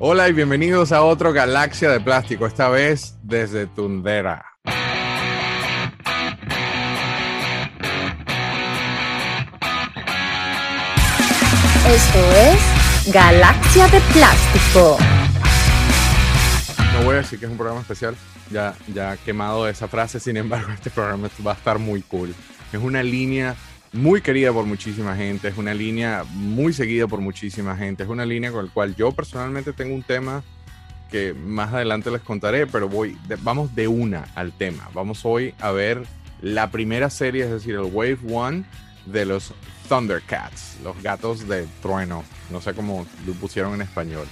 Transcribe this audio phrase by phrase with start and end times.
[0.00, 4.46] Hola y bienvenidos a otro Galaxia de Plástico, esta vez desde Tundera.
[11.84, 14.98] Esto es Galaxia de Plástico.
[16.92, 18.14] No voy a decir que es un programa especial,
[18.52, 22.32] ya, ya quemado esa frase, sin embargo este programa va a estar muy cool.
[22.72, 23.56] Es una línea
[23.92, 28.26] muy querida por muchísima gente, es una línea muy seguida por muchísima gente, es una
[28.26, 30.42] línea con la cual yo personalmente tengo un tema
[31.10, 34.90] que más adelante les contaré, pero voy, vamos de una al tema.
[34.92, 36.02] Vamos hoy a ver
[36.42, 38.64] la primera serie, es decir, el Wave One
[39.06, 39.54] de los
[39.88, 44.26] Thundercats, los gatos de trueno, no sé cómo lo pusieron en español.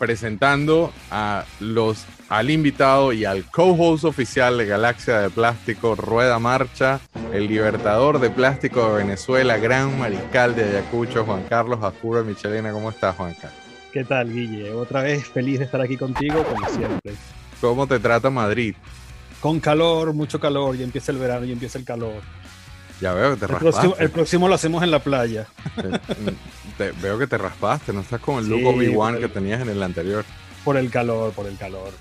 [0.00, 7.00] Presentando a los, al invitado y al co-host oficial de Galaxia de Plástico, Rueda Marcha,
[7.34, 12.72] el libertador de plástico de Venezuela, gran mariscal de Ayacucho, Juan Carlos Ascuro Michelena.
[12.72, 13.60] ¿Cómo estás, Juan Carlos?
[13.92, 14.72] ¿Qué tal, Guille?
[14.72, 17.12] Otra vez feliz de estar aquí contigo, como siempre.
[17.60, 18.74] ¿Cómo te trata Madrid?
[19.38, 22.22] Con calor, mucho calor, ya empieza el verano, y empieza el calor.
[23.00, 23.70] Ya veo que te el raspaste.
[23.80, 25.46] Próximo, el próximo lo hacemos en la playa.
[26.76, 29.68] Te, veo que te raspaste, no estás con el Sí, look Obi-Wan que tenías en
[29.70, 30.24] el anterior.
[30.64, 31.92] Por el calor, por el calor.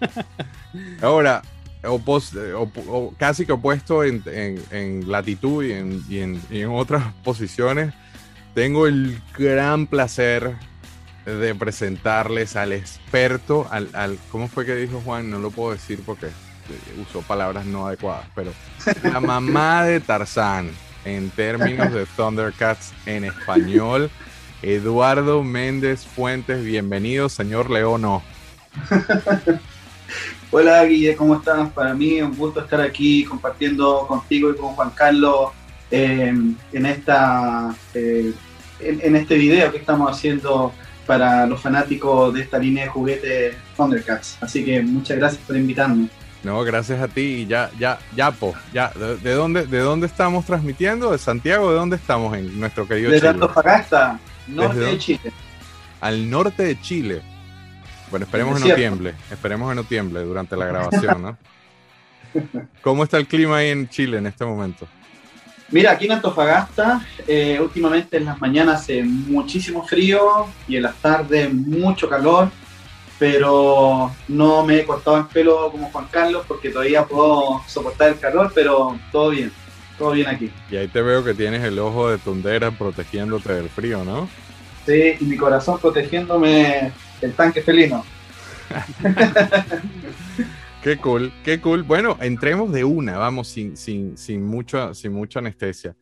[1.02, 1.42] Ahora,
[1.84, 6.60] opos- eh, op- casi que opuesto en, en- en latitud y en, y en- y
[6.62, 7.94] en otras posiciones,
[8.54, 10.54] tengo el gran placer
[11.24, 15.30] de presentarles al experto, al, al- ¿cómo fue que dijo Juan?
[15.30, 16.26] No lo puedo decir porque
[17.00, 18.52] usó palabras no adecuadas, pero
[19.02, 20.70] la mamá de Tarzán
[21.04, 24.10] en términos de Thundercats en español.
[24.62, 28.22] Eduardo Méndez Fuentes, bienvenido, señor Leono.
[30.50, 31.70] Hola Guille, ¿cómo estás?
[31.72, 35.50] Para mí un gusto estar aquí compartiendo contigo y con Juan Carlos
[35.90, 36.32] eh,
[36.72, 38.32] en, esta, eh,
[38.80, 40.72] en este video que estamos haciendo
[41.06, 44.38] para los fanáticos de esta línea de juguetes Thundercats.
[44.40, 46.08] Así que muchas gracias por invitarme.
[46.44, 47.20] No, gracias a ti.
[47.20, 48.90] Y ya, ya, ya, po, ya.
[48.94, 51.10] ¿De, de dónde, ¿De dónde estamos transmitiendo?
[51.10, 51.70] ¿De Santiago?
[51.70, 53.30] ¿De dónde estamos en nuestro querido Desde Chile?
[53.30, 54.98] Antofagasta, norte ¿Desde de?
[54.98, 55.32] Chile.
[56.00, 57.22] Al norte de Chile.
[58.10, 59.14] Bueno, esperemos que no tiemble.
[59.30, 61.38] Esperemos que no tiemble durante la grabación, ¿no?
[62.82, 64.86] ¿Cómo está el clima ahí en Chile en este momento?
[65.70, 70.94] Mira, aquí en Antofagasta, eh, últimamente en las mañanas hace muchísimo frío y en las
[70.96, 72.50] tardes mucho calor,
[73.24, 78.18] pero no me he cortado el pelo como Juan Carlos porque todavía puedo soportar el
[78.18, 79.50] calor, pero todo bien,
[79.96, 80.52] todo bien aquí.
[80.70, 84.28] Y ahí te veo que tienes el ojo de tundera protegiéndote del frío, ¿no?
[84.84, 86.92] Sí, y mi corazón protegiéndome
[87.22, 88.04] el tanque felino.
[90.82, 91.82] Qué cool, qué cool.
[91.82, 95.96] Bueno, entremos de una, vamos, sin, sin, sin, mucho, sin mucha anestesia.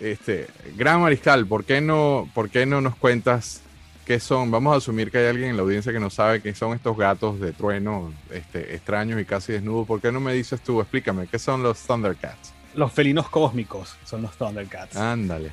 [0.00, 3.60] Este, Gran Mariscal, ¿por qué, no, ¿por qué no nos cuentas
[4.06, 4.50] qué son?
[4.50, 6.96] Vamos a asumir que hay alguien en la audiencia que no sabe qué son estos
[6.96, 9.86] gatos de trueno este, extraños y casi desnudos.
[9.86, 10.80] ¿Por qué no me dices tú?
[10.80, 12.54] Explícame, ¿qué son los Thundercats?
[12.74, 14.96] Los felinos cósmicos son los Thundercats.
[14.96, 15.50] Ándale.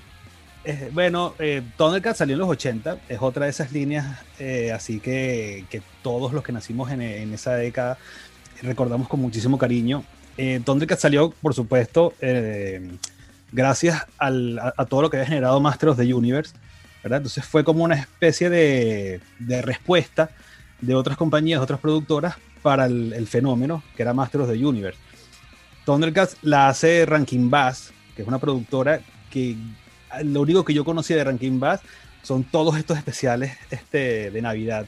[0.66, 5.00] Eh, bueno, eh, Thundercats salió en los 80, es otra de esas líneas, eh, así
[5.02, 7.98] que, que todos los que nacimos en, en esa década
[8.62, 10.06] recordamos con muchísimo cariño.
[10.38, 12.92] Eh, Thundercats salió, por supuesto, eh,
[13.52, 16.54] gracias al- a, a todo lo que había generado Master of the Universe,
[17.04, 17.18] ¿verdad?
[17.18, 20.32] Entonces fue como una especie de, de respuesta
[20.82, 24.98] de otras compañías, otras productoras para el, el fenómeno que era Master of the Universe.
[25.86, 29.56] Thundercats la hace Rankin Bass, que es una productora que
[30.24, 31.82] lo único que yo conocía de Rankin Bass
[32.22, 34.86] son todos estos especiales este, de Navidad,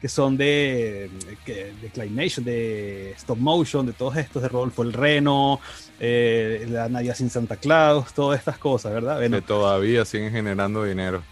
[0.00, 1.10] que son de,
[1.44, 5.60] que- de Claymation, de Stop Motion, de todos estos, de Rodolfo el Reno,
[5.98, 9.16] eh, la Navidad sin Santa Claus, todas estas cosas, ¿verdad?
[9.18, 11.22] Bueno, Que todavía siguen generando dinero.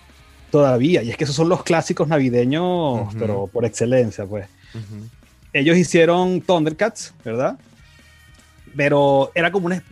[0.50, 4.48] Todavía, y es que esos son los clásicos navideños, pero por excelencia, pues.
[5.52, 7.58] ellos hicieron Thundercats, ¿verdad?
[8.76, 9.82] Pero era como una,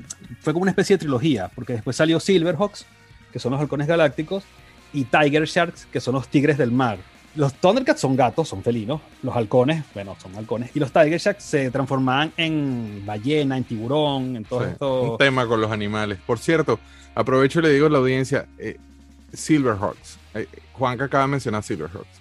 [0.41, 2.87] fue como una especie de trilogía, porque después salió Silverhawks,
[3.33, 4.45] que son los halcones galácticos,
[4.93, 6.99] y Tiger Sharks, que son los tigres del mar.
[7.35, 9.03] Los Thundercats son gatos, son felinos.
[9.23, 10.71] Los halcones, bueno, son halcones.
[10.75, 15.03] Y los Tiger Sharks se transformaban en ballena, en tiburón, en todo Sí, esto.
[15.13, 16.19] Un tema con los animales.
[16.27, 16.79] Por cierto,
[17.15, 18.79] aprovecho y le digo a la audiencia, eh,
[19.37, 20.19] Silverhawks.
[20.35, 22.21] Eh, Juanca acaba de mencionar Silverhawks.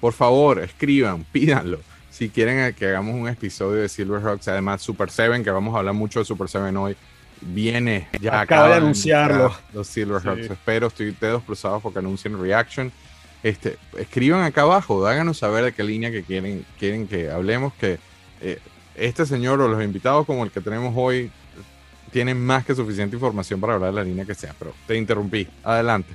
[0.00, 1.80] Por favor, escriban, pídanlo.
[2.10, 5.78] Si quieren eh, que hagamos un episodio de Silverhawks, además Super Seven, que vamos a
[5.78, 6.96] hablar mucho de Super Seven hoy,
[7.40, 9.54] viene ya Acaba de anunciarlo.
[9.72, 10.46] Los Silverhawks.
[10.46, 10.52] Sí.
[10.52, 12.92] Espero, estoy dedos cruzados porque anuncien Reaction.
[13.42, 17.98] Este, escriban acá abajo, háganos saber de qué línea que quieren, quieren que hablemos, que
[18.40, 18.58] eh,
[18.94, 21.30] este señor o los invitados como el que tenemos hoy
[22.10, 25.48] tienen más que suficiente información para hablar de la línea que sea, pero te interrumpí.
[25.62, 26.14] Adelante.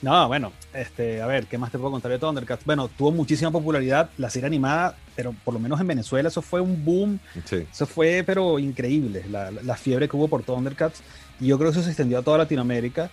[0.00, 2.64] No, bueno, este, a ver, ¿qué más te puedo contar de Thundercats?
[2.64, 6.60] Bueno, tuvo muchísima popularidad la serie animada, pero por lo menos en Venezuela eso fue
[6.60, 7.18] un boom.
[7.44, 7.66] Sí.
[7.70, 11.02] Eso fue, pero increíble, la, la fiebre que hubo por Thundercats.
[11.40, 13.10] Y yo creo que eso se extendió a toda Latinoamérica.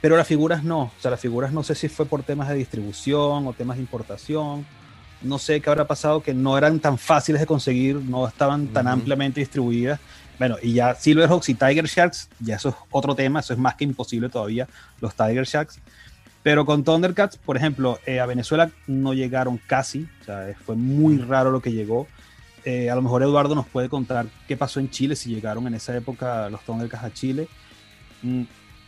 [0.00, 0.82] Pero las figuras no.
[0.84, 3.82] O sea, las figuras no sé si fue por temas de distribución o temas de
[3.82, 4.64] importación.
[5.22, 8.88] No sé qué habrá pasado, que no eran tan fáciles de conseguir, no estaban tan
[8.88, 10.00] ampliamente distribuidas.
[10.38, 13.74] Bueno, y ya Silverhawks y Tiger Sharks, ya eso es otro tema, eso es más
[13.74, 14.66] que imposible todavía,
[15.02, 15.78] los Tiger Sharks.
[16.42, 20.74] Pero con Thundercats, por ejemplo, eh, a Venezuela no llegaron casi, o sea, eh, fue
[20.74, 22.06] muy raro lo que llegó.
[22.64, 25.74] Eh, a lo mejor Eduardo nos puede contar qué pasó en Chile, si llegaron en
[25.74, 27.48] esa época los Thundercats a Chile.
[28.22, 28.42] Mm,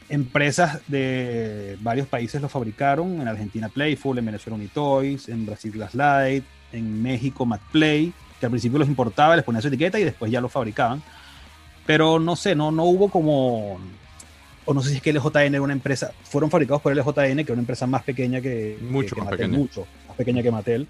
[0.08, 6.44] empresas de varios países lo fabricaron, en Argentina Playful, en Venezuela Unitoys, en Brasil Glasslight,
[6.72, 10.40] en México MacPlay, que al principio los importaba, les ponía su etiqueta y después ya
[10.40, 11.02] lo fabricaban.
[11.84, 13.78] Pero no sé, no, no hubo como
[14.64, 17.42] o no sé si es que LJN era una empresa, fueron fabricados por LJN, que
[17.42, 19.58] era una empresa más pequeña que, Mucho que- que más Mattel, pequeña.
[19.58, 20.88] mucho más pequeña que Mattel.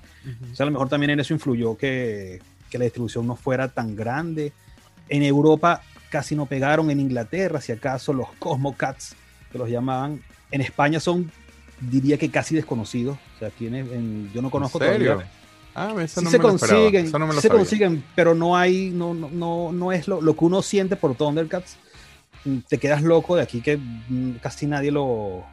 [0.53, 2.41] O sea, a lo mejor también en eso influyó que,
[2.71, 4.53] que la distribución no fuera tan grande.
[5.09, 9.15] En Europa casi no pegaron, en Inglaterra, si acaso, los Cosmo Cats,
[9.51, 10.21] que los llamaban.
[10.51, 11.31] En España son,
[11.81, 13.17] diría que casi desconocidos.
[13.37, 15.13] O sea, aquí en- en- yo no conozco ¿En serio?
[15.13, 15.33] todavía.
[15.75, 17.61] Ah, eso Sí no se me lo consiguen, Eso no me lo se sabía.
[17.63, 21.15] consiguen, pero no hay, no, no, no, no es lo, lo que uno siente por
[21.15, 21.79] Thundercats.
[22.69, 25.45] Te quedas loco de aquí que mm, casi nadie lo,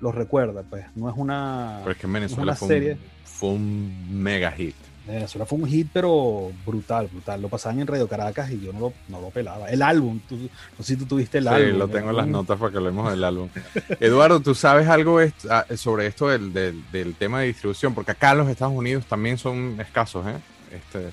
[0.00, 0.84] lo recuerda, pues.
[0.94, 1.78] No es una.
[1.80, 2.92] Pero es que en Venezuela una fue serie.
[2.92, 4.74] un, fue un mega hit.
[5.06, 7.42] Venezuela fue un hit, pero brutal, brutal.
[7.42, 9.68] Lo pasaban en Radio Caracas y yo no lo, no lo pelaba.
[9.68, 11.78] El álbum, tú- no sé si tú tuviste el Sí, álbum.
[11.78, 13.48] lo el tengo en las notas para que hablemos del álbum.
[14.00, 17.92] Eduardo, ¿tú sabes algo est- ah, sobre esto del, del- del tema de distribución?
[17.94, 20.36] Porque acá en los Estados Unidos también son escasos, ¿eh?
[20.72, 21.10] Este.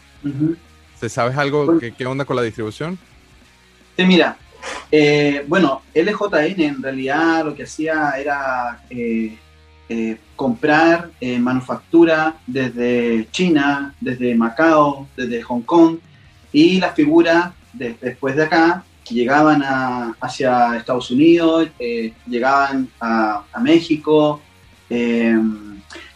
[1.00, 1.66] ¿se ¿Sabes algo?
[1.66, 1.80] Bueno.
[1.80, 3.00] ¿Qué, qué onda con la distribución?
[3.96, 4.38] Sí, mira,
[4.92, 9.38] eh, bueno, LJN en realidad lo que hacía era eh,
[9.89, 15.98] eh, comprar eh, manufactura desde China, desde Macao, desde Hong Kong,
[16.51, 21.69] y las figuras de- después de acá llegaban a- hacia Estados Unidos,
[22.27, 24.42] llegaban a, México.
[24.89, 25.36] eh,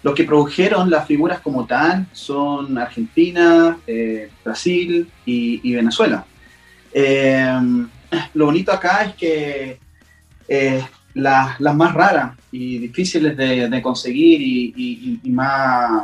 [0.03, 3.77] los que produjeron las figuras como tal son Argentina,
[4.43, 6.25] Brasil y- y Venezuela.
[8.33, 9.79] Lo bonito acá es que
[10.47, 16.03] eh, las, más raras y difíciles de, conseguir y, más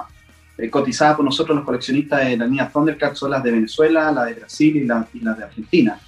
[0.57, 4.25] eh, cotizadas por nosotros los coleccionistas de la línea Thundercat son las de Venezuela, las
[4.27, 5.99] de Brasil y, la- las de Argentina.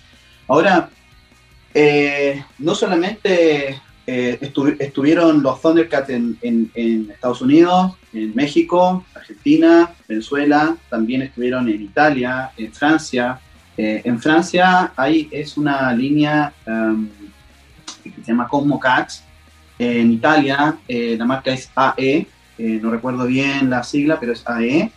[0.47, 0.89] Ahora,
[1.73, 10.75] eh, no solamente estu- estuvieron los Thundercats en- en Estados Unidos, en México, Argentina, Venezuela,
[10.89, 13.39] también estuvieron en Italia, en Francia,
[13.79, 17.07] eh, en Francia hay, es una línea um,
[18.03, 19.23] que se llama Cosmo Cats.
[19.77, 22.27] En Italia eh, la marca es AE,
[22.57, 24.91] eh, no recuerdo bien la sigla, pero es AE.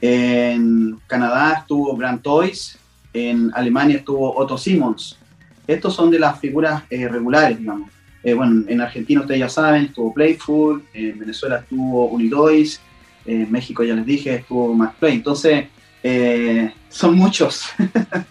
[0.00, 2.78] En Canadá estuvo Brand Toys,
[3.12, 5.18] en Alemania estuvo Otto Simmons.
[5.66, 7.90] Estos son de las figuras eh, regulares, digamos.
[8.22, 12.80] Eh, bueno, en Argentina ustedes ya saben, estuvo Playful, en Venezuela estuvo Unidois,
[13.26, 15.14] en México ya les dije, estuvo MacPlay.
[15.14, 15.66] Entonces,
[16.10, 17.66] eh, son muchos.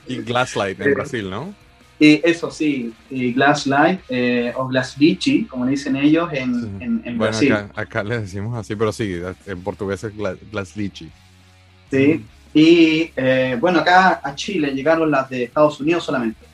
[0.08, 1.54] Y Glasslight en Brasil, ¿no?
[2.00, 6.68] Y eso sí, y Glasslight eh, o Glasslichi, como le dicen ellos en, Sí.
[6.80, 7.54] en, en Bueno, Brasil.
[7.54, 11.10] acá, acá le decimos así, pero sí, en portugués es gla- Glasslichi.
[11.92, 12.24] ¿sí?
[12.54, 16.46] Y eh, bueno, acá a Chile llegaron las de Estados Unidos solamente.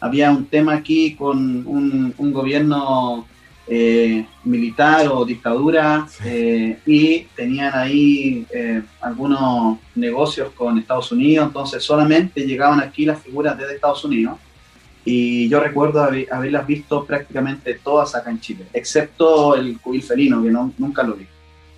[0.00, 3.26] Había un tema aquí con un, un gobierno
[3.66, 11.82] eh, militar o dictadura eh, y tenían ahí eh, algunos negocios con Estados Unidos, entonces
[11.82, 14.36] solamente llegaban aquí las figuras desde Estados Unidos.
[15.04, 20.42] Y yo recuerdo haber- haberlas visto prácticamente todas acá en Chile, excepto el cubil felino,
[20.42, 21.26] que no, nunca lo vi.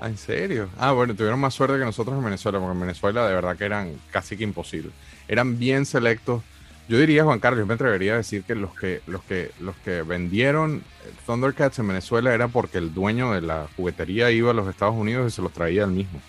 [0.00, 0.68] Ah, ¿En serio?
[0.78, 3.64] Ah, bueno, tuvieron más suerte que nosotros en Venezuela, porque en Venezuela de verdad que
[3.64, 4.92] eran casi que imposibles.
[5.26, 6.42] Eran bien selectos.
[6.88, 9.74] Yo diría, Juan Carlos, yo me atrevería a decir que los que, los que, los
[9.76, 10.82] que vendieron
[11.26, 15.32] Thundercats en Venezuela era porque el dueño de la juguetería iba a los Estados Unidos
[15.32, 16.20] y se los traía él mismo.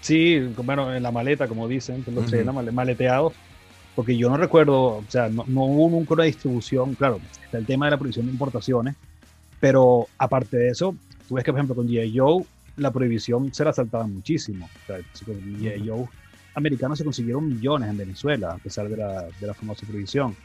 [0.00, 3.32] Sí, bueno, en la maleta, como dicen, que los traían male- maleteados,
[3.94, 7.66] porque yo no recuerdo, o sea, no, no hubo nunca una distribución, claro, está el
[7.66, 8.96] tema de la prohibición de importaciones,
[9.60, 10.96] pero aparte de eso,
[11.28, 12.18] tú ves que, por ejemplo, con G.I.
[12.18, 12.44] Joe,
[12.76, 14.68] la prohibición se la saltaban muchísimo.
[14.82, 15.88] O sea, con G.I.
[15.88, 16.06] Joe
[16.54, 20.36] americanos se consiguieron millones en Venezuela, a pesar de la, de la famosa prohibición.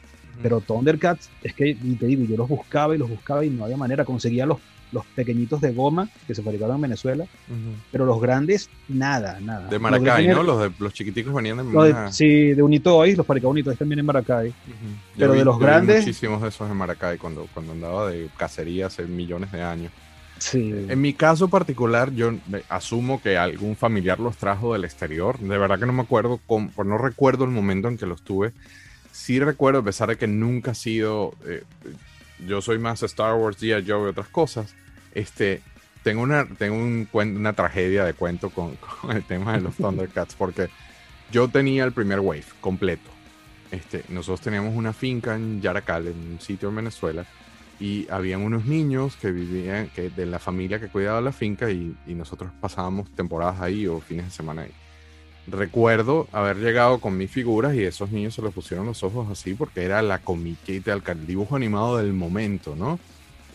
[0.42, 3.64] Pero Thundercats, es que, y te digo, yo los buscaba y los buscaba y no
[3.64, 4.04] había manera.
[4.04, 4.58] Conseguía los,
[4.92, 7.24] los pequeñitos de goma que se fabricaron en Venezuela,
[7.90, 9.66] pero los grandes, nada, nada.
[9.68, 10.44] De Maracay, tener- ¿no?
[10.44, 11.62] Los, de, los chiquiticos venían de...
[11.64, 14.54] una- sí, de Unitoys, los fabricaba Unitoys también en Maracay.
[15.16, 18.86] Pero Yo de los grandes- muchísimos de esos en Maracay cuando, cuando andaba de cacería
[18.86, 19.90] hace millones de años.
[20.38, 20.86] Sí.
[20.88, 22.32] En mi caso particular, yo
[22.68, 25.38] asumo que algún familiar los trajo del exterior.
[25.38, 28.52] De verdad que no me acuerdo, cómo- no recuerdo el momento en que los tuve.
[29.12, 31.34] Sí recuerdo, a pesar de que nunca ha sido.
[31.46, 31.64] eh,
[32.46, 33.84] yo soy más Star Wars, G.I.
[33.86, 34.74] Joe y otras cosas.
[35.12, 35.60] Este,
[36.04, 40.34] tengo una, tengo un una tragedia de cuento con, con el tema de los Thundercats,
[40.36, 40.68] porque
[41.32, 43.10] yo tenía el primer wave completo.
[43.72, 47.26] Este, nosotros teníamos una finca en Yaracal, en un sitio en Venezuela,
[47.80, 51.96] y habían unos niños que vivían, que de la familia que cuidaba la finca, y,
[52.06, 54.70] nosotros pasábamos temporadas ahí o fines de semana ahí.
[55.46, 59.54] Recuerdo haber llegado con mis figuras y esos niños se les pusieron los ojos así
[59.54, 62.98] porque era la comiquita, el, el dibujo animado del momento, ¿no?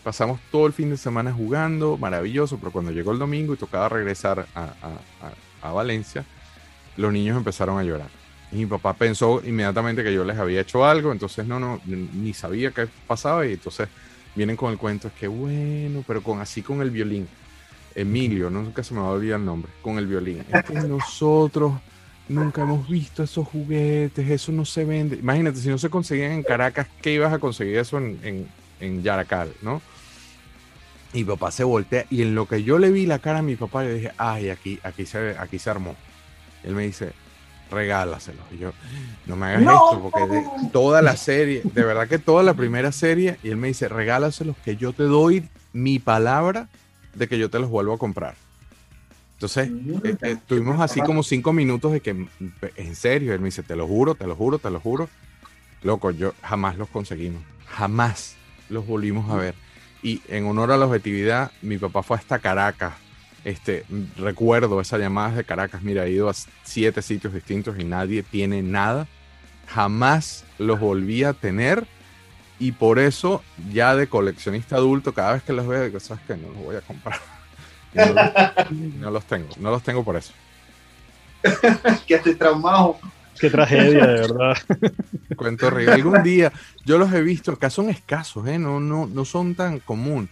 [0.02, 3.88] Pasamos todo el fin de semana jugando, maravilloso, pero cuando llegó el domingo y tocaba
[3.88, 5.28] regresar a, a-
[5.62, 6.24] a- a Valencia,
[6.96, 8.08] los niños empezaron a llorar.
[8.52, 12.34] Y mi papá pensó inmediatamente que yo les había hecho algo, entonces no, no, ni
[12.34, 13.88] sabía qué pasaba y entonces
[14.34, 17.28] vienen con el cuento, es que bueno, pero con así con el violín.
[17.94, 18.62] Emilio, ¿no?
[18.62, 20.44] nunca se me va a olvidar el nombre, con el violín.
[20.52, 21.74] Es que nosotros
[22.28, 25.16] nunca hemos visto esos juguetes, eso no se vende.
[25.16, 28.48] Imagínate, si no se conseguían en Caracas, ¿qué ibas a conseguir eso en, en,
[28.80, 29.80] en Yaracal, no?
[31.12, 33.42] Y mi papá se voltea y en lo que yo le vi la cara a
[33.42, 35.94] mi papá, le dije, ay, aquí, aquí, se, aquí se armó.
[36.64, 37.12] Él me dice,
[37.70, 38.42] regálaselo.
[38.50, 38.72] Y yo,
[39.26, 39.72] no me hagas No.
[39.72, 43.56] esto, porque de toda la serie, de verdad que toda la primera serie, y él
[43.56, 46.68] me dice, regálaselos que yo te doy mi palabra
[47.14, 48.34] de que yo te los vuelvo a comprar.
[49.34, 49.70] Entonces,
[50.04, 52.10] eh, eh, tuvimos así como cinco minutos de que,
[52.76, 55.08] en serio, él me dice, te lo juro, te lo juro, te lo juro.
[55.82, 58.36] Loco, yo jamás los conseguimos, jamás
[58.68, 59.54] los volvimos a ver.
[60.02, 62.94] Y en honor a la objetividad, mi papá fue hasta Caracas.
[63.44, 63.84] Este,
[64.16, 68.62] recuerdo esas llamadas de Caracas, mira, he ido a siete sitios distintos y nadie tiene
[68.62, 69.06] nada.
[69.68, 71.86] Jamás los volví a tener.
[72.58, 76.36] Y por eso, ya de coleccionista adulto, cada vez que los veo, digo, ¿sabes qué?
[76.36, 77.18] No los voy a comprar.
[77.94, 80.32] No, los- no los tengo, no los tengo por eso.
[82.08, 82.98] que estoy traumado.
[83.38, 84.56] Qué tragedia, de verdad.
[85.36, 85.92] Cuento horrible.
[85.92, 86.52] Algún día
[86.84, 88.58] yo los he visto, acá son escasos, ¿eh?
[88.58, 90.28] no, no, no son tan común.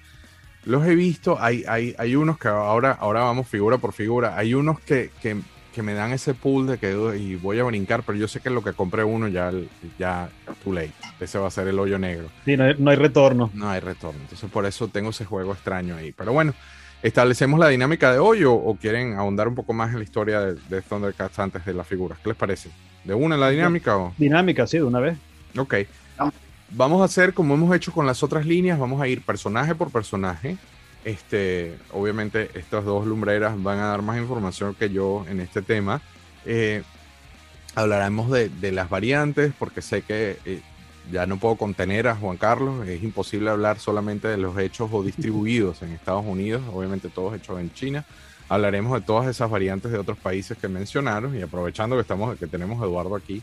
[0.64, 4.54] Los he visto, hay, hay, hay unos que ahora, ahora vamos figura por figura, hay
[4.54, 5.36] unos que, que,
[5.74, 8.48] que me dan ese pool de que y voy a brincar, pero yo sé que
[8.48, 9.50] lo que compré uno ya,
[9.98, 10.28] ya
[10.62, 10.92] too late.
[11.18, 12.28] Ese va a ser el hoyo negro.
[12.44, 13.50] Sí, no hay, no hay retorno.
[13.54, 14.20] No hay retorno.
[14.20, 16.12] Entonces por eso tengo ese juego extraño ahí.
[16.12, 16.54] Pero bueno,
[17.02, 20.40] establecemos la dinámica de hoy o, o quieren ahondar un poco más en la historia
[20.40, 22.18] de, de Thundercats antes de las figuras.
[22.20, 22.70] ¿Qué les parece?
[23.02, 24.14] ¿De una la dinámica o...?
[24.16, 25.18] Dinámica, sí, de una vez.
[25.56, 25.74] Ok.
[26.74, 29.90] Vamos a hacer como hemos hecho con las otras líneas, vamos a ir personaje por
[29.90, 30.56] personaje.
[31.04, 36.00] Este, obviamente, estas dos lumbreras van a dar más información que yo en este tema.
[36.46, 36.82] Eh,
[37.74, 40.62] hablaremos de, de las variantes, porque sé que eh,
[41.10, 42.88] ya no puedo contener a Juan Carlos.
[42.88, 47.60] Es imposible hablar solamente de los hechos o distribuidos en Estados Unidos, obviamente todos hechos
[47.60, 48.06] en China.
[48.48, 52.46] Hablaremos de todas esas variantes de otros países que mencionaron y aprovechando que estamos que
[52.46, 53.42] tenemos a Eduardo aquí,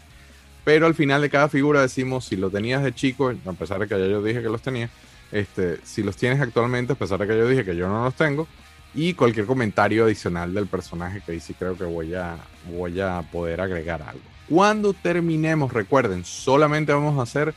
[0.70, 3.88] pero al final de cada figura decimos si lo tenías de chico, a pesar de
[3.88, 4.88] que ya yo dije que los tenía,
[5.32, 8.14] este, si los tienes actualmente, a pesar de que yo dije que yo no los
[8.14, 8.48] tengo,
[8.94, 12.38] y cualquier comentario adicional del personaje que ahí sí creo que voy a,
[12.72, 14.22] voy a poder agregar algo.
[14.48, 17.56] Cuando terminemos, recuerden, solamente vamos a hacer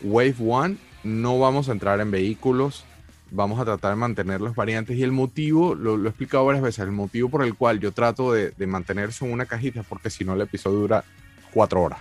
[0.00, 2.86] Wave 1, no vamos a entrar en vehículos,
[3.30, 6.64] vamos a tratar de mantener los variantes y el motivo, lo, lo he explicado varias
[6.64, 9.86] veces, el motivo por el cual yo trato de, de mantenerse en una cajita es
[9.86, 11.04] porque si no el episodio dura
[11.52, 11.98] cuatro horas.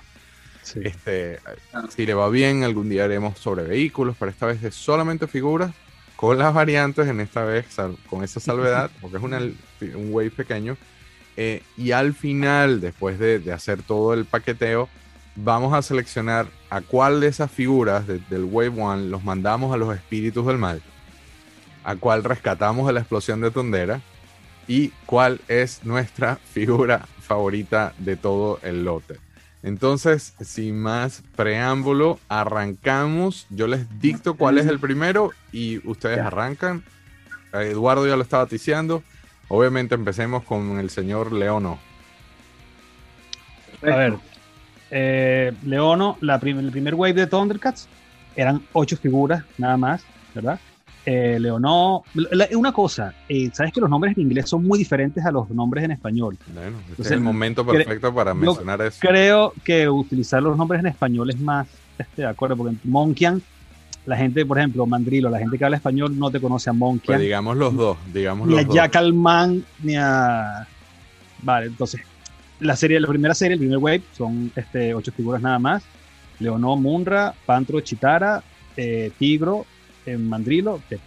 [0.65, 0.79] Sí.
[0.83, 1.39] Este,
[1.95, 5.71] si le va bien, algún día haremos sobre vehículos, pero esta vez es solamente figuras
[6.15, 7.65] con las variantes, en esta vez
[8.09, 10.75] con esa salvedad, porque es una, un wave pequeño.
[11.37, 14.89] Eh, y al final, después de, de hacer todo el paqueteo,
[15.35, 19.77] vamos a seleccionar a cuál de esas figuras de- del Wave 1 los mandamos a
[19.77, 20.81] los espíritus del mal,
[21.83, 24.01] a cuál rescatamos de la explosión de Tondera
[24.67, 29.17] y cuál es nuestra figura favorita de todo el lote.
[29.65, 33.47] Entonces, sin más preámbulo, arrancamos.
[33.49, 36.27] Yo les dicto cuál es el primero y ustedes Ya.
[36.27, 36.83] arrancan.
[37.51, 39.01] Eduardo ya lo estaba ticiando.
[39.47, 41.79] Obviamente empecemos con el señor Leono.
[43.81, 44.13] A ver,
[44.91, 47.87] eh, Leono, la prim- el primer wave de Thundercats
[48.35, 50.03] eran ocho figuras nada más,
[50.35, 50.59] ¿verdad?
[51.07, 55.23] Eh, Leono, la- una cosa, eh, sabes que los nombres en inglés son muy diferentes
[55.23, 56.35] a los nombres en español.
[56.51, 58.97] Bueno, este es el momento perfecto para mencionar eso.
[58.99, 61.67] Creo que utilizar los nombres en español es más,
[61.99, 63.39] este, de acuerdo, porque Monkian,
[64.07, 66.79] la gente, por ejemplo, Mandrilo, la gente que habla español no te conoce a Pues
[66.79, 68.75] Monkian, digamos los dos, digamos ni a los dos.
[68.75, 70.67] Jackalman, ni a...
[71.43, 72.01] Vale, entonces,
[72.59, 75.83] la serie, la primera serie, el primer wave, son este, ocho figuras nada más.
[76.39, 78.41] Leonó, Munra, Pantro, Chitara,
[78.75, 79.65] eh, Tigro,
[80.05, 80.81] eh, Mandrilo.
[80.89, 80.99] que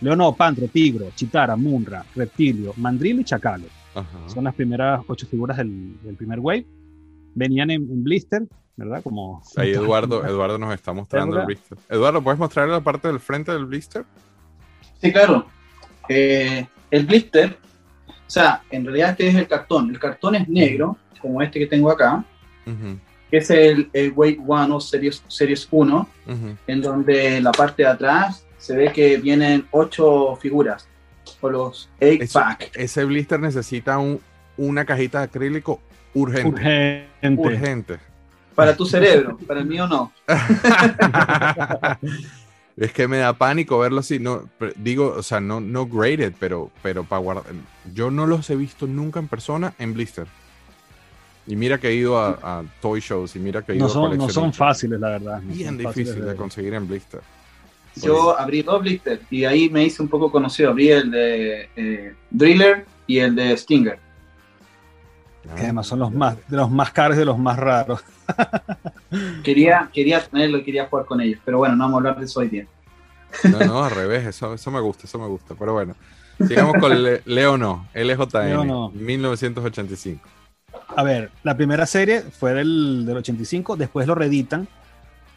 [0.00, 3.64] Leono, Pantro, Tigro, Chitara, Munra, Reptilio, Mandril y Chacalo.
[3.94, 4.28] Ajá.
[4.28, 6.66] Son las primeras ocho figuras del, del primer wave.
[7.34, 8.42] Venían en, en blister,
[8.76, 9.02] ¿verdad?
[9.02, 11.78] Como Ahí Eduardo, Eduardo nos está mostrando el blister.
[11.88, 14.04] Eduardo, ¿puedes mostrar la parte del frente del blister?
[15.00, 15.46] Sí, claro.
[16.08, 17.58] Eh, el blister,
[18.08, 19.90] o sea, en realidad este es el cartón.
[19.90, 22.24] El cartón es negro, como este que tengo acá,
[23.30, 26.56] que es el, el Wave 1 o Series, Series 1, ujú.
[26.66, 30.88] en donde en la parte de atrás se ve que vienen ocho figuras,
[31.40, 32.70] o los 8 Eso- pack.
[32.74, 34.20] Ese blister necesita un-
[34.56, 35.80] una cajita de acrílico
[36.14, 36.48] urgente.
[37.20, 37.42] urgente.
[37.42, 37.98] Urgente.
[38.54, 40.10] Para tu cerebro, para el mío no.
[42.76, 44.18] es que me da pánico verlo así.
[44.18, 47.44] No, pero digo, o sea, no, no graded, pero, pero para guardar.
[47.92, 50.26] Yo no los he visto nunca en persona en blister.
[51.46, 53.90] Y mira que he ido a, a toy shows y mira que he ido No
[53.90, 55.40] a son, no son fáciles, la verdad.
[55.40, 57.20] no Bien difícil de conseguir en blister.
[57.96, 60.70] Yo abrí dos blisters y ahí me hice un poco conocido.
[60.70, 63.98] Abrí el de eh, Driller y el de Stinger.
[65.56, 68.02] Que además son los más, de los más caros y de los más raros.
[69.44, 72.24] Quería, quería tenerlo y quería jugar con ellos, pero bueno, no vamos a hablar de
[72.26, 72.66] eso hoy día.
[73.44, 75.54] No, no, al revés, eso, eso me gusta, eso me gusta.
[75.56, 75.94] Pero bueno,
[76.48, 78.90] sigamos con Le- Leo no, LJN, Leo no.
[78.90, 80.28] 1985.
[80.96, 84.66] A ver, la primera serie fue del, del 85, después lo reeditan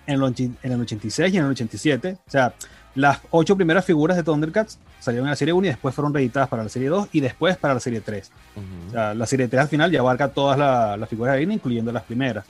[0.07, 2.17] en el, en el 86 y en el 87.
[2.27, 2.53] O sea,
[2.95, 6.49] las ocho primeras figuras de Thundercats salieron en la serie 1 y después fueron reeditadas
[6.49, 8.31] para la serie 2 y después para la serie 3.
[8.55, 8.91] O Ujú.
[8.91, 11.91] sea, la serie 3 al final ya abarca todas la- las figuras de línea, incluyendo
[11.91, 12.45] las primeras.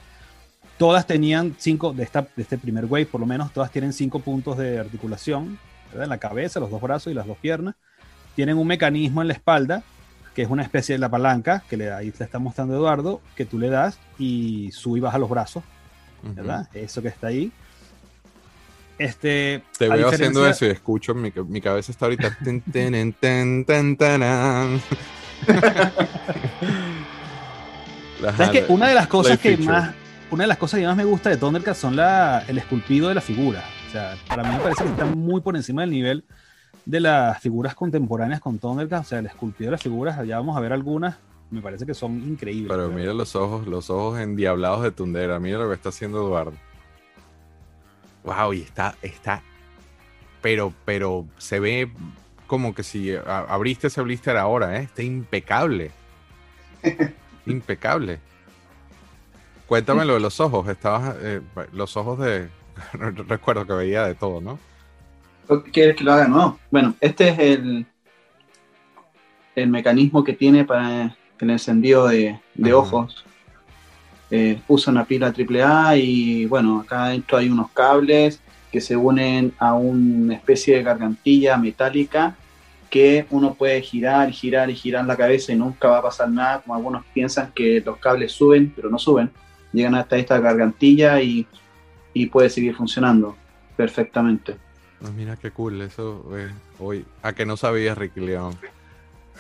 [0.78, 4.20] Todas tenían cinco, de, esta, de este primer wave por lo menos, todas tienen cinco
[4.22, 6.06] puntos de articulación, ¿verdad?
[6.06, 7.76] En la cabeza, los dos brazos y las dos piernas.
[8.36, 9.84] Tienen un mecanismo en la espalda,
[10.40, 13.44] que es una especie de la palanca, que le, ahí te está mostrando Eduardo, que
[13.44, 15.66] tú le das y sube y baja los brazos.
[16.24, 16.70] ¿verdad?
[16.74, 17.52] Eso que está ahí.
[18.98, 22.38] Este, Te veo haciendo eso y escucho, mi, mi cabeza está ahorita.
[22.42, 23.12] ten, ten,
[23.66, 24.82] ten, ¿Sabes
[28.38, 29.78] jala- Una de las cosas que feature.
[29.78, 29.94] más
[30.32, 33.16] una de las cosas que más me gusta de Thundercats son la, el esculpido de
[33.16, 33.62] la figura.
[33.90, 36.24] O sea, para mí me parece que está muy por encima del nivel
[36.86, 39.08] de las figuras contemporáneas con Thundercats.
[39.08, 41.18] O sea, el esculpido de las figuras, allá vamos a ver algunas,
[41.52, 42.70] me parece que son increíbles.
[42.70, 45.40] Pero mira los ojos, los ojos endiablados de Tundera.
[45.40, 46.54] Mira lo que está haciendo Eduardo.
[48.24, 49.42] Wow, y está, está.
[50.42, 51.92] Pero, pero se ve
[52.48, 54.84] como que si abriste ese blister ahora, ¿eh?
[54.84, 55.92] Está impecable.
[57.46, 58.20] impecable.
[59.68, 60.68] Cuéntame lo de los ojos.
[60.68, 61.42] Estabas, eh,
[61.74, 62.50] los ojos de.
[63.28, 64.60] Recuerdo que veía de todo, ¿no?
[65.72, 66.28] ¿Quieres que lo haga?
[66.28, 66.60] No.
[66.70, 67.86] Bueno, este es el,
[69.56, 73.26] el mecanismo que tiene para el encendido de, de ojos.
[74.30, 78.40] Eh, usa una pila AAA y bueno, acá adentro hay unos cables
[78.72, 82.36] que se unen a una especie de gargantilla metálica
[82.92, 86.30] que uno puede girar y girar y girar la cabeza y nunca va a pasar
[86.30, 89.32] nada, como algunos piensan que los cables suben, pero no suben.
[89.74, 91.48] Llegan hasta esta gargantilla y,
[92.14, 93.36] y puede seguir funcionando
[93.76, 94.58] perfectamente.
[95.04, 95.82] Ah, mira qué cool.
[95.82, 97.06] Eso, eh, hoy.
[97.22, 98.56] A que no sabías, Ricky León.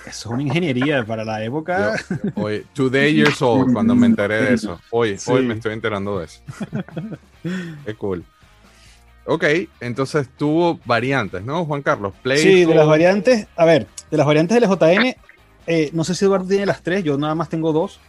[0.05, 1.95] Eso es una ingeniería para la época.
[2.09, 4.79] Yo- hoy, today years old, cuando me enteré de eso.
[4.91, 5.29] Hoy, Sí.
[5.31, 6.41] hoy me estoy enterando de eso.
[7.85, 8.23] Qué cool.
[9.25, 9.43] Ok,
[9.81, 12.13] entonces tuvo variantes, ¿no, Juan Carlos?
[12.23, 15.15] Play Sí, de las variantes, a ver, de las variantes del JN,
[15.67, 17.99] eh, no sé si Eduardo tiene las tres, yo nada más tengo dos,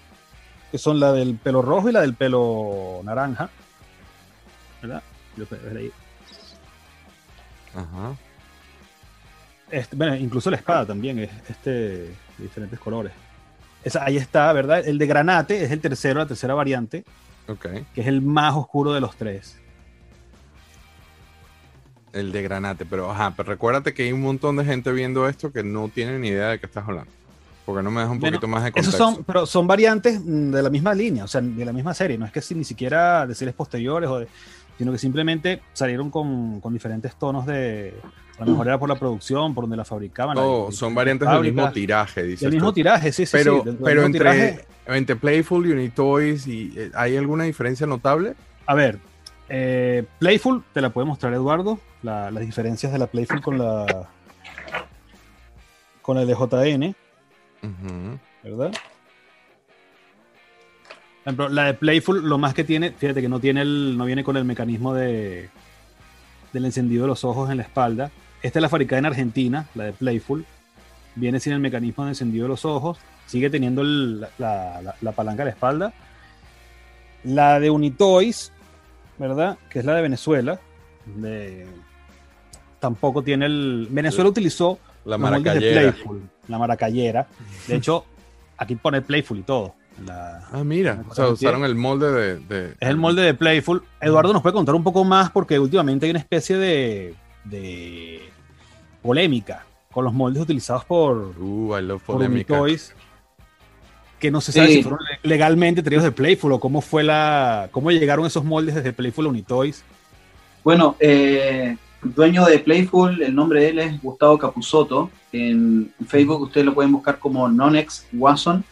[0.70, 3.50] que son la del pelo rojo y la del pelo naranja.
[4.80, 5.02] ¿Verdad?
[5.36, 5.92] Ver ahí.
[7.74, 8.14] Ajá.
[9.70, 13.12] Este, bueno, incluso la espada también es este, de diferentes colores.
[13.84, 14.86] Esa, ahí está, ¿verdad?
[14.86, 17.04] El de granate es el tercero, la tercera variante,
[17.48, 17.66] Ok.
[17.94, 19.56] que es el más oscuro de los tres.
[22.12, 25.52] El de granate, pero ajá, pero recuérdate que hay un montón de gente viendo esto
[25.52, 27.10] que no tiene ni idea de qué estás hablando.
[27.64, 29.14] Porque no me deja un Bueno, poquito más de Esos contexto.
[29.14, 32.18] son, pero son variantes mm, de la misma línea, o sea, de la misma serie.
[32.18, 34.28] No es que si- ni siquiera de series posteriores, o de-
[34.80, 37.92] sino que simplemente salieron con, con diferentes tonos de.
[38.38, 40.34] A lo mejor era por la producción, por donde la fabricaban.
[40.36, 42.46] No, la- son variantes del mismo tiraje, dice.
[42.46, 43.32] Del mismo tiraje, sí, sí.
[43.36, 44.64] Pero, sí, pero entre, tiraje.
[44.86, 48.32] entre Playful, Unitoys, y, eh, ¿hay alguna diferencia notable?
[48.64, 48.98] A ver,
[49.50, 54.08] eh, Playful, te la puede mostrar Eduardo, la- las diferencias de la Playful con la.
[56.00, 56.94] con el de JN.
[58.42, 58.72] ¿verdad?
[61.24, 64.04] Por ejemplo, la de Playful, lo más que tiene, fíjate que no tiene el, no
[64.06, 65.48] viene con el mecanismo de
[66.52, 68.10] del encendido de los ojos en la espalda.
[68.42, 70.44] Esta es la fabricada en Argentina, la de Playful.
[71.14, 72.98] Viene sin el mecanismo de encendido de los ojos.
[73.26, 75.92] Sigue teniendo el- la, la- la palanca a la espalda.
[77.24, 78.50] La de Unitoys,
[79.18, 79.58] ¿verdad?
[79.68, 80.58] Que es la de Venezuela.
[81.04, 81.66] De,
[82.80, 83.86] tampoco tiene el.
[83.90, 85.92] Venezuela utilizó La moldes de maracayera.
[85.92, 87.28] Playful, la maracayera.
[87.68, 88.06] De hecho,
[88.56, 89.74] aquí pone Playful y todo.
[90.06, 91.02] La- Ah, mira.
[91.08, 92.36] O sea, usaron el molde de.
[92.38, 93.82] de- es el molde de Playful.
[94.00, 98.20] Eduardo nos puede contar un poco más porque últimamente hay una especie de, de
[99.02, 102.54] polémica con los moldes utilizados por, Uh, I love por polémica.
[102.54, 102.94] Unitoys,
[104.18, 104.74] que no se sabe Sí.
[104.74, 108.74] si fueron le- legalmente traídos de Playful o cómo fue la cómo llegaron esos moldes
[108.74, 109.82] desde Playful a Unitoys.
[110.62, 115.10] Bueno, eh, dueño de Playful, el nombre de él es Gustavo Capusotto.
[115.32, 118.62] En Facebook ustedes lo pueden buscar como Nonex Watson.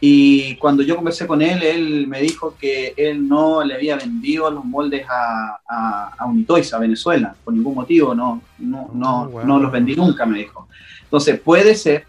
[0.00, 4.48] Y cuando yo conversé con él, él me dijo que él no le había vendido
[4.50, 9.28] los moldes a, a, a Unitoys, a Venezuela, por ningún motivo, no, no, no, Oh,
[9.28, 9.44] wow.
[9.44, 10.68] no los vendí nunca, me dijo.
[11.02, 12.04] Entonces, puede ser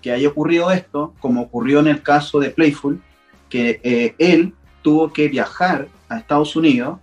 [0.00, 3.02] que haya ocurrido esto, como ocurrió en el caso de Playful,
[3.48, 6.98] que eh, él tuvo que viajar a Estados Unidos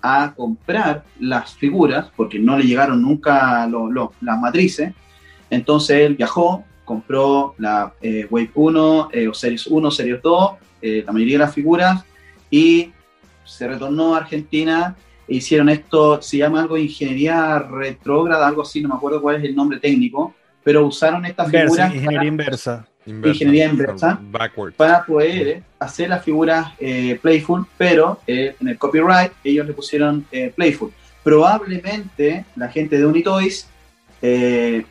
[0.00, 4.94] a comprar las figuras, porque no le llegaron nunca lo- lo- las matrices.
[5.50, 11.02] Entonces él viajó, compró la eh, Wave 1, eh, o Series 1, Series 2, eh,
[11.06, 12.02] la mayoría de las figuras,
[12.50, 12.90] y
[13.44, 14.96] se retornó a Argentina
[15.28, 19.36] e hicieron esto, se llama algo de ingeniería retrógrada, algo así, no me acuerdo cuál
[19.36, 22.86] es el nombre técnico, pero usaron estas Inversa, figuras ingeniería inversa.
[23.04, 23.32] Inversa.
[23.34, 24.18] Ingeniería inversa.
[24.22, 24.76] Backwards.
[24.76, 29.74] para poder eh, hacer las figuras eh, playful, pero eh, en el copyright ellos le
[29.74, 30.90] pusieron eh, playful.
[31.22, 33.68] Probablemente la gente de Unitoys,
[34.22, 34.84] eh,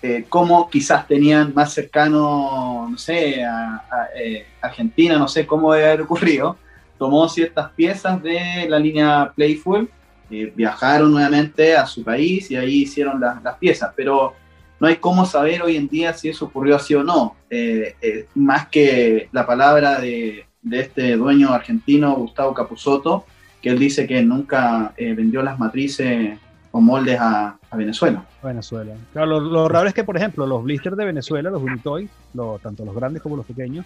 [0.00, 3.82] eh, como quizás tenían más cercano, no sé, a,
[4.14, 6.56] eh, Argentina, no sé cómo debe haber ocurrido,
[6.96, 9.90] tomó ciertas piezas de la línea playful,
[10.30, 14.34] eh, viajaron nuevamente a su país y ahí hicieron las, las piezas, pero
[14.78, 17.34] no hay cómo saber hoy en día si eso ocurrió así o no.
[17.50, 23.24] Eh, más que la palabra de, este dueño argentino, Gustavo Capusotto,
[23.60, 26.38] que él dice que nunca vendió las matrices
[26.70, 28.24] o moldes a, a Venezuela.
[28.42, 28.94] Venezuela.
[29.12, 32.60] Claro, lo, lo raro es que, por ejemplo, los blisters de Venezuela, los Unitoy, los-
[32.60, 33.84] tanto los grandes como los pequeños,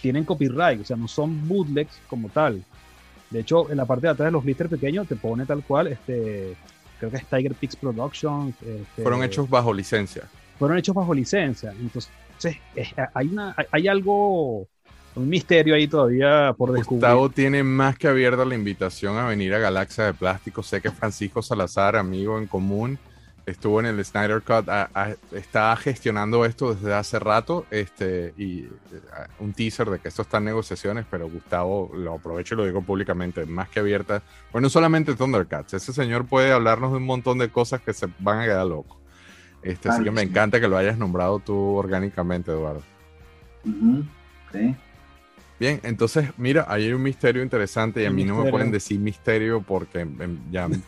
[0.00, 2.64] tienen copyright, o sea, no son bootlegs como tal.
[3.30, 5.86] De hecho, en la parte de atrás de los blisters pequeños te pone tal cual,
[5.86, 6.54] este,
[6.98, 8.54] creo que es Tiger Peaks Productions.
[8.60, 10.24] este, Fueron hechos bajo licencia.
[10.58, 11.72] fueron hechos bajo licencia.
[11.80, 12.10] Entonces,
[12.74, 14.66] es- hay, una, hay, hay algo,
[15.14, 17.00] un misterio ahí todavía por descubrir.
[17.02, 20.62] Gustavo tiene más que abierta la invitación a venir a Galaxia de Plástico.
[20.62, 22.98] Sé que Francisco Salazar, amigo en común,
[23.44, 28.60] estuvo en el Snyder Cut, a- a- está gestionando esto desde hace rato este, y
[28.64, 28.70] eh,
[29.40, 32.82] un teaser de que esto está en negociaciones, pero Gustavo lo aprovecho y lo digo
[32.82, 34.22] públicamente, más que abierta.
[34.52, 38.06] Bueno, no solamente Thundercats, ese señor puede hablarnos de un montón de cosas que se
[38.20, 38.96] van a quedar locos.
[39.62, 40.28] Este, así Claro que que me sí.
[40.28, 42.82] encanta que lo hayas nombrado tú orgánicamente, Eduardo.
[43.64, 44.04] Ujú,
[44.52, 44.74] sí.
[45.60, 48.50] Bien, entonces, mira, ahí hay un misterio interesante y a mí no me misterio.
[48.52, 50.68] pueden decir misterio porque em, ya...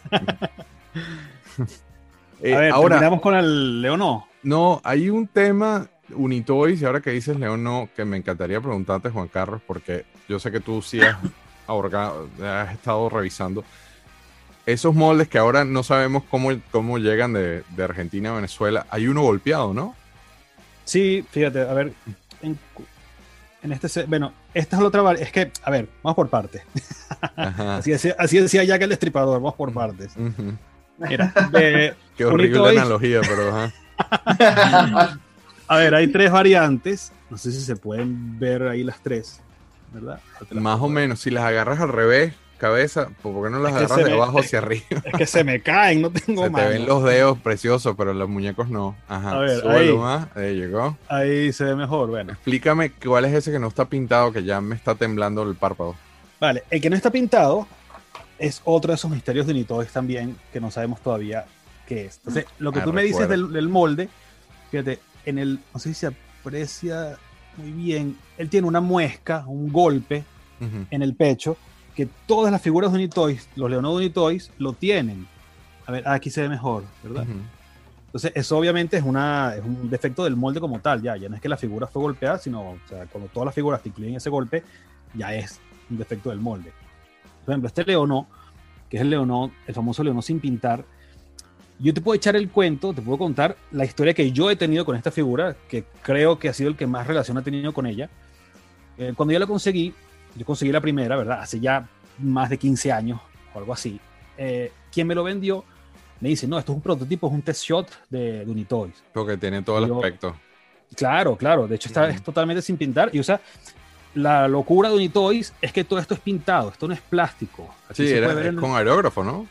[2.43, 4.27] Eh, a ver, ahora, terminamos con el Leonó.
[4.43, 9.09] no, hay un tema Unitoys y ahora que dices León, no, que me encantaría preguntarte,
[9.11, 11.17] Juan Carlos, porque yo sé que tú sí has,
[11.67, 13.65] ahorga- has estado revisando
[14.67, 18.87] esos moldes que ahora no sabemos cómo, cómo llegan de, de Argentina a Venezuela.
[18.91, 19.95] Hay uno golpeado, ¿no?
[20.85, 21.93] Sí, fíjate, a ver,
[22.43, 22.59] en,
[23.63, 26.63] en este, bueno, esta es la otra, es que, a ver, vamos por partes.
[27.37, 30.15] Así decía, así Jack el Destripador, vamos por partes.
[30.17, 30.55] Ujú.
[30.99, 32.79] Mira, de- Qué horrible Unitoys.
[32.81, 33.73] analogía, pero ajá.
[35.69, 39.41] a ver, hay tres variantes, no sé si se pueden ver ahí las tres,
[39.93, 40.21] ¿verdad?
[40.51, 43.79] Las Más o menos, si las agarras al revés, cabeza, ¿por qué no las Es
[43.79, 44.85] agarras de me- abajo hacia arriba?
[45.05, 48.29] Es que se me caen, no tengo Se te ven los dedos preciosos, pero los
[48.29, 48.97] muñecos no.
[49.09, 49.33] Ajá.
[49.33, 49.93] A ver, ahí.
[49.93, 50.29] más.
[50.37, 50.97] Ahí llegó.
[51.09, 52.33] Ahí se ve mejor, bueno.
[52.33, 55.97] Explícame cuál es ese que no está pintado, que ya me está temblando el párpado.
[56.41, 57.67] Vale, el que no está pintado
[58.39, 61.45] es otro de esos misterios de Unitoys también que no sabemos todavía
[61.87, 62.17] qué es.
[62.19, 63.45] Entonces, lo que Ah, tú me dices recuerdo.
[63.47, 64.09] del, del molde,
[64.71, 67.17] fíjate, en el, no sé si se aprecia
[67.57, 70.25] muy bien, él tiene una muesca, un golpe
[70.61, 70.87] Ujú.
[70.91, 71.57] en el pecho,
[71.95, 75.27] que todas las figuras de Unitoys, los Leonardo Unitoys, lo tienen.
[75.87, 77.23] A ver, aquí se ve mejor, ¿verdad?
[77.23, 77.39] Ujú.
[78.07, 81.37] Entonces, eso obviamente es, una, es un defecto del molde como tal, ya, ya no
[81.37, 84.15] es que la figura fue golpeada, sino, o sea, cuando todas las figuras te incluyen
[84.17, 84.63] ese golpe,
[85.15, 86.73] ya es un defecto del molde.
[87.45, 88.27] Por ejemplo, este Leonó,
[88.89, 90.85] que es el Leonó, el famoso Leonó sin pintar,
[91.79, 94.85] yo te puedo echar el cuento, te puedo contar la historia que yo he tenido
[94.85, 97.87] con esta figura, que creo que ha sido el que más relación ha tenido con
[97.87, 98.09] ella.
[98.97, 99.93] Eh, cuando yo la conseguí,
[100.37, 101.41] yo conseguí la primera, ¿verdad?
[101.41, 103.21] Hace ya más de 15 años
[103.53, 103.99] o algo así.
[104.39, 105.65] Eh, quien me lo vendió
[106.21, 109.03] me dice, no, esto es un prototipo, es un test shot de, de Unitoys.
[109.13, 110.37] Porque tiene todo el Yo- aspecto.
[110.95, 111.67] Claro, claro.
[111.67, 113.11] De hecho, está es totalmente sin pintar.
[113.13, 113.41] Y o sea,
[114.15, 117.75] la locura de Unitoys es que todo esto es pintado, esto no es plástico.
[117.87, 119.47] Aquí Sí, se era puede ver es en- con aerógrafo, ¿no?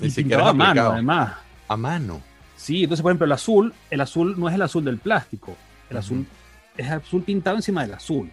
[0.00, 1.32] Ni y siquiera es a mano, además.
[1.68, 2.20] A mano.
[2.56, 5.56] Sí, entonces, por ejemplo, el azul, el azul no es el azul del plástico.
[5.90, 6.26] El azul
[6.76, 8.30] es azul pintado encima del azul.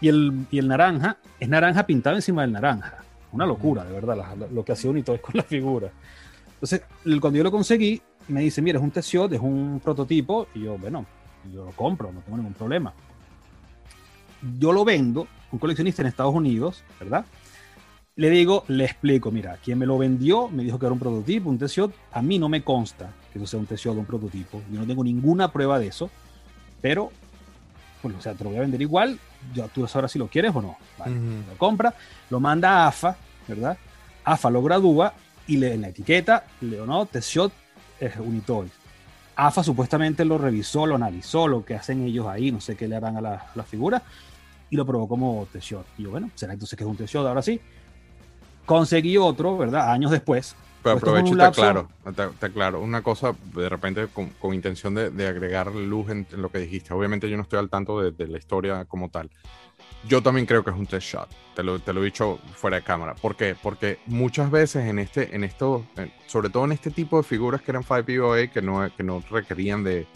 [0.00, 2.98] Y el, y el naranja es naranja pintado encima del naranja.
[3.32, 5.90] Una locura, de verdad, la- la- lo que hacía Unitoy con la figura.
[6.54, 6.82] Entonces,
[7.20, 10.48] cuando yo lo conseguí, me dice, mira, es un TCO, es un prototipo.
[10.54, 11.06] Y yo, bueno,
[11.52, 12.92] yo lo compro, no tengo ningún problema.
[14.58, 17.24] Yo lo vendo a un coleccionista en Estados Unidos, ¿verdad?
[18.16, 21.50] Le digo, le explico, mira, quien me lo vendió me dijo que era un prototipo,
[21.50, 21.92] un TCO.
[22.12, 24.62] A mí no me consta que eso sea un TCO de un prototipo.
[24.72, 26.10] Yo no tengo ninguna prueba de eso.
[26.80, 27.10] Pero,
[28.02, 29.18] bueno, o sea, te lo voy a vender igual.
[29.54, 30.78] Ya tú sabrás si lo quieres o no.
[30.98, 31.94] Vale lo compra,
[32.30, 33.76] lo manda a AFA, ¿verdad?
[34.24, 35.12] AFA lo gradúa
[35.46, 37.52] y le, en la etiqueta le no, test shot
[38.00, 38.68] es Unitoy.
[39.36, 42.96] AFA supuestamente lo revisó, lo analizó, lo que hacen ellos ahí, no sé qué le
[42.96, 44.02] harán a la, a la figura,
[44.70, 45.86] y lo probó como test shot.
[45.98, 47.60] Y yo, bueno, será entonces que es un test shot, ahora sí.
[48.64, 49.92] Conseguí otro, ¿verdad?
[49.92, 50.56] Años después.
[50.82, 52.80] Pero Pues aprovecho lapso- aclaro, te, te aclaro.
[52.80, 56.58] Una cosa, de repente, con, con intención de, de agregar luz en, en lo que
[56.58, 56.94] dijiste.
[56.94, 59.30] Obviamente yo no estoy al tanto de, de la historia como tal.
[60.08, 61.28] Yo también creo que es un test shot.
[61.54, 63.14] Te lo, te lo he dicho fuera de cámara.
[63.14, 63.56] ¿Por qué?
[63.60, 65.84] Porque muchas veces en este, en esto,
[66.26, 69.22] sobre todo en este tipo de figuras que eran 5 POA, que no, que no
[69.30, 70.06] requerían de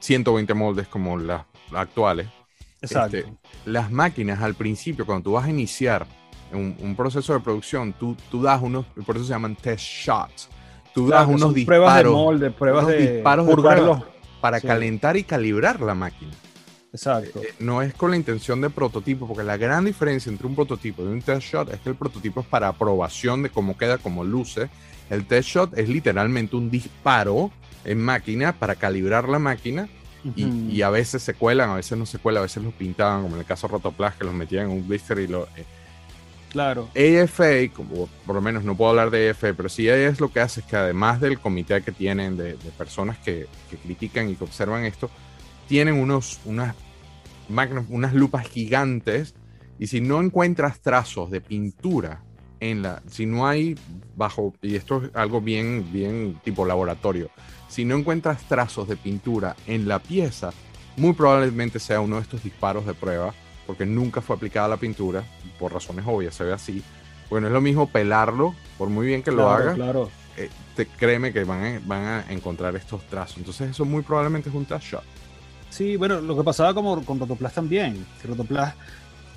[0.00, 1.42] 120 moldes como las
[1.72, 2.28] actuales,
[2.82, 3.18] Exacto.
[3.18, 3.32] Este,
[3.66, 6.06] las máquinas al principio, cuando tú vas a iniciar
[6.52, 10.48] un, un proceso de producción, tú, tú das unos, por eso se llaman test shots.
[10.94, 14.04] Tú das unos disparos pruebas de molde, pruebas unos de
[14.40, 14.66] para Sí.
[14.66, 16.32] calentar y calibrar la máquina.
[16.92, 17.40] Exacto.
[17.40, 21.02] Eh, No es con la intención de prototipo, porque la gran diferencia entre un prototipo
[21.02, 24.24] y un test shot es que el prototipo es para aprobación de cómo queda, cómo
[24.24, 24.70] luce.
[25.08, 27.52] El test shot es literalmente un disparo
[27.84, 29.88] en máquina para calibrar la máquina
[30.34, 33.36] y, a veces se cuelan, a veces no se cuelan, a veces los pintaban, como
[33.36, 35.44] en el caso de Rotoplas, que los metían en un blister y lo...
[35.56, 35.66] eh,
[36.48, 36.90] Claro.
[36.96, 40.40] AFA, como por lo menos no puedo hablar de AFA, pero sí es lo que
[40.40, 44.34] hace es que además del comité que tienen de, de personas que, que critican y
[44.34, 45.10] que observan esto,
[45.70, 46.74] tienen unos, unas,
[47.88, 49.36] unas lupas gigantes
[49.78, 52.24] y si no encuentras trazos de pintura
[52.58, 53.78] en la, si no hay
[54.16, 57.30] bajo, y esto es algo bien, bien tipo laboratorio,
[57.68, 60.50] si no encuentras trazos de pintura en la pieza,
[60.96, 63.32] muy probablemente sea uno de estos disparos de prueba,
[63.64, 65.22] porque nunca fue aplicada la pintura,
[65.60, 66.82] por razones obvias, se ve así.
[67.30, 70.10] Bueno, es lo mismo pelarlo, por muy bien que lo claro, haga, Claro.
[70.36, 73.38] eh, te, créeme que van a, van a encontrar estos trazos.
[73.38, 75.19] Entonces eso muy probablemente es un test shot.
[75.70, 78.06] Sí, bueno, lo que pasaba como con Rotoplas también.
[78.20, 78.74] que Rotoplas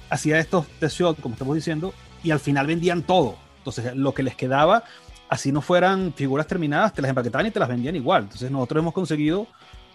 [0.09, 1.93] hacía estos test shots, como estamos diciendo,
[2.23, 3.35] y al final vendían todo.
[3.59, 4.83] Entonces, lo que les quedaba,
[5.29, 8.23] así no fueran figuras terminadas, te las empaquetaban y te las vendían igual.
[8.23, 9.47] Entonces, nosotros hemos conseguido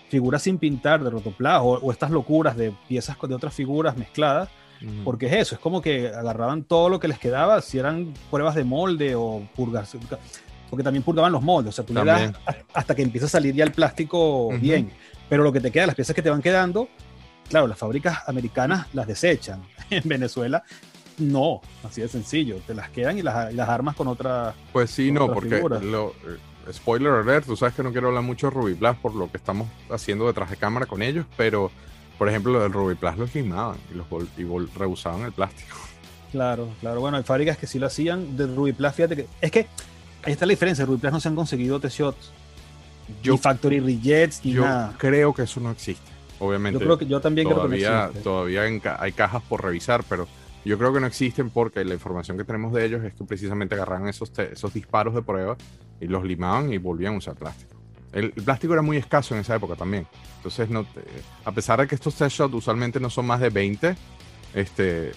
[0.09, 4.49] figuras sin pintar de Rotoplas o, o estas locuras de piezas de otras figuras mezcladas,
[5.05, 8.55] porque es eso, es como que agarraban todo lo que les quedaba, si eran pruebas
[8.55, 9.97] de molde o purgas,
[10.71, 12.43] porque también purgaban los moldes, o sea, tú le das También.
[12.47, 14.91] a- hasta que empieza a salir ya el plástico bien,
[15.29, 16.89] pero lo que te queda, las piezas que te van quedando,
[17.49, 20.63] claro, las fábricas americanas las desechan, en Venezuela
[21.19, 24.55] no, así de sencillo, te las quedan y las, y las armas con otra...
[24.73, 28.47] Pues sí, no, porque lo, eh, spoiler alert, tú sabes que no quiero hablar mucho
[28.49, 31.73] de Ruby Blast por lo que estamos haciendo detrás de cámara con ellos, pero
[32.19, 34.45] por ejemplo, lo del Ruby Blast los limaban y los y
[34.79, 35.77] rehusaban el plástico.
[36.33, 38.37] Claro, claro, bueno, hay fábricas que sí lo hacían.
[38.37, 39.67] De Ruby Plus, fíjate que, es que
[40.23, 42.33] ahí está la diferencia, Ruby Plus no se han conseguido T-Shots,
[43.25, 44.95] ni Factory Rejects, ni yo nada.
[44.99, 46.11] creo que eso no existe.
[46.41, 46.79] Obviamente.
[46.79, 50.29] Yo creo que yo también creo que no todavía, ca- hay cajas por revisar, pero
[50.65, 53.75] yo creo que no existen porque la información que tenemos de ellos es que precisamente
[53.75, 55.57] agarraban esos, esos disparos de prueba
[56.01, 57.75] y los limaban y volvían a usar plástico.
[58.13, 60.07] El, el plástico era muy escaso en esa época también.
[60.37, 61.03] Entonces, no te-
[61.45, 63.97] a pesar de que estos test shots usualmente no son más de 20,
[64.55, 65.13] este, eh,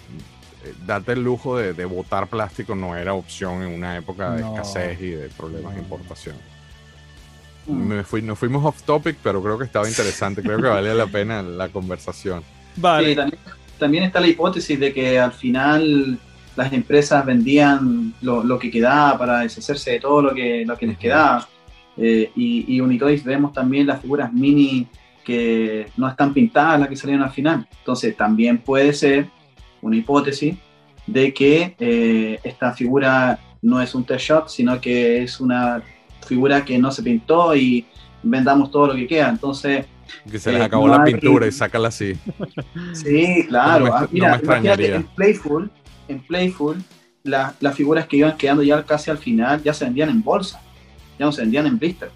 [0.86, 4.54] darte el lujo de, de botar plástico no era opción en una época de No.
[4.56, 5.84] escasez y de problemas de No.
[5.84, 6.36] importación.
[7.68, 7.74] Mm.
[7.88, 10.42] Me fui, nos fuimos off topic, pero creo que estaba interesante.
[10.42, 12.44] Creo que valía la pena la conversación.
[12.76, 13.40] Vale, Sí, también,
[13.78, 16.18] también está la hipótesis de que al final
[16.56, 20.88] las empresas vendían lo, lo que quedaba para deshacerse de todo lo que, lo que
[20.88, 21.48] les quedaba.
[21.98, 24.88] Eh, y, y Unitoys vemos también las figuras mini
[25.24, 27.68] que no están pintadas, las que salieron al final.
[27.80, 29.28] Entonces también puede ser
[29.82, 30.56] una hipótesis
[31.08, 35.82] de que eh, esta figura no es un test shot, sino que es una
[36.26, 37.86] figura que no se pintó y
[38.24, 39.30] vendamos todo lo que queda.
[39.30, 39.86] Entonces,
[40.30, 42.14] Que se les Eh, acabó no la hay- pintura y sácala así.
[42.94, 43.86] Sí, claro.
[43.86, 44.96] No me- Ah, no Mira, me imagínate, extrañaría.
[44.98, 45.72] en Playful,
[46.10, 46.84] en Playful
[47.24, 50.60] la- las figuras que iban quedando ya casi al final ya se vendían en bolsa,
[51.18, 52.12] ya no se vendían en blister.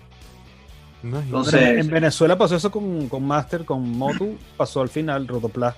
[1.04, 5.76] Entonces- en Venezuela pasó eso con, con Master, con Motu, pasó al final, Rotoplas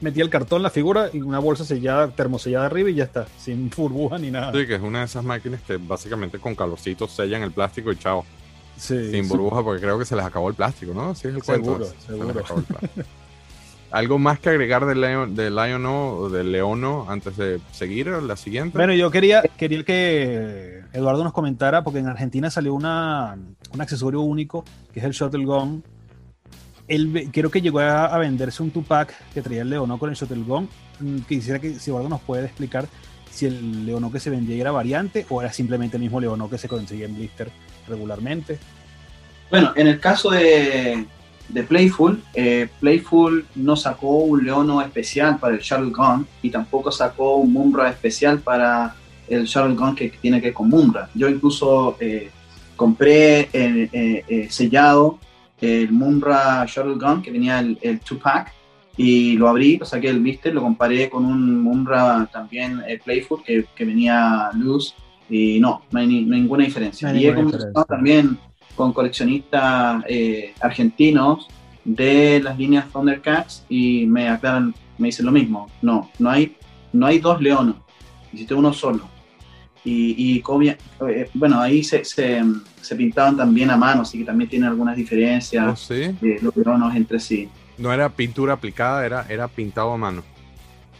[0.00, 3.70] metía el cartón, la figura y una bolsa sellada, termosellada arriba y ya está, sin
[3.76, 4.52] burbuja ni nada.
[4.52, 7.96] Sí, que es una de esas máquinas que básicamente con calorcito sellan el plástico y
[7.96, 8.24] chao.
[8.76, 9.28] Sí, sin sí.
[9.28, 11.14] burbuja, porque creo que se les acabó el plástico, ¿no?
[11.14, 11.64] Sí, es el cuento.
[11.72, 12.40] Seguro, Se les seguro.
[12.40, 13.06] acabó el plástico.
[13.90, 18.78] ¿Algo más que agregar del Leon, del Liono o Leono antes de seguir la siguiente?
[18.78, 23.36] Bueno, yo quería, quería que Eduardo nos comentara, porque en Argentina salió una,
[23.74, 25.82] un accesorio único, que es el Shuttle Gun.
[26.90, 30.42] Él creo que llegó a, venderse un Tupac que traía el Leonó con el Shuttle
[30.42, 30.68] Gun.
[30.98, 32.88] Mm, Quisiera que si Eduardo nos puede explicar
[33.30, 36.58] si el Leonó que se vendía era variante o era simplemente el mismo Leonó que
[36.58, 37.48] se conseguía en blister
[37.88, 38.58] regularmente.
[39.50, 41.06] Bueno, en el caso de,
[41.48, 46.90] de Playful, eh, Playful no sacó un Leono especial para el Shuttle Gun y tampoco
[46.90, 48.96] sacó un Mumra especial para
[49.28, 51.08] el Shuttle Gun que, tiene que ver con Mumra.
[51.14, 52.30] Yo incluso eh,
[52.74, 55.20] compré eh, sellado
[55.60, 58.52] el Mumra Shuttle Gun que tenía el, el 2-pack
[58.96, 63.42] y lo abrí, lo saqué del blister, lo comparé con un Mumra también eh, Playful
[63.42, 64.94] que, que venía loose
[65.28, 67.08] y no, no hay, ni- ninguna diferencia.
[67.08, 67.96] No hay y he ninguna conversado diferencia.
[67.96, 68.38] también
[68.76, 71.48] con coleccionistas eh, argentinos
[71.84, 75.68] de las líneas Thundercats y me aclaran, me dicen lo mismo.
[75.82, 76.56] No, no hay,
[76.92, 77.76] no hay dos leonos,
[78.32, 79.08] existe uno solo.
[79.84, 80.76] Y, y cobia-
[81.08, 82.42] eh, bueno, ahí se, se,
[82.82, 86.14] se pintaban también a mano, así que también tiene algunas ¿Oh, diferencias sí?
[86.20, 87.48] de los leonos entre sí.
[87.78, 90.22] No era pintura aplicada, era, era pintado a mano.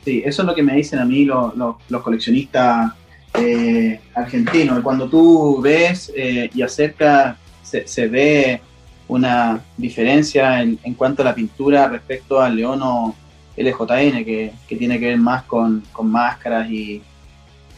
[0.02, 2.92] Sí, eso es lo que me dicen a mí los, los- los coleccionistas
[3.34, 4.80] eh, argentinos.
[4.80, 8.60] Cuando tú ves eh, y acercas, se, se ve
[9.08, 13.14] una diferencia en, en cuanto a la pintura respecto al Leono
[13.56, 17.02] LJN, que, que tiene que ver más con, con máscaras y,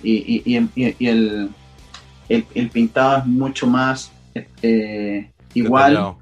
[0.02, 1.50] y, y- y- y el,
[2.28, 4.10] el, el pintado es mucho más
[4.62, 6.18] eh, igual, Detallado.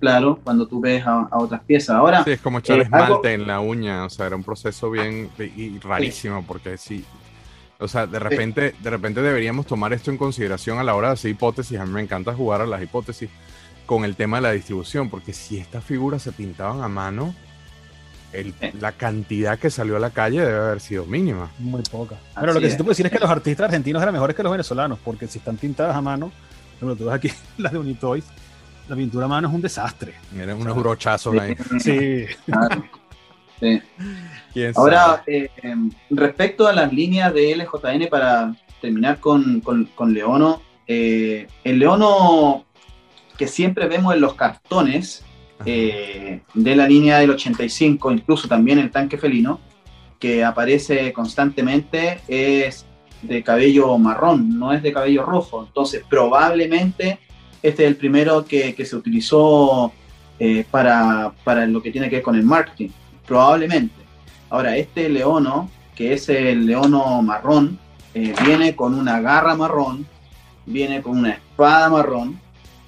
[0.00, 1.96] claro, cuando tú ves a, a otras piezas.
[1.96, 4.44] Ahora, Sí, es como echar Eh, esmalte algo- en la uña, o sea, era un
[4.44, 7.04] proceso bien y y rarísimo, porque sí,
[7.78, 11.14] o sea, de repente, de repente deberíamos tomar esto en consideración a la hora de
[11.14, 11.78] hacer hipótesis.
[11.80, 13.28] A mí me encanta jugar a las hipótesis
[13.86, 17.34] con el tema de la distribución, porque si estas figuras se pintaban a mano,
[18.32, 18.70] el- Sí.
[18.80, 21.50] la cantidad que salió a la calle debe haber sido mínima.
[21.58, 22.16] Muy poca.
[22.16, 24.34] Así Pero lo que sí te puedo decir es que los artistas argentinos eran mejores
[24.36, 26.26] que los venezolanos, porque si están pintadas a mano,
[26.80, 28.24] por ejemplo, tú ves aquí las de Unitoys,
[28.88, 30.14] la pintura a mano es un desastre.
[30.36, 31.56] Eran unos brochazos ahí.
[31.80, 32.84] Sí, claro,
[33.60, 33.80] sí.
[34.52, 40.12] ¿Quién Ahora, eh, em, respecto a las líneas de LJN, para terminar con, con- con
[40.12, 42.64] Leono, eh, el Leono
[43.38, 45.24] que siempre vemos en los cartones
[45.64, 49.60] eh, de la línea del 85, incluso también el tanque felino,
[50.18, 52.86] que aparece constantemente, es
[53.22, 55.64] de cabello marrón, no es de cabello rojo.
[55.66, 57.18] Entonces, probablemente
[57.62, 59.92] este es el primero que, se utilizó
[60.38, 62.88] eh, para, para lo que tiene que ver con el marketing.
[63.26, 63.94] Probablemente.
[64.50, 67.78] Ahora, este leono, que es el leono marrón,
[68.14, 70.06] eh, viene con una garra marrón,
[70.66, 72.40] viene con una espada marrón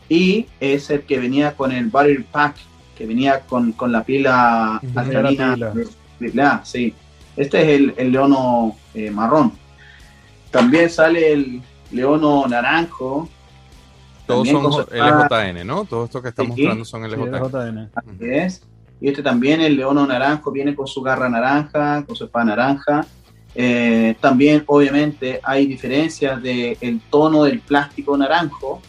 [0.09, 2.57] y es el que venía con el Battery Pack,
[2.97, 5.57] que venía con, con la pila alcalina.
[5.57, 5.89] de-
[6.31, 6.95] de- ah, sí.
[7.37, 9.53] Este es el, el leono eh, marrón.
[10.51, 13.29] También sale el leono naranjo.
[14.27, 14.87] Todos también son.
[14.93, 15.85] LJN, ¿no?
[15.85, 16.49] Todo esto que está Sí.
[16.49, 17.35] mostrando son LJN.
[17.35, 17.91] LJN.
[17.95, 18.63] Así es.
[19.01, 23.05] Y este también, el leono naranjo, viene con su garra naranja, con su espada naranja.
[23.57, 28.81] Eh, también, obviamente, hay diferencias del el tono del plástico naranjo,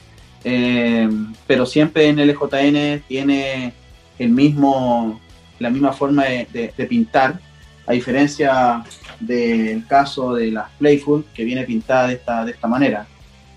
[0.48, 1.10] eh,
[1.48, 3.74] pero siempre en LJN tiene
[4.20, 5.20] el mismo,
[5.58, 7.40] la misma forma de, pintar,
[7.88, 8.84] a diferencia
[9.20, 13.08] del caso de las Playful, que viene pintada de esta, de esta manera.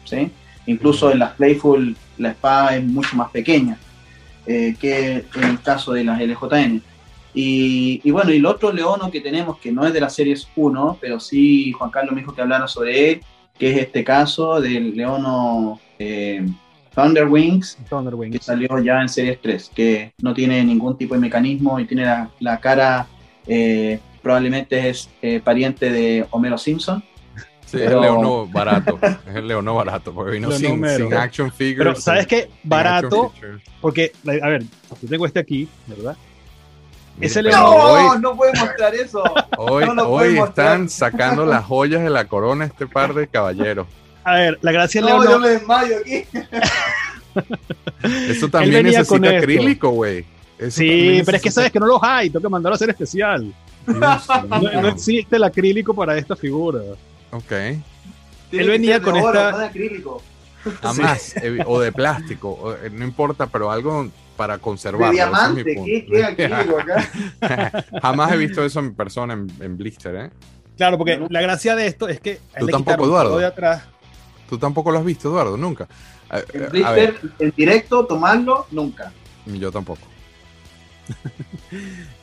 [0.05, 0.31] ¿sí?
[0.67, 3.79] Incluso en las Playful la espada es mucho más pequeña
[4.47, 6.83] eh, que en el caso de las LJN.
[7.35, 10.49] Y, y bueno, y el otro leono que tenemos, que no es de la series
[10.57, 13.21] 1, pero sí Juan Carlos me dijo que hablara sobre él,
[13.59, 16.47] que es este caso del leono eh,
[16.99, 18.45] Thunderwings, que Thunderwings.
[18.45, 22.31] salió ya en series 3, que no tiene ningún tipo de mecanismo y tiene la,
[22.41, 23.07] la cara,
[23.47, 27.05] eh, probablemente es eh, pariente de Homero Simpson.
[27.67, 28.99] Sí, es el Leono barato.
[29.03, 30.85] Es el Leono barato, porque vino sin,
[31.15, 31.79] action figures.
[31.79, 32.51] Pero, ¿sabes qué?
[32.65, 33.33] Barato,
[33.81, 36.17] porque, a ver, yo tengo este aquí, ¿verdad?
[37.21, 39.23] Hoy, no puede mostrar eso.
[39.57, 40.49] hoy, no mostrar.
[40.49, 43.87] están sacando las joyas de la corona este par de caballeros.
[44.29, 45.31] A ver, la gracia del No, Leono.
[45.37, 46.25] yo me desmayo aquí.
[48.29, 50.25] Eso también venía necesita acrílico, güey.
[50.71, 53.53] Sí, pero es que sabes que no los hay, tengo que mandarlo a hacer especial.
[53.89, 56.81] No, no existe el acrílico para esta figura.
[57.31, 57.53] Ok.
[58.53, 60.23] Él venía de con oro, esta- no de acrílico.
[60.83, 61.37] Jamás.
[61.37, 62.51] evi- O de plástico.
[62.51, 65.07] o, eh, no importa, pero algo para De conservarlo.
[65.07, 65.85] es mi diamante, punto.
[65.87, 67.85] ¿qué, qué aquí digo acá?
[68.03, 70.31] Jamás he visto eso en persona en, en blister, ¿eh?
[70.77, 71.27] Claro, porque No.
[71.31, 73.39] la gracia de esto es que Tú tampoco, Eduardo.
[73.39, 73.85] de atrás.
[74.49, 75.87] Tú tampoco lo has visto, Eduardo, nunca.
[76.31, 77.21] A, En blister,
[77.57, 79.13] directo, tomarlo, nunca.
[79.47, 80.01] yo tampoco.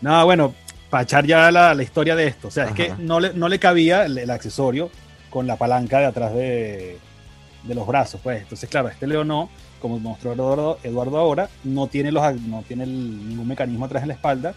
[0.01, 0.53] No, bueno,
[0.89, 2.47] para echar ya la, la historia de esto.
[2.47, 4.89] O sea, es que no le, no le cabía el, el accesorio
[5.29, 6.97] con la palanca de atrás de,
[7.63, 8.41] de los brazos, pues.
[8.41, 9.49] Entonces, claro, este Leonó,
[9.81, 14.09] como mostró Eduardo, Eduardo ahora, no tiene, los, no tiene el- ningún mecanismo atrás en
[14.09, 14.53] la espalda.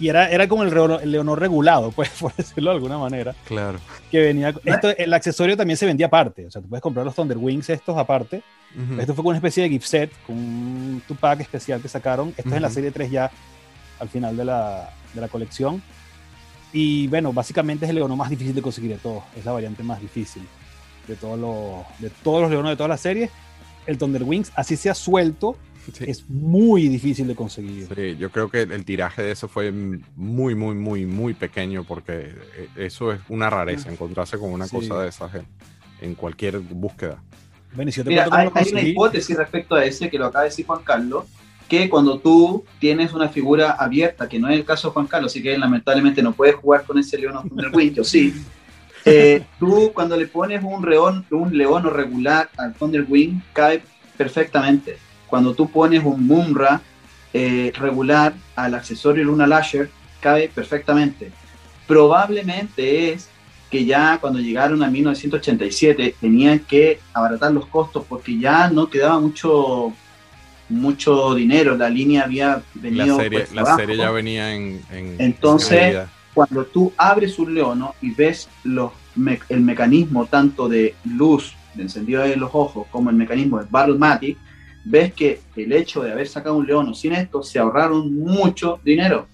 [0.00, 3.34] Y era, era como el, Leonor- el Leonor regulado, pues, por decirlo de alguna manera.
[3.46, 3.78] Claro.
[4.10, 4.52] Que venía.
[4.64, 6.46] Esto, el accesorio también se vendía aparte.
[6.46, 8.42] O sea, tú puedes comprar los Thunder Wings estos aparte.
[8.76, 9.00] Ujú.
[9.00, 12.30] Esto fue con una especie de gift set, con un Tupac especial que sacaron.
[12.36, 13.30] Esto es en la serie 3 ya,
[14.00, 15.80] al final de la, de la colección.
[16.72, 19.22] Y bueno, básicamente es el leono más difícil de conseguir de todos.
[19.36, 20.42] Es la variante más difícil
[21.06, 23.30] de todos los, de todos los leonos de todas las series.
[23.86, 25.56] El Thunder Wings, así sea suelto,
[25.92, 26.04] Sí.
[26.08, 27.88] es muy difícil de conseguir.
[27.94, 32.32] Sí, yo creo que el tiraje de eso fue muy, muy, muy, muy pequeño porque
[32.76, 34.76] eso es una rareza, encontrarse con una Sí.
[34.76, 35.46] cosa de esas en,
[36.00, 37.22] en cualquier búsqueda.
[37.74, 40.18] Bueno, y si yo te Mira, cuento cómo hay, una hipótesis respecto a ese que
[40.18, 41.24] lo acaba de decir Juan Carlos,
[41.68, 45.32] que cuando tú tienes una figura abierta, que no es el caso de Juan Carlos,
[45.32, 48.32] así que él lamentablemente no puede jugar con ese león Thunderwing, yo sí.
[49.06, 53.82] Eh, tú cuando le pones un león, un leono regular al Thunderwing, cae
[54.16, 54.96] perfectamente.
[55.34, 56.80] Cuando tú pones un Mumra
[57.32, 61.32] eh, regular al accesorio Luna Lasher, cabe perfectamente.
[61.88, 63.28] Probablemente es
[63.68, 69.18] que ya cuando llegaron a 1987 tenían que abaratar los costos porque ya no quedaba
[69.18, 69.92] mucho
[70.68, 73.76] mucho dinero, la línea había venido La serie, cuesta la abajo.
[73.78, 75.96] serie ya venía en, en Entonces,
[76.32, 81.82] cuando tú abres un leono y ves los me- el mecanismo tanto de luz, de
[81.82, 84.38] encendido de los ojos, como el mecanismo de Battlematic,
[84.84, 89.26] ves que el hecho de haber sacado un leono sin esto se ahorraron mucho dinero.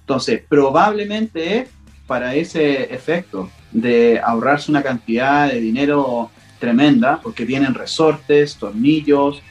[0.00, 1.68] Entonces, probablemente es
[2.06, 9.42] para ese efecto de ahorrarse una cantidad de dinero tremenda, porque vienen resortes, tornillos,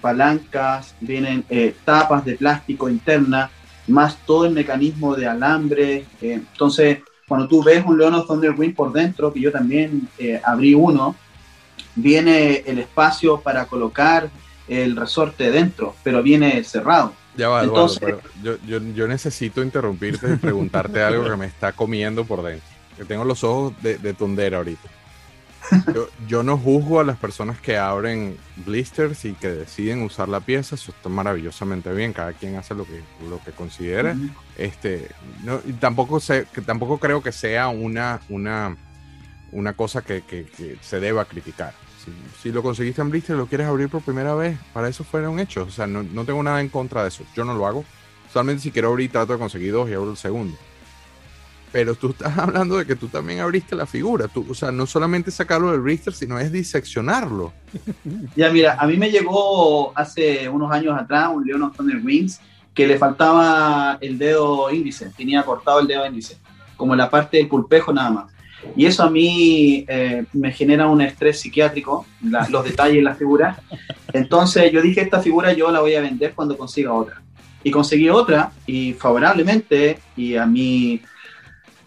[0.00, 3.50] palancas, vienen eh, tapas de plástico interna,
[3.86, 6.04] más todo el mecanismo de alambre.
[6.20, 10.74] eh, entonces, cuando tú ves un Leono Thunderwing por dentro, que yo también eh, abrí
[10.74, 11.16] uno,
[11.94, 14.28] viene el espacio para colocar
[14.68, 17.12] el resorte dentro, pero viene cerrado.
[17.36, 21.46] Ya va, Eduardo, entonces- pero yo, yo, yo necesito interrumpirte y preguntarte algo que me
[21.46, 22.66] está comiendo por dentro.
[22.96, 24.88] Que tengo los ojos de, de tondera ahorita.
[25.94, 28.36] Yo, yo no juzgo a las personas que abren
[28.66, 32.84] blisters y que deciden usar la pieza, eso está maravillosamente bien, cada quien hace lo
[32.84, 33.00] que,
[33.30, 34.14] lo que considere.
[34.58, 35.08] Este,
[35.44, 38.76] no, y tampoco, sé, que tampoco creo que sea una, una,
[39.52, 41.72] una cosa que, que- que se deba criticar.
[42.40, 45.68] Si, lo conseguiste en blister lo quieres abrir por primera vez, para eso fueron hechos.
[45.68, 47.24] O sea, no, no tengo nada en contra de eso.
[47.34, 47.84] Yo no lo hago.
[48.32, 50.56] Solamente si quiero abrir, trato de conseguir dos y abro el segundo.
[51.70, 54.28] Pero tú estás hablando de que tú también abriste la figura.
[54.28, 57.52] Tú, o sea, no solamente sacarlo del blister, sino es diseccionarlo.
[58.36, 62.40] Ya, mira, a mí me llegó hace unos años atrás un Leon Thunder Wings
[62.74, 66.38] que le faltaba el dedo índice, tenía cortado el dedo índice,
[66.76, 68.31] como la parte del pulpejo nada más.
[68.76, 72.06] Y eso a mí eh, me genera un estrés psiquiátrico,
[72.50, 73.58] los detalles en la figura.
[74.12, 77.20] Entonces yo dije, esta figura yo la voy a vender cuando consiga otra.
[77.64, 81.00] Y conseguí otra, y favorablemente, y a mí,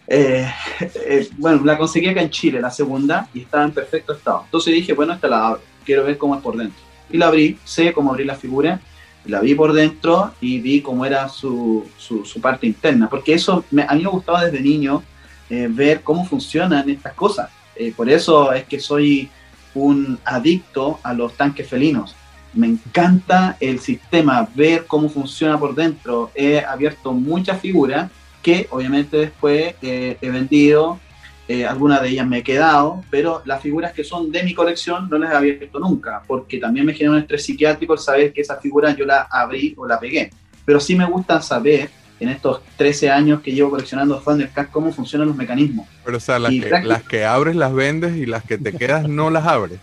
[0.06, 0.46] eh,
[0.80, 4.42] eh, bueno, la conseguí acá en Chile, la segunda, y estaba en perfecto estado.
[4.44, 6.78] Entonces dije, bueno, esta la abro, quiero ver cómo es por dentro.
[7.10, 8.80] Y la abrí, sé cómo abrir la figura,
[9.26, 13.64] la vi por dentro y vi cómo era su, su, su parte interna, porque eso
[13.70, 15.02] me- a mí me gustaba desde niño
[15.50, 17.50] eh, ver cómo funcionan estas cosas.
[17.74, 19.30] Eh, por eso es que soy
[19.74, 22.16] un adicto a los tanques felinos.
[22.54, 26.30] Me encanta el sistema, ver cómo funciona por dentro.
[26.34, 28.10] He abierto muchas figuras
[28.42, 30.98] que obviamente después eh, he vendido,
[31.48, 35.08] eh, algunas de ellas me he quedado, pero las figuras que son de mi colección
[35.08, 38.40] no las he abierto nunca, porque también me genera un estrés psiquiátrico el saber que
[38.40, 40.30] esa figura yo la abrí o la pegué.
[40.64, 45.28] Pero sí me gusta saber, en estos 13 años que llevo coleccionando Thundercats, cómo funcionan
[45.28, 45.86] los mecanismos.
[46.04, 49.08] Pero, o sea, las que, las que abres las vendes y las que te quedas
[49.08, 49.78] no las abres.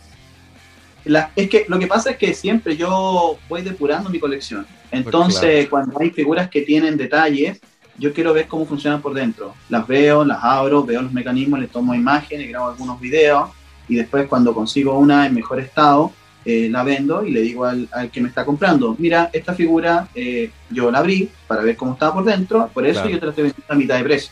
[1.06, 4.66] La- es que lo que pasa es que siempre yo voy depurando mi colección.
[4.92, 7.60] Entonces, cuando hay figuras que tienen detalles,
[7.98, 9.54] yo quiero ver cómo funcionan por dentro.
[9.70, 13.50] Las veo, las abro, veo los mecanismos, les tomo imágenes, grabo algunos videos
[13.88, 16.12] y después cuando consigo una en mejor estado,
[16.46, 20.08] eh, la vendo y le digo al, al que me está comprando, mira, esta figura
[20.14, 23.10] eh, yo la abrí para ver cómo estaba por dentro, por eso Claro.
[23.10, 24.32] yo te la estoy vendiendo a mitad de precio.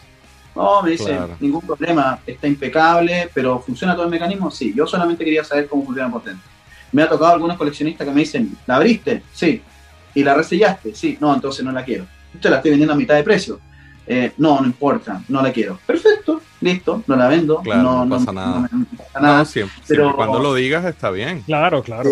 [0.54, 1.38] No, me dice, Claro.
[1.40, 4.52] ningún problema, está impecable, pero ¿funciona todo el mecanismo?
[4.52, 6.44] Sí, yo solamente quería saber cómo funciona por dentro.
[6.92, 9.24] Me ha tocado algunos coleccionistas que me dicen, ¿la abriste?
[9.34, 9.62] Sí.
[10.14, 10.94] ¿Y la resellaste?
[10.94, 12.06] Sí, no, entonces no la quiero.
[12.42, 13.62] Te la estoy vendiendo a mitad de precio.
[14.06, 15.80] Eh, no, no importa, no la quiero.
[15.86, 16.01] Perfecto,
[16.62, 17.58] listo, no la vendo.
[17.62, 18.70] Claro, no, no pasa nada.
[18.72, 19.38] no pasa nada.
[19.40, 21.42] No, siempre, pero- siempre cuando lo digas está bien.
[21.42, 22.10] Claro, claro.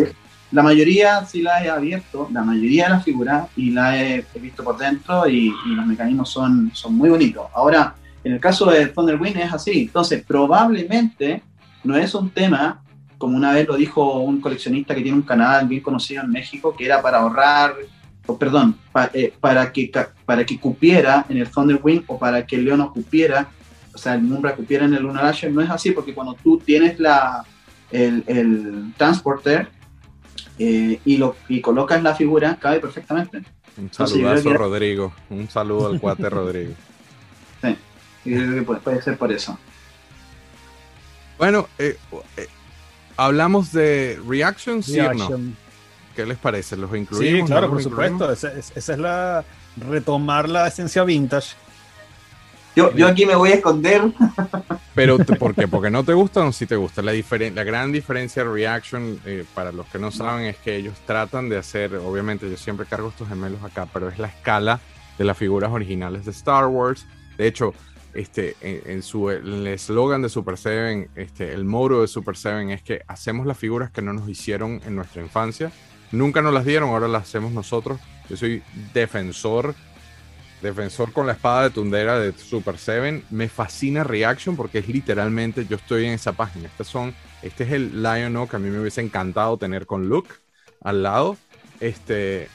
[0.51, 4.39] La mayoría sí la he abierto, la mayoría de las figuras, y la he, he
[4.39, 7.45] visto por dentro y, y los mecanismos son, son muy bonitos.
[7.53, 7.93] Ahora,
[8.23, 9.81] en el caso de Thunderwind es así.
[9.83, 11.43] Entonces, probablemente
[11.83, 12.81] no es un tema,
[13.19, 16.75] como una vez lo dijo un coleccionista que tiene un canal bien conocido en México,
[16.75, 17.75] que era para ahorrar,
[18.25, 22.45] o perdón, pa- eh, para, que, ca- para que cupiera en el Thunderwind o para
[22.45, 23.47] que el León cupiera,
[23.99, 25.51] sea, el Mumbra cupiera en el Lunar Asher.
[25.51, 27.45] No es así, porque cuando tú tienes la,
[27.91, 29.67] el, el transporter,
[30.57, 33.43] eh, y, lo, y colocas la figura, cabe perfectamente.
[33.77, 35.13] Un yo saludazo, que- Rodrigo.
[35.29, 36.73] Un saludo al cuate Rodrigo.
[38.25, 39.57] Y creo que puede, puede ser por eso.
[41.37, 41.97] Bueno, eh,
[42.37, 42.47] eh,
[43.15, 45.09] hablamos de reactions, ¿sí o no?
[45.13, 45.57] Reaction.
[46.15, 46.75] ¿Qué les parece?
[46.75, 47.39] ¿Los incluimos?
[47.39, 48.19] Sí, claro, ¿No por incluimos?
[48.19, 48.33] supuesto.
[48.33, 49.45] Esa, es- esa es la
[49.77, 51.55] retomar la esencia vintage.
[52.79, 54.03] Yo, yo aquí me voy a esconder.
[54.95, 55.67] Pero, ¿por qué?
[55.67, 57.01] ¿Porque no te gustan o sí te gusta?
[57.01, 60.77] La, diferen- la gran diferencia de Reaction, eh, para los que no saben, es que
[60.77, 64.79] ellos tratan de hacer, obviamente yo siempre cargo estos gemelos acá, pero es la escala
[65.17, 67.05] de las figuras originales de Star Wars.
[67.37, 67.73] De hecho,
[68.13, 72.69] este, en, en su, el eslogan de Super Seven, este, el motto de Super Seven
[72.69, 75.69] es que hacemos las figuras que no nos hicieron en nuestra infancia.
[76.13, 77.99] Nunca nos las dieron, ahora las hacemos nosotros.
[78.29, 78.63] Yo soy
[78.93, 79.75] defensor
[80.61, 83.23] defensor con la espada de tundera de Super 7.
[83.29, 86.67] Me fascina Reaction porque es literalmente, yo estoy en esa página.
[86.67, 90.09] Estas son, este es el Lion O que a mí me hubiese encantado tener con
[90.09, 90.29] Luke
[90.81, 91.37] al lado.
[91.79, 92.49] Este,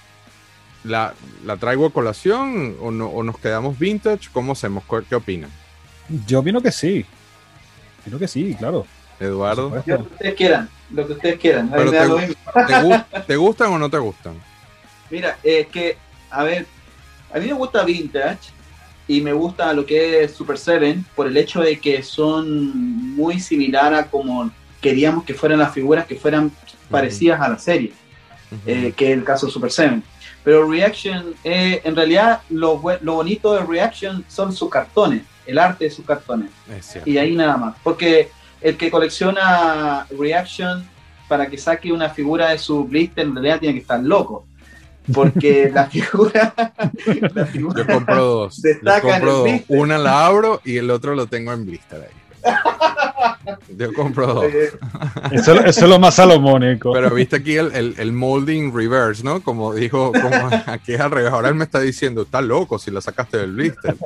[0.85, 4.29] la, la traigo a colación o, no, o nos quedamos vintage?
[4.33, 4.85] ¿Cómo hacemos?
[4.89, 5.51] ¿Qué, qué opinan?
[6.27, 7.07] Yo opino que sí.
[8.03, 8.87] Opino que sí, claro.
[9.21, 11.73] Eduardo, lo que ustedes quieran, lo que ustedes quieran.
[11.73, 12.35] A Pero te- lo mismo.
[12.67, 14.35] ¿te, gu- ¿te gustan o no te gustan?
[15.11, 15.97] Mira, es que,
[16.31, 16.67] a ver,
[17.35, 18.53] a mí me gusta Vintage
[19.09, 23.41] y me gusta lo que es Super 7 por el hecho de que son muy
[23.41, 26.53] similar a como queríamos que fueran las figuras que fueran
[26.89, 27.93] parecidas a la serie.
[28.67, 30.01] Eh, que es el caso de Super 7.
[30.45, 35.87] Pero Reaction, eh, en realidad lo, lo bonito de Reaction son sus cartones, el arte
[35.87, 36.51] de sus cartones.
[37.05, 37.77] Y ahí nada más.
[37.83, 38.31] Porque
[38.61, 40.89] el que colecciona Reaction
[41.27, 44.47] para que saque una figura de su blister en realidad tiene que estar loco.
[45.13, 46.55] Porque la figura...
[47.35, 48.63] la figura Yo compro dos.
[48.63, 49.49] Yo en el dos.
[49.69, 52.53] Una la abro y el otro lo tengo en blister ahí.
[53.77, 54.45] Yo compro dos.
[54.45, 54.71] eh,
[55.33, 56.93] Eso, eso es lo más salomónico.
[56.93, 59.41] Pero viste aquí el, el, el molding reverse, ¿no?
[59.43, 61.33] Como dijo, como aquí es al revés.
[61.33, 63.97] Ahora él me está diciendo, está loco si la sacaste del blister.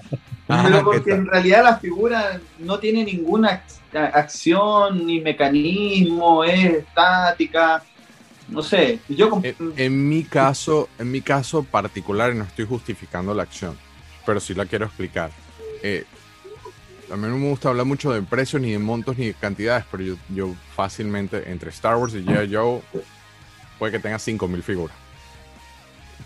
[0.48, 6.42] Ajá, pero ¿qué porque en realidad la figura no tiene ninguna ac- acción ni mecanismo,
[6.44, 7.82] es estática.
[8.48, 13.42] No sé, yo En, en mi caso, en mi caso particular, no estoy justificando la
[13.42, 13.76] acción,
[14.24, 15.30] pero sí la quiero explicar.
[15.82, 16.04] Eh,
[17.10, 19.84] a mí no me gusta hablar mucho de precios, ni de montos, ni de cantidades,
[19.90, 22.54] pero yo, fácilmente entre Star Wars y G.I.
[22.54, 22.80] Joe
[23.78, 24.96] puede que tenga 5.000 figuras.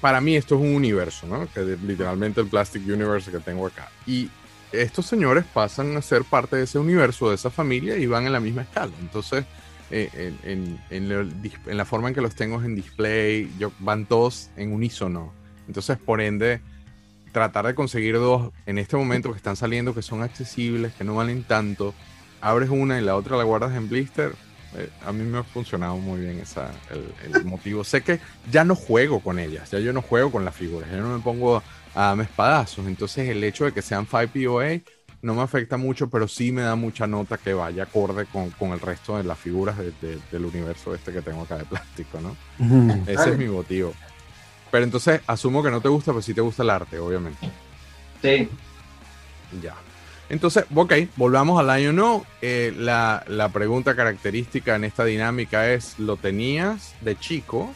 [0.01, 1.47] Para mí esto es un universo, ¿no?
[1.53, 3.91] Que literalmente el Plastic Universe que tengo acá.
[4.07, 4.31] Y
[4.73, 8.33] estos señores pasan a ser parte de ese universo, de esa familia, y van en
[8.33, 8.93] la misma escala.
[9.01, 9.47] Entonces, eh,
[9.93, 13.73] en, en- en el dis- en la forma en que los tengo en display, yo,
[13.79, 15.33] van todos en unísono.
[15.69, 16.61] Entonces, por ende,
[17.33, 21.15] tratar de conseguir dos en este momento que están saliendo, que son accesibles, que no
[21.17, 21.95] valen tanto,
[22.41, 24.35] abres una y la otra la guardas en blister.
[24.75, 27.85] eh, a mí me ha funcionado muy bien esa, el, el motivo.
[27.85, 28.21] Sé que
[28.51, 31.23] ya no juego con ellas, ya yo no juego con las figuras, ya no me
[31.23, 31.59] pongo
[31.95, 32.87] a darme espadazos.
[32.87, 34.81] Entonces, el hecho de que sean 5 POA
[35.23, 38.71] no me afecta mucho, pero sí me da mucha nota que vaya acorde con, con
[38.73, 42.21] el resto de las figuras de- de- del universo este que tengo acá de plástico,
[42.21, 42.37] ¿no?
[43.07, 43.33] Ese Vale.
[43.33, 43.95] es mi motivo.
[44.71, 47.51] Pero entonces asumo que no te gusta, pero sí te gusta el arte, obviamente.
[48.21, 48.49] sí,
[49.63, 49.75] Ya.
[50.29, 52.25] Entonces, ok, volvamos al año no.
[52.41, 57.71] Eh, la, la pregunta característica en esta dinámica es, ¿lo tenías de chico?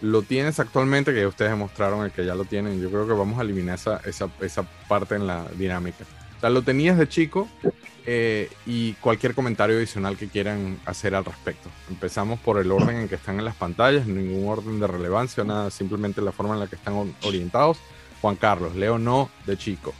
[0.00, 1.12] ¿Lo tienes actualmente?
[1.12, 2.80] Que ya ustedes demostraron el que ya lo tienen.
[2.80, 6.04] Yo creo que vamos a eliminar esa, esa, esa parte en la dinámica.
[6.38, 7.48] O sea, lo tenías de chico
[8.06, 11.68] eh, y cualquier comentario adicional que quieran hacer al respecto.
[11.90, 15.70] Empezamos por el orden en que están en las pantallas, ningún orden de relevancia, nada,
[15.70, 17.78] simplemente la forma en la que están orientados.
[18.20, 19.92] Juan Carlos, Leo no de chico.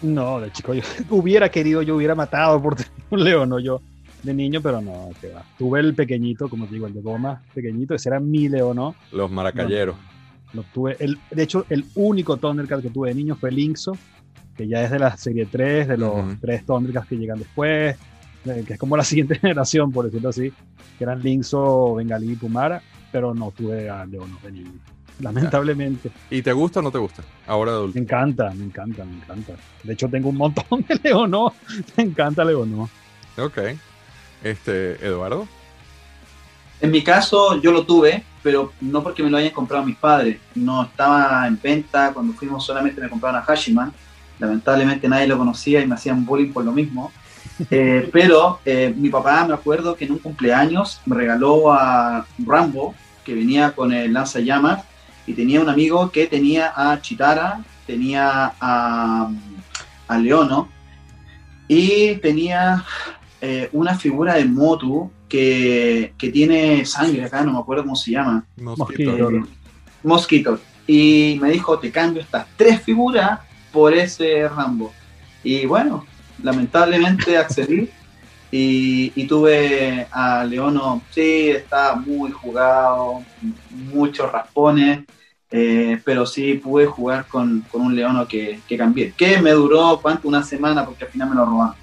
[0.00, 3.82] No, de chico, yo hubiera querido, yo hubiera matado por tener un león, no yo
[4.22, 5.44] de niño, pero no, que va.
[5.58, 8.94] Tuve el pequeñito, como te digo, el de goma pequeñito, ese era mi león, ¿no?
[9.10, 9.96] Los maracayeros.
[10.52, 13.96] Lo tuve, el, de hecho, el único Thundercat que tuve de niño fue el Linkso,
[14.56, 17.96] que ya es de la serie 3, de los tres Thundercats que llegan después,
[18.44, 20.52] eh, que es como la siguiente generación, por decirlo así,
[20.98, 24.70] que eran Linkso, Bengalí y Pumara, pero no tuve a León de niño.
[25.20, 26.10] lamentablemente.
[26.30, 27.22] ¿Y te gusta o no te gusta?
[27.46, 27.94] Ahora adulto.
[27.94, 29.52] Me encanta, me encanta, me encanta.
[29.82, 31.52] De hecho, tengo un montón de Leonó.
[31.96, 32.88] Me encanta Leonó.
[33.38, 33.58] Ok.
[34.42, 35.46] Este, Eduardo.
[36.80, 40.38] En mi caso, yo lo tuve, pero no porque me lo hayan comprado mis padres.
[40.56, 42.12] No estaba en venta.
[42.12, 43.92] Cuando fuimos solamente me compraron a Hashiman.
[44.38, 47.12] Lamentablemente nadie lo conocía y me hacían bullying por lo mismo.
[47.70, 52.94] Eh, pero eh, mi papá, me acuerdo que en un cumpleaños me regaló a Rambo,
[53.24, 54.84] que venía con el lanzallamas,
[55.26, 59.30] y tenía un amigo que tenía a Chitara, tenía a,
[60.08, 60.68] a Leono,
[61.68, 62.84] y tenía
[63.40, 68.12] eh, una figura de Motu que, que, tiene sangre acá, no me acuerdo cómo se
[68.12, 68.44] llama.
[68.56, 69.30] Mosquito.
[69.30, 69.42] Eh,
[70.02, 70.60] Mosquito.
[70.86, 73.40] Y me dijo, te cambio estas tres figuras
[73.72, 74.92] por ese Rambo.
[75.42, 76.06] Y bueno,
[76.42, 77.90] lamentablemente accedí
[78.50, 83.24] y, y, tuve a Leono, sí, está muy jugado,
[83.70, 85.04] muchos raspones,
[85.50, 89.12] eh, pero sí pude jugar con, con un Leono que, que, cambié.
[89.12, 90.28] Que me duró, ¿cuánto?
[90.28, 91.74] Una semana porque al final me lo robaron.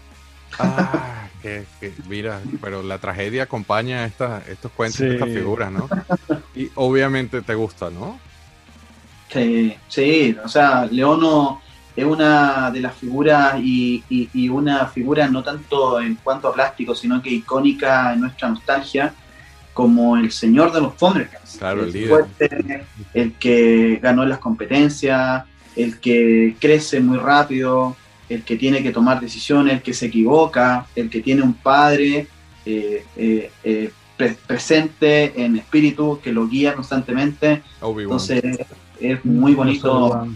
[0.60, 5.08] Ah, que, que, mira, pero la tragedia acompaña esta, estos cuentos, sí.
[5.08, 5.90] estas figuras, ¿no?
[6.56, 8.20] Y obviamente te gusta, ¿no?
[9.32, 11.62] Sí, sí, o sea, Leono
[12.00, 16.54] es una de las figuras y, y, y, una figura no tanto en cuanto a
[16.54, 19.14] plástico, sino que icónica en nuestra nostalgia,
[19.74, 21.58] como el señor de los Thundercats.
[21.58, 25.43] Claro, el, el fuerte, el que ganó las competencias,
[25.76, 27.95] el que crece muy rápido,
[28.30, 32.28] el que tiene que tomar decisiones, el que se equivoca, el que tiene un padre
[32.66, 37.62] eh, eh, eh, pre presente en espíritu que lo guía constantemente.
[37.82, 38.43] Entonces
[39.00, 40.28] es muy bonito.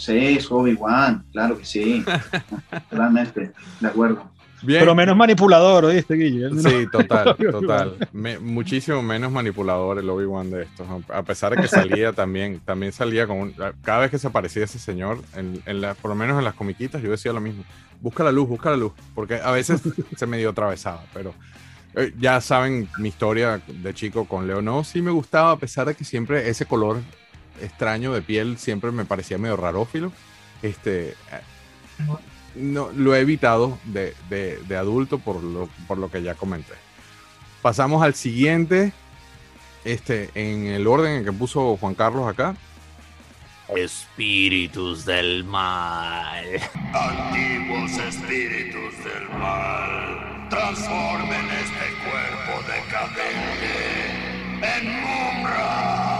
[0.00, 2.02] Sí, su Obi-Wan, claro que sí.
[2.88, 4.30] Totalmente, de acuerdo.
[4.62, 4.80] Bien.
[4.80, 6.48] Pero menos manipulador, ¿oíste, Guille?
[6.58, 8.08] Sí, total, total.
[8.12, 10.86] Me, muchísimo menos manipulador el Obi-Wan de estos.
[11.10, 14.64] A pesar de que salía también, también salía con un, cada vez que se aparecía
[14.64, 17.62] ese señor, en, en la, por lo menos en las comiquitas, yo decía lo mismo.
[18.00, 18.92] Busca la luz, busca la luz.
[19.14, 19.82] Porque a veces
[20.16, 21.34] se me dio atravesada, pero
[21.94, 24.62] eh, ya saben mi historia de chico con Leo.
[24.62, 27.00] No, sí me gustaba, a pesar de que siempre ese color
[27.62, 30.12] extraño de piel siempre me parecía medio rarófilo.
[30.62, 31.14] Este,
[32.54, 36.74] no, lo he evitado de, de, de adulto por lo, por lo, que ya comenté.
[37.62, 38.92] Pasamos al siguiente,
[39.84, 42.56] este, en el orden en que puso Juan Carlos acá.
[43.68, 46.44] Espíritus del mal.
[46.92, 54.30] Antiguos espíritus del mal, transformen este cuerpo decadente
[54.62, 56.19] en Mumra,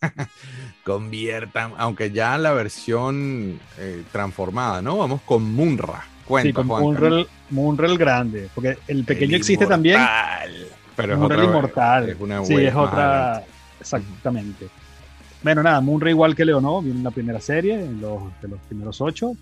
[0.84, 4.98] Conviertan, aunque ya la versión eh, transformada, ¿no?
[4.98, 6.04] Vamos con Munra.
[6.26, 10.00] Cuenta, sí, con Munra, Munra el grande, porque el pequeño el existe también.
[10.96, 12.08] Pero Munra es otra, el inmortal.
[12.08, 13.44] Es una sí, es otra.
[13.80, 14.68] Exactamente.
[15.42, 18.60] Bueno, nada, Munra igual que Leonó, viene en la primera serie, en los, de los
[18.60, 19.32] primeros ocho.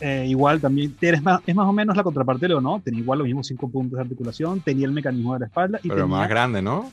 [0.00, 3.20] Eh, igual también tienes más, es más o menos la contraparte de Leonó, tenía igual
[3.20, 5.78] los mismos cinco puntos de articulación, tenía el mecanismo de la espalda.
[5.82, 6.90] Y Pero tenía, más grande, ¿no?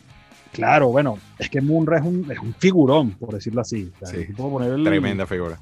[0.52, 3.92] Claro, bueno, es que Munra es un, es un figurón, por decirlo así.
[4.02, 5.58] O sea, sí, poner el, tremenda figura.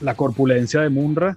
[0.00, 1.36] La corpulencia de Munra.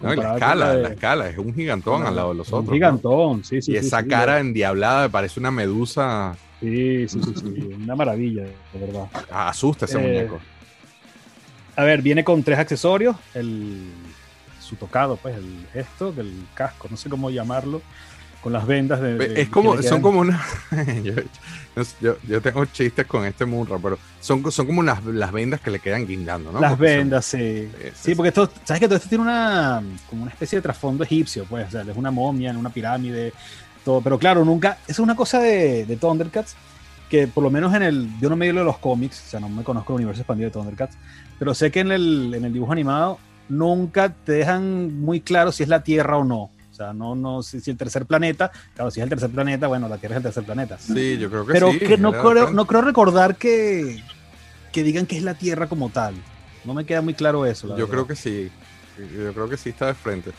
[0.00, 2.68] No, la escala, de, la escala, es un gigantón al lado de los un otros.
[2.68, 3.44] Un gigantón, ¿no?
[3.44, 3.72] sí, sí.
[3.72, 6.36] Y sí, esa sí, cara endiablada me parece una medusa.
[6.60, 9.06] Sí, sí, sí, sí, una maravilla, de verdad.
[9.30, 10.40] Asusta ese Eh, muñeco.
[11.80, 13.90] A ver, viene con tres accesorios, el
[14.60, 17.80] su tocado, pues, el gesto del casco, no sé cómo llamarlo,
[18.42, 19.16] con las vendas de...
[19.16, 20.44] de es como, son como una...
[21.02, 21.14] yo,
[22.02, 25.70] yo, yo, tengo chistes con este Munra, pero son, son como las, las vendas que
[25.70, 26.60] le quedan guindando, ¿no?
[26.60, 27.70] Las Porque vendas, sí.
[27.82, 31.02] Es- Sí, porque esto, ¿sabes que todo esto tiene una, como una especie de trasfondo
[31.02, 33.32] egipcio, pues, o sea, es una momia en una pirámide,
[33.86, 36.56] todo, pero claro, nunca, es una cosa de, de Thundercats,
[37.08, 39.40] que por lo menos en el, yo no me digo de los cómics, o sea,
[39.40, 40.96] no me conozco el universo expandido de Thundercats,
[41.40, 43.18] pero sé que en el, en el dibujo animado
[43.48, 46.42] nunca te dejan muy claro si es la Tierra o no.
[46.70, 49.66] O sea, no, no, si, si el tercer planeta, claro, si es el tercer planeta,
[49.66, 50.78] bueno, la Tierra es el tercer planeta.
[50.78, 51.78] Sí, yo creo que Pero sí.
[51.80, 54.02] que no, creo, no creo recordar que,
[54.72, 56.14] que digan que es la Tierra como tal.
[56.64, 57.66] No me queda muy claro eso.
[57.66, 57.90] la Yo verdad.
[57.90, 58.50] creo que sí.
[58.98, 60.30] Yo creo que sí está de frente.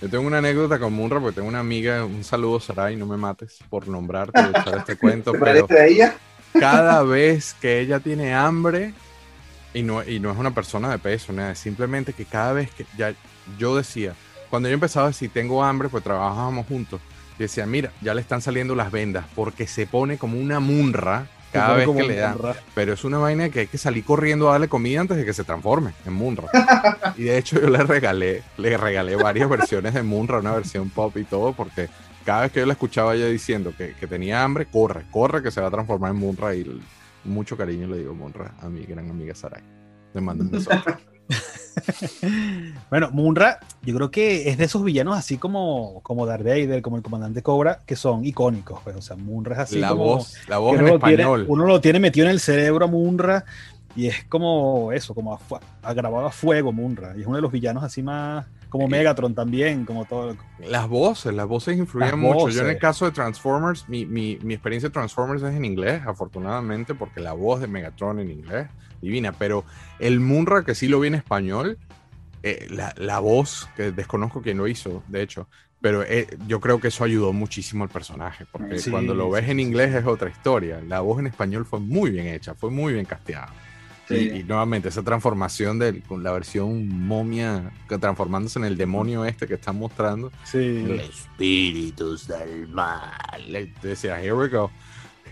[0.00, 3.16] Yo tengo una anécdota con Munra porque tengo una amiga, un saludo Sarai, no me
[3.16, 6.14] mates por nombrarte echar este cuento, ¿Te pero ella?
[6.58, 8.94] cada vez que ella tiene hambre,
[9.74, 12.86] y no, y no es una persona de peso, nada, simplemente que cada vez que
[12.96, 13.14] ya
[13.58, 14.14] yo decía,
[14.48, 17.00] cuando yo empezaba decir tengo hambre, pues trabajábamos juntos,
[17.38, 21.74] decía, mira, ya le están saliendo las vendas, porque se pone como una munra cada
[21.74, 22.32] vez que le da.
[22.32, 22.56] Munra.
[22.74, 25.32] Pero es una vaina que hay que salir corriendo a darle comida antes de que
[25.32, 26.48] se transforme en Munra.
[27.16, 31.16] y de hecho yo le regalé, le regalé varias versiones de Munra, una versión pop
[31.16, 31.88] y todo, porque
[32.24, 35.50] cada vez que yo la escuchaba ella diciendo que, que tenía hambre, corre, corre que
[35.50, 36.80] se va a transformar en Munra y
[37.24, 39.62] mucho cariño le digo Munra a mi gran amiga Sarai.
[40.14, 40.70] Le mando un beso.
[42.90, 46.96] Bueno, Munra, yo creo que es de esos villanos así como, como Darth Vader, como
[46.96, 48.80] el comandante Cobra, que son icónicos.
[48.82, 50.04] Pues, o sea, Munra es así la como.
[50.04, 51.44] voz, la voz en uno, lo tiene, español.
[51.48, 53.44] uno lo tiene metido en el cerebro a Munra
[53.96, 57.14] y es como eso, como a, fu- a a fuego Munra.
[57.16, 58.46] Y es uno de los villanos así más.
[58.70, 58.92] Como Sí.
[58.92, 60.36] Megatron también, como todo.
[60.58, 62.48] Las voces, las voces influían Las mucho.
[62.48, 66.00] Yo en el caso de Transformers, mi, mi, mi experiencia de Transformers es en inglés,
[66.06, 68.68] afortunadamente, porque la voz de Megatron en inglés,
[69.02, 69.32] divina.
[69.32, 69.64] Pero
[69.98, 71.76] el Munra, que sí lo vi en español,
[72.42, 75.46] eh, la, la voz, que desconozco quién lo hizo, de hecho,
[75.80, 79.48] pero eh, yo creo que eso ayudó muchísimo al personaje, porque Sí, cuando lo ves
[79.48, 80.80] en inglés es otra historia.
[80.86, 83.52] La voz en español fue muy bien hecha, fue muy bien casteada.
[84.16, 84.30] Sí.
[84.34, 89.24] Y, y nuevamente esa transformación de con la versión momia que transformándose en el demonio
[89.24, 90.30] este que están mostrando.
[90.44, 90.86] Sí.
[91.00, 93.72] Espíritus del mal.
[93.82, 94.70] Decía, here we go,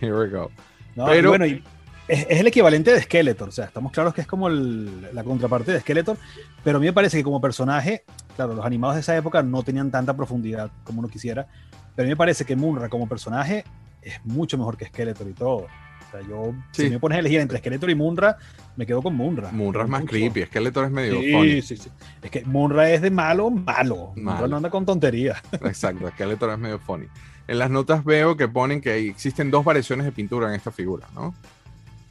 [0.01, 0.51] here we go.
[0.97, 1.63] No, Pero- y bueno, y
[2.09, 5.23] es, es el equivalente de Skeletor, o sea, estamos claros que es como el- la
[5.25, 6.17] contraparte de Skeletor,
[6.65, 8.05] pero a mí me parece que como personaje,
[8.35, 11.47] claro, los animados de esa época no tenían tanta profundidad como uno quisiera,
[11.95, 13.65] pero a mí me parece que Munra como personaje
[14.03, 15.67] es mucho mejor que Skeletor y todo.
[16.09, 16.85] O sea, yo, Sí.
[16.85, 18.37] si me pones a elegir entre Skeletor y Munra,
[18.77, 19.51] me quedo con Munra.
[19.53, 20.11] Munra es más Mucho.
[20.13, 21.63] creepy, Skeletor es medio Sí, funny.
[21.63, 21.91] sí, sí.
[22.23, 24.13] Es que Munra es de malo, malo.
[24.17, 24.49] Munra Malo.
[24.49, 25.39] no anda con tonterías.
[25.53, 27.07] Exacto, Skeletor es medio funny.
[27.47, 31.07] En las notas veo que ponen que existen dos variaciones de pintura en esta figura,
[31.15, 31.35] ¿no?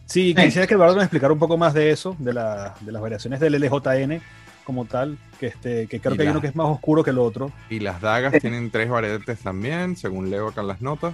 [0.06, 0.44] Sí, Sí.
[0.44, 3.40] quisiera que Eduardo nos explicara un poco más de eso, de, la- de las variaciones
[3.40, 4.22] del LJN
[4.64, 7.10] como tal, que, este, que creo Y que hay uno que es más oscuro que
[7.12, 7.52] el otro.
[7.70, 11.14] Y las dagas tienen tres variantes también, según leo acá en las notas.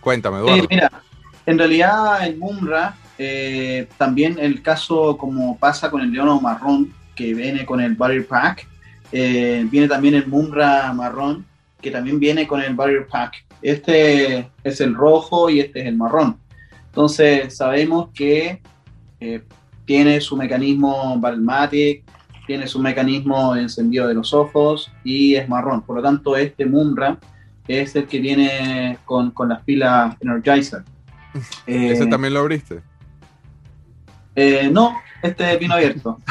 [0.00, 0.66] Cuéntame, Sí, Eduardo.
[0.70, 0.92] mira,
[1.46, 7.32] en realidad el Mumra, eh, también el caso como pasa con el Leono marrón, que
[7.32, 8.66] viene con el Barrier Pack,
[9.12, 11.46] eh, viene también el Mumra marrón,
[11.80, 13.44] que también viene con el Barrier Pack.
[13.62, 16.38] Este es el rojo y este es el marrón.
[16.88, 18.60] Entonces sabemos que
[19.20, 19.42] eh,
[19.84, 22.02] tiene su mecanismo Balmatic,
[22.46, 25.82] tiene su mecanismo de encendido de los ojos y es marrón.
[25.82, 27.18] Por lo tanto, este Mumra
[27.68, 30.82] es el que viene con, con las pilas Energizer.
[31.66, 32.82] Eh, ¿Ese también lo abriste?
[34.34, 36.20] eh, no, este vino abierto.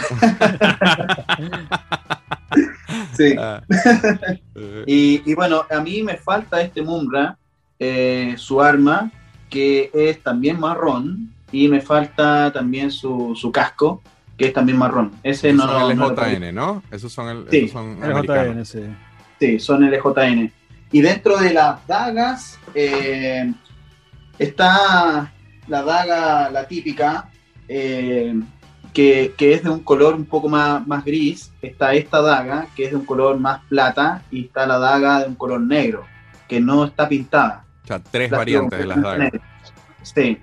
[3.17, 3.35] sí.
[3.37, 3.61] Ah.
[4.87, 7.37] Y, y bueno, a mí me falta este Mumra,
[7.79, 9.11] eh, su arma,
[9.49, 14.01] que es también marrón, y me falta también su, su casco,
[14.37, 15.11] que es también marrón.
[15.23, 16.83] Ese esos no, son el LJN, ¿no?
[16.91, 17.99] Esos son, el, Sí, esos son.
[17.99, 18.81] LJN, sí.
[19.39, 20.51] Sí, son LJN.
[20.91, 23.51] Y dentro de las dagas eh,
[24.39, 25.31] está
[25.67, 27.29] la daga, la típica,
[27.67, 28.39] eh,
[28.93, 31.51] que, que es de un color un poco más, más gris.
[31.61, 35.27] Está esta daga, que es de un color más plata, y está la daga de
[35.27, 36.05] un color negro,
[36.47, 37.65] que no está pintada.
[37.83, 39.31] O sea, tres variantes de las dagas.
[40.03, 40.37] Sí.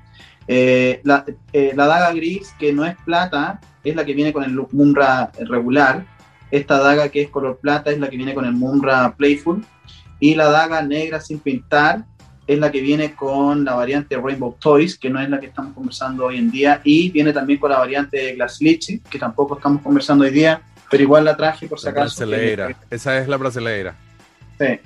[0.48, 4.44] Eh, la, eh, la daga gris, que no es plata, es la que viene con
[4.44, 6.04] el Mumra regular.
[6.50, 9.64] Esta daga que es color plata es la que viene con el Mumra Playful.
[10.20, 12.04] Y la daga negra sin pintar
[12.46, 15.74] es la que viene con la variante Rainbow Toys, que no es la que estamos
[15.74, 16.80] conversando hoy en día.
[16.84, 21.02] Y viene también con la variante Glass Litchi, que tampoco estamos conversando hoy día, pero
[21.02, 22.26] igual la traje por si acaso.
[22.26, 22.76] brasileira.
[22.90, 23.94] Esa es la brasileira.
[24.58, 24.80] Sí.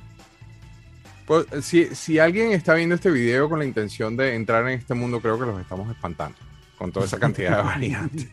[1.26, 4.94] Pues, si, si alguien está viendo este video con la intención de entrar en este
[4.94, 6.38] mundo, creo que los estamos espantando
[6.78, 8.28] con toda esa cantidad de variantes.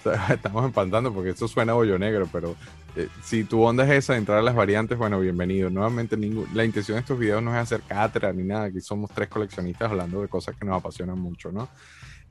[0.00, 2.54] O sea, estamos espantando porque esto suena a bollo negro, pero
[2.98, 5.70] eh, si tu onda es esa de entrar a las variantes, bueno, bienvenido.
[5.70, 8.64] Nuevamente, ningún- la intención de estos videos no es hacer cátedra ni nada.
[8.64, 11.68] Aquí somos tres coleccionistas hablando de cosas que nos apasionan mucho, ¿no?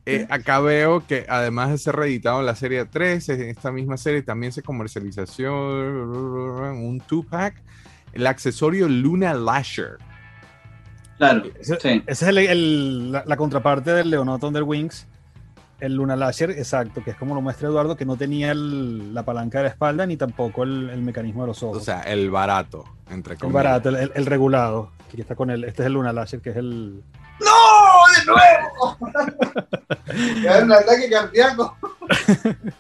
[0.06, 3.98] Eh, acá veo que además de ser reeditado en la serie 3, en esta misma
[3.98, 7.62] serie también se comercializó un 2-pack,
[8.14, 9.98] el accesorio Luna Lasher.
[11.18, 11.44] Claro.
[11.60, 12.04] Ese, Sí.
[12.06, 15.08] ese es el- el- la, la contraparte del Leonardo Thunder Wings,
[15.80, 19.24] el Luna Lasher, exacto, que es como lo muestra Eduardo, que no tenía el- la
[19.24, 21.78] palanca de la espalda ni tampoco el, el mecanismo de los ojos.
[21.78, 23.54] O sea, el barato, entre el comillas.
[23.64, 24.92] barato, el, el- el regulado.
[25.08, 27.02] Aquí está con el, este es el Luna Lasher, que es el.
[27.40, 27.48] ¡No!
[28.18, 28.98] ¡De nuevo!
[30.44, 31.78] Da un ataque cardíaco.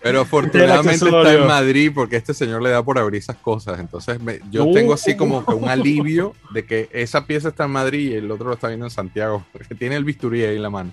[0.01, 3.79] Pero afortunadamente está en Madrid porque este señor le da por abrir esas cosas.
[3.79, 4.71] Entonces me- yo No.
[4.71, 8.31] tengo así como que un alivio de que esa pieza está en Madrid y el
[8.31, 9.45] otro lo está viendo en Santiago.
[9.51, 10.91] Porque tiene el bisturí ahí en la mano.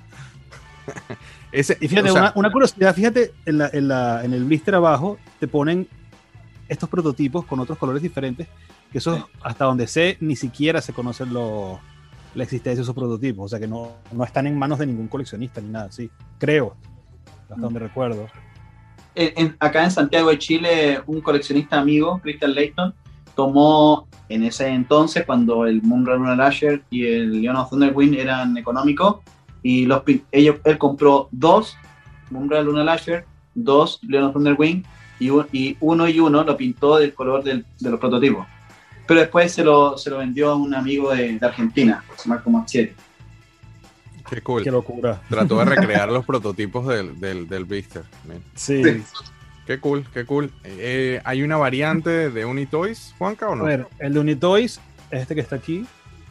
[1.54, 4.44] Ese, Y fíjate, o sea, una, una curiosidad, fíjate, en, la- en la- en el
[4.44, 5.86] blister abajo te ponen
[6.68, 8.48] estos prototipos con otros colores diferentes,
[8.90, 11.78] que esos, hasta donde sé, ni siquiera se conocen los,
[12.34, 13.44] la existencia de esos prototipos.
[13.46, 16.10] O sea que no, no están en manos de ningún coleccionista ni nada así.
[16.38, 16.74] Creo.
[17.42, 18.26] Hasta donde recuerdo.
[19.14, 22.94] En- en- acá en Santiago de Chile, un coleccionista amigo, Christian Layton,
[23.36, 28.56] tomó en ese entonces, cuando el Moonra Lunar Lasher y el Leon of Thunderwind eran
[28.56, 29.18] económicos,
[29.64, 31.76] y los, ellos, él compró dos
[32.30, 34.84] Moonra Lunar Lasher, dos Leon of Thunderwind,
[35.18, 38.46] y, un- y uno y uno lo pintó del color del- de los prototipos.
[39.06, 42.92] Pero después se lo, se lo vendió a un amigo de, de Argentina, Marco Mazzieri.
[44.28, 44.62] Qué cool.
[44.64, 45.20] Qué locura.
[45.28, 48.02] Trató de recrear los prototipos del, del, del Blister.
[48.54, 48.82] Sí.
[48.84, 49.02] Sí.
[49.66, 50.50] Qué cool, qué cool.
[50.64, 53.64] Eh, ¿Hay una variante de Unitoys, Juanca, o A no?
[53.64, 54.78] ver, el de Unitoys,
[55.10, 55.86] este que está aquí.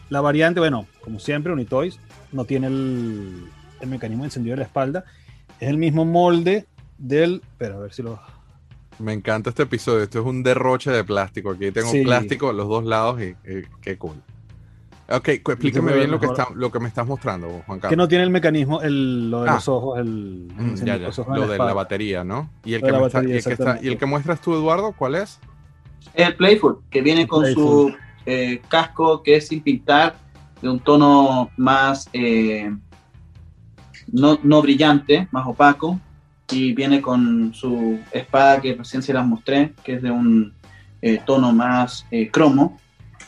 [0.10, 2.00] La variante, bueno, como siempre, Unitoys
[2.34, 3.46] no tiene el,
[3.82, 5.06] el mecanismo de encendido de la espalda.
[5.60, 6.66] Es el mismo molde
[6.98, 7.42] del.
[7.58, 8.20] Pero a ver si lo.
[9.00, 10.04] Me encanta este episodio.
[10.04, 11.52] Esto es un derroche de plástico.
[11.52, 12.04] Aquí tengo Sí.
[12.04, 14.16] plástico a los dos lados y, y qué cool.
[15.10, 17.98] Ok, explícame bien lo que, está, lo que me estás mostrando, Juan Que Carlos.
[17.98, 19.54] no tiene el mecanismo, el, lo de Ah.
[19.56, 20.48] los ojos, el.
[20.58, 21.08] el Mm, ya, ya.
[21.08, 22.50] los ojos en Lo de la batería, ¿no?
[22.64, 23.86] Y el, que está- batería, y el que está- exactamente.
[23.86, 25.40] y el que muestras tú, Eduardo, ¿cuál es?
[26.14, 27.92] El Playful, que viene El con Playful.
[27.92, 30.16] su eh, casco que es sin pintar,
[30.64, 32.74] de un tono más eh,
[34.12, 36.00] no, no brillante, más opaco,
[36.50, 40.54] y viene con su espada que recién se las mostré, que es de un
[41.02, 42.80] eh, tono más eh, cromo,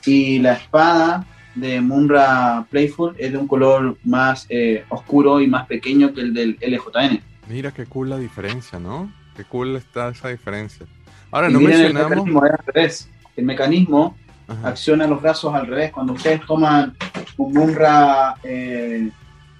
[0.05, 1.25] y la espada
[1.55, 6.33] de Munra Playful es de un color más eh, oscuro y más pequeño que el
[6.33, 7.21] del LJN.
[7.49, 9.11] Mira qué cool la diferencia, ¿no?
[9.35, 10.85] Qué cool está esa diferencia.
[11.31, 12.25] Ahora, Y no miren el mencionamos...
[12.27, 13.09] mecanismo, al revés.
[13.35, 14.15] El mecanismo
[14.47, 14.69] Ajá.
[14.69, 15.91] acciona los brazos al revés.
[15.91, 16.95] Cuando ustedes toman
[17.37, 19.09] un Munra eh,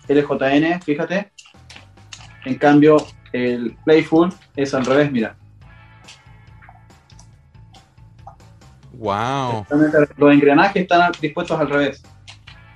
[0.08, 1.32] LJN, fíjate,
[2.46, 2.98] en cambio
[3.34, 5.36] el Playful es al revés, mira.
[8.94, 9.66] Wow.
[10.18, 12.02] Los engranajes están dispuestos al revés.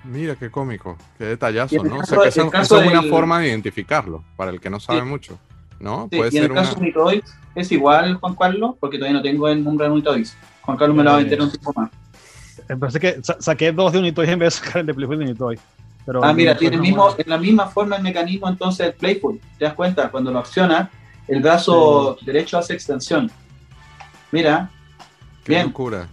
[0.04, 2.00] Mira qué cómico, qué detallazo, ¿no?
[2.00, 5.06] O sea, que eso es una forma de identificarlo, para el que no sabe Sí.
[5.06, 5.40] mucho,
[5.80, 6.08] ¿no?
[6.12, 7.12] Sí, Puede y en ser el caso una...
[7.12, 7.24] de
[7.56, 10.36] es igual, Juan Carlos, porque todavía no tengo el Munra Unitoys.
[10.62, 11.90] Juan Carlos me lo va a vender un tiempo más.
[12.78, 15.26] Parece que sa- saqué dos de Unitoys en vez de sacar el de Playful de
[15.26, 15.59] Unitoys.
[16.05, 18.93] Pero Ah, mira, tiene el no mismo, en la misma forma el mecanismo entonces el
[18.93, 19.39] Playful.
[19.57, 20.09] ¿Te das cuenta?
[20.09, 20.89] Cuando lo acciona,
[21.28, 23.30] el brazo derecho hace extensión.
[24.32, 24.70] Mira,
[25.43, 25.67] Qué bien.
[25.67, 26.07] locura.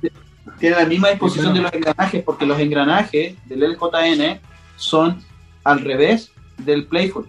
[0.58, 4.40] tiene la misma disposición Sí, de los engranajes, porque los engranajes del LJN
[4.76, 5.22] son
[5.64, 7.28] al revés del Playful.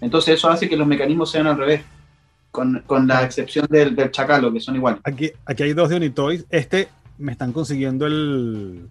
[0.00, 1.82] Entonces eso hace que los mecanismos sean al revés,
[2.50, 5.00] con, con la excepción del, del Chacalo, que son iguales.
[5.04, 6.44] Aquí, aquí hay dos de Unitoys.
[6.50, 6.88] Este
[7.18, 8.88] me están consiguiendo el,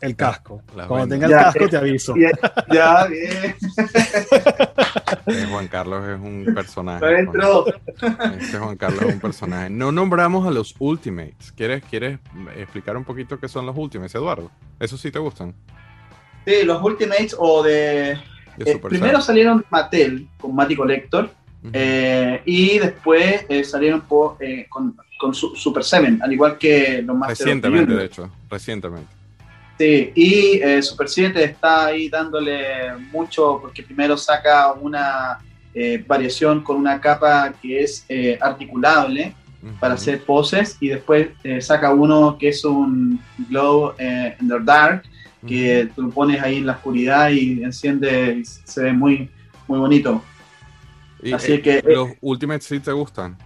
[0.00, 0.62] el casco.
[0.86, 2.14] Cuando tenga el Ya, casco eh, te aviso.
[2.16, 2.30] Ya,
[2.72, 3.54] ya, bien.
[5.26, 7.26] Eh, Juan Carlos es un personaje.
[7.26, 9.70] Juan- Este Juan Carlos es un personaje.
[9.70, 11.52] No nombramos a los Ultimates.
[11.52, 12.18] ¿Quieres, ¿Quieres
[12.56, 14.50] explicar un poquito qué son los Ultimates, Eduardo?
[14.80, 15.54] ¿Eso sí te gustan?
[16.46, 18.18] Sí, los Ultimates o de...
[18.56, 19.22] De eh, primero Saiyan.
[19.22, 21.30] salieron Mattel con Matty Collector
[21.72, 27.02] eh, y después eh, salieron por, eh, con, con Su- Super Seven, al igual que
[27.02, 28.30] los Master of the Recientemente, de hecho.
[28.50, 29.08] Recientemente.
[29.78, 35.38] Sí, y eh, Super 7 está ahí dándole mucho porque primero saca una
[35.74, 39.34] eh, variación con una capa que es eh, articulable
[39.80, 44.54] para hacer poses y después eh, saca uno que es un glow eh, in the
[44.62, 45.02] dark
[45.46, 49.28] que tú lo pones ahí en la oscuridad y enciende y se ve muy,
[49.68, 50.22] muy bonito.
[51.22, 53.36] Y, así eh, que- los Ultimates sí te gustan.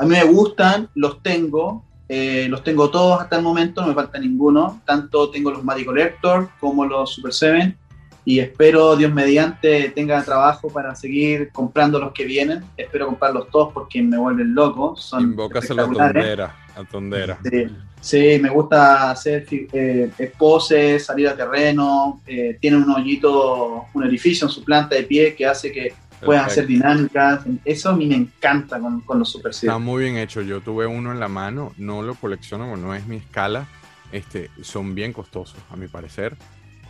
[0.00, 3.94] A mí me gustan, los tengo, eh, los tengo todos hasta el momento, no me
[3.94, 4.80] falta ninguno.
[4.86, 7.76] Tanto tengo los Matty Collector como los Super 7
[8.24, 12.64] y espero, Dios mediante, tenga trabajo para seguir comprando los que vienen.
[12.78, 14.96] Espero comprarlos todos porque me vuelven loco.
[14.96, 16.22] Son Invócaselo a espectaculares.
[16.22, 16.56] Tondera.
[16.76, 17.38] A Tondera.
[17.44, 17.66] Sí,
[18.00, 22.22] sí, me gusta hacer eh, poses, salir a terreno.
[22.26, 25.92] eh, tiene un hoyito, un orificio en su planta de pie que hace que
[26.24, 27.40] puedan hacer dinámicas.
[27.64, 29.66] Eso a mí me encanta con, con los Super 7.
[29.66, 30.42] Está muy bien hecho.
[30.42, 33.66] Yo tuve uno en la mano, no lo colecciono, no es mi escala.
[34.12, 36.36] Este, son bien costosos, a mi parecer.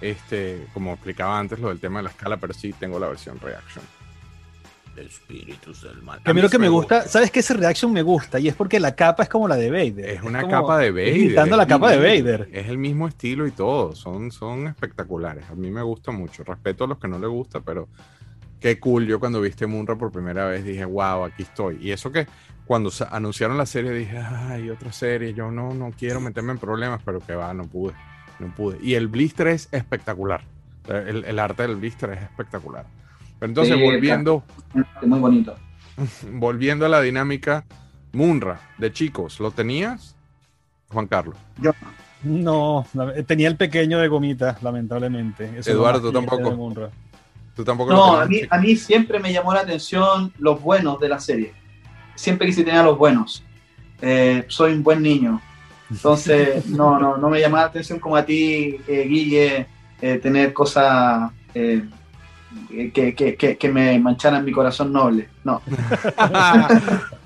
[0.01, 3.39] Este, como explicaba antes lo del tema de la escala, pero sí tengo la versión
[3.41, 3.85] Reaction.
[4.97, 6.21] Espíritus del mal.
[6.23, 7.11] Que a mí lo que me gusta, gusta.
[7.11, 7.41] ¿sabes qué?
[7.41, 10.11] Ese reaction me gusta y es porque la capa es como la de Vader.
[10.11, 11.17] Es una como- capa de Vader.
[11.17, 11.97] imitando es la capa de.
[11.99, 12.49] Vader.
[12.53, 13.95] Es el mismo estilo y todo.
[13.95, 15.45] Son, son espectaculares.
[15.51, 16.45] A mí me gusta mucho.
[16.45, 17.89] Respeto a los que no les gusta, pero
[18.61, 19.07] qué cool.
[19.07, 21.79] Yo cuando viste Munra por primera vez dije, wow, aquí estoy.
[21.81, 22.27] Y eso que
[22.67, 25.35] cuando anunciaron la serie dije, ay, otra serie.
[25.35, 27.95] Yo no, no quiero meterme en problemas, pero que va, no pude.
[28.39, 28.79] No pude.
[28.83, 30.43] Y el blister es espectacular.
[30.89, 32.87] El, el arte del blister es espectacular.
[33.39, 34.45] Pero entonces, Sí, volviendo,
[35.03, 35.55] Muy bonito.
[36.33, 37.65] volviendo a la dinámica,
[38.13, 40.17] Munra, de chicos, ¿lo tenías?
[40.93, 41.37] Juan Carlos.
[41.61, 41.73] Yo
[42.23, 42.87] No,
[43.27, 45.51] tenía el pequeño de gomita, lamentablemente.
[45.59, 46.91] Eso Eduardo, más ¿tú triste tampoco?
[47.61, 51.11] Tú tampoco No, a mí, a mí siempre me llamó la atención los buenos de
[51.11, 51.53] la serie.
[52.15, 53.45] Siempre quise tener a los buenos.
[54.01, 55.43] Eh, soy un buen niño.
[55.91, 59.67] Entonces, no, no, no me llamaba la atención como a ti, eh, Guille,
[60.01, 61.85] eh, tener cosas eh,
[62.93, 65.29] que, que, que, que me mancharan mi corazón noble.
[65.45, 65.63] No.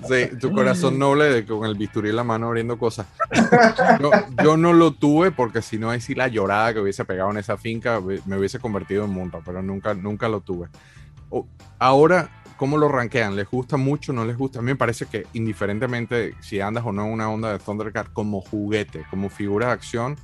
[0.07, 3.07] Sí, tu corazón noble de con el bisturí en la mano abriendo cosas.
[4.43, 7.37] Yo, no lo tuve porque si no, ahí sí la llorada que hubiese pegado en
[7.37, 10.67] esa finca me hubiese convertido en Munra, pero nunca, nunca lo tuve.
[11.79, 13.35] Ahora, ¿cómo lo rankean?
[13.35, 14.13] ¿Les gusta mucho?
[14.13, 14.59] ¿No les gusta?
[14.59, 18.41] A me parece que indiferentemente si andas o no en una onda de Thundercat como
[18.41, 20.17] juguete, como figura de acción,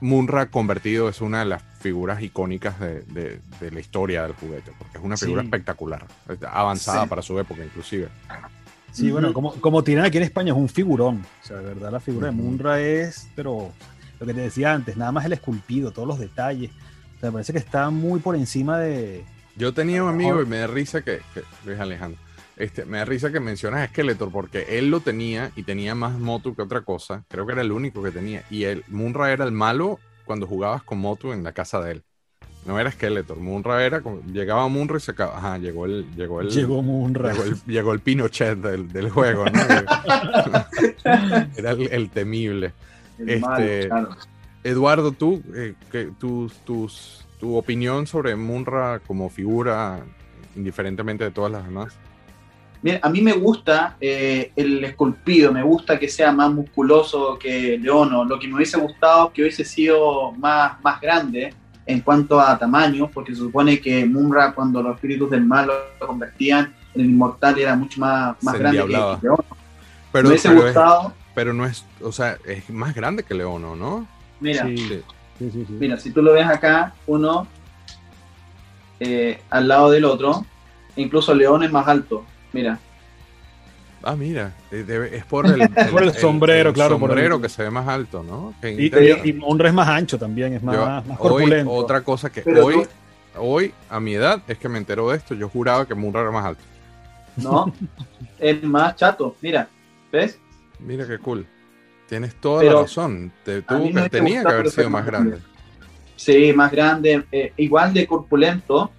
[0.00, 4.72] Munra convertido es una de las figuras icónicas de, de- de la historia del juguete,
[4.78, 5.46] porque es una figura Sí.
[5.46, 6.04] espectacular,
[6.50, 7.08] avanzada Sí.
[7.08, 8.08] para su época inclusive.
[8.92, 11.24] Sí, bueno, como, como tienen aquí en España, es un figurón.
[11.42, 13.70] O sea, de verdad, la figura de Munra es, pero
[14.20, 16.70] lo que te decía antes, nada más el esculpido, todos los detalles.
[17.16, 19.24] O sea, me parece que está muy por encima de.
[19.56, 20.46] Yo tenía un amigo Mejor.
[20.46, 22.20] y me da risa que, que Luis Alejandro,
[22.56, 26.18] este, me da risa que mencionas a Skeletor porque él lo tenía y tenía más
[26.18, 27.24] Motu que otra cosa.
[27.28, 28.44] Creo que era el único que tenía.
[28.50, 32.02] Y el Munra era el malo cuando jugabas con Motu en la casa de él.
[32.64, 33.36] No era Skeletor.
[33.38, 34.02] Munra era
[34.32, 35.38] llegaba Munra y se acababa.
[35.38, 37.32] Ajá, llegó el, llegó el, Llegó Munra.
[37.32, 39.60] llegó el, llegó el Pinochet del, del juego, ¿no?
[41.56, 42.72] era el, el temible.
[43.18, 44.16] El Este, malo, claro.
[44.64, 50.00] Eduardo, tú, eh, que, tus, tus, tu opinión sobre Munra como figura,
[50.56, 51.96] indiferentemente de todas las demás.
[52.86, 57.76] Mira, a mí me gusta eh, el esculpido, me gusta que sea más musculoso que
[57.78, 58.24] Leono.
[58.24, 61.52] Lo que me hubiese gustado es que hubiese sido más, más grande
[61.84, 66.06] en cuanto a tamaño, porque se supone que Munra, cuando los espíritus del mal lo
[66.06, 69.18] convertían en el inmortal, era mucho más, más grande que, Leono.
[70.12, 73.34] Pero, me hubiese pero, es, gustado, pero no es, o sea, es más grande que
[73.34, 74.06] Leono, ¿no?
[74.38, 75.02] mira, Sí, Sí.
[75.40, 75.72] sí, sí, sí.
[75.72, 77.48] mira, si tú lo ves acá, uno
[79.00, 80.46] eh, al lado del otro,
[80.94, 82.24] incluso León es más alto.
[82.56, 82.78] Mira,
[84.02, 87.64] Ah, mira, debe- es por el, Por el sombrero, claro, por el- sombrero que se
[87.64, 88.54] ve más alto, ¿no?
[88.62, 91.72] Y, y- y Munra es más ancho también, es más, Yo- más hoy, corpulento.
[91.72, 92.86] otra cosa que Pero hoy, tú-
[93.40, 95.34] hoy, a mi edad, es que me entero de esto.
[95.34, 96.62] Yo juraba que Munra era más alto.
[97.38, 97.72] ¿no?
[98.38, 99.68] es más chato, mira,
[100.12, 100.38] ¿ves?
[100.78, 101.44] Mira qué cool.
[102.08, 103.32] Tienes toda Pero la razón.
[103.44, 105.38] Te, tuvo tenía que haber sido más grande.
[106.14, 108.90] Sí, más grande, eh, igual de corpulento,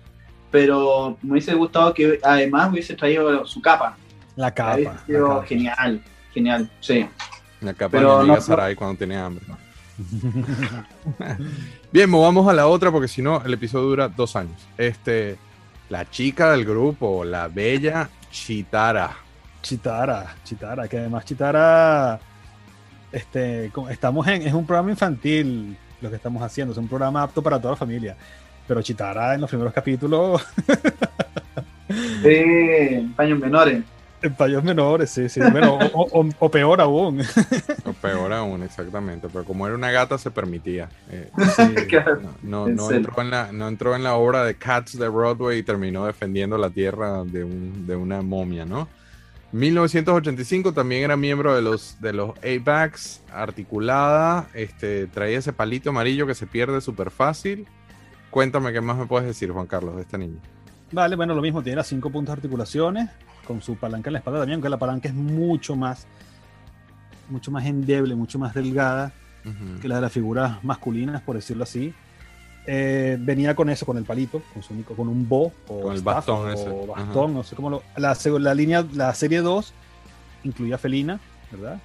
[0.51, 3.97] pero me hubiese gustado que además hubiese traído su capa.
[4.35, 4.73] La capa.
[4.75, 5.45] Hubiese la sido capa.
[5.45, 7.07] genial, genial, sí.
[7.61, 9.43] La capa Pero de no- Sarai cuando tiene hambre.
[11.91, 14.67] Bien, movamos a la otra porque si no, el episodio dura dos años.
[14.77, 15.37] Este,
[15.89, 19.15] la chica del grupo, la bella Chitara.
[19.61, 22.19] Chitara, Chitara, que además Chitara,
[23.11, 27.41] este, estamos en, es un programa infantil lo que estamos haciendo, es un programa apto
[27.41, 28.15] para toda la familia.
[28.67, 30.45] Pero Chitara en los primeros capítulos,
[32.21, 33.81] Sí, paños menores.
[34.21, 35.39] en payos menores, sí, sí.
[35.51, 37.21] Bueno, o, o- o peor aún.
[37.85, 39.29] O peor aún, exactamente.
[39.31, 40.89] Pero como era una gata, se permitía.
[41.09, 41.29] Eh,
[42.43, 42.97] no, no, En no serio.
[42.97, 46.57] entró en la, no entró en la obra de Cats de Broadway y terminó defendiendo
[46.57, 48.89] la tierra de, un- de una momia, ¿no?
[49.53, 56.27] 1985 también era miembro de los, de los ABACs, articulada, este, traía ese palito amarillo
[56.27, 57.65] que se pierde súper fácil.
[58.37, 60.37] Cuéntame qué más me puedes decir, Juan Carlos, de esta niña.
[60.91, 63.09] Vale, bueno, lo mismo, tiene las cinco puntos de articulaciones,
[63.47, 66.05] con su palanca en la espalda también, aunque la palanca es mucho más,
[67.31, 69.11] mucho más endeble, mucho más delgada
[69.81, 71.95] que la de las figuras masculinas, por decirlo así.
[72.67, 75.97] Eh, venía con eso, con el palito, con, su, con un bo o Con el
[75.97, 77.83] staff, bastón o bastón, no sé cómo lo.
[77.95, 79.73] La, línea, la serie 2
[80.43, 81.19] incluía felina,
[81.51, 81.79] ¿verdad?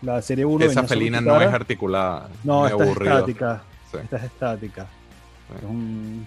[0.00, 2.30] La serie 1 Esa felina no es articulada.
[2.44, 3.62] No, esta es estática.
[3.90, 3.98] Sí.
[3.98, 4.86] Esta es estática.
[5.58, 6.26] Es un,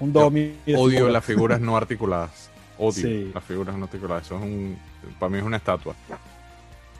[0.00, 0.52] un domi.
[0.76, 2.50] Odio las figuras no articuladas.
[2.78, 3.30] Odio Sí.
[3.34, 4.26] las figuras no articuladas.
[4.26, 4.78] Eso es un.
[5.18, 5.94] Para mí es una estatua.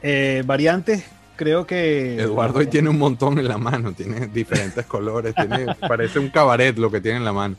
[0.01, 1.03] Eh, variantes,
[1.35, 2.19] creo que.
[2.19, 3.91] Eduardo hoy tiene un montón en la mano.
[3.93, 5.33] Tiene diferentes colores.
[5.35, 7.55] Tiene, parece un cabaret lo que tiene en la mano.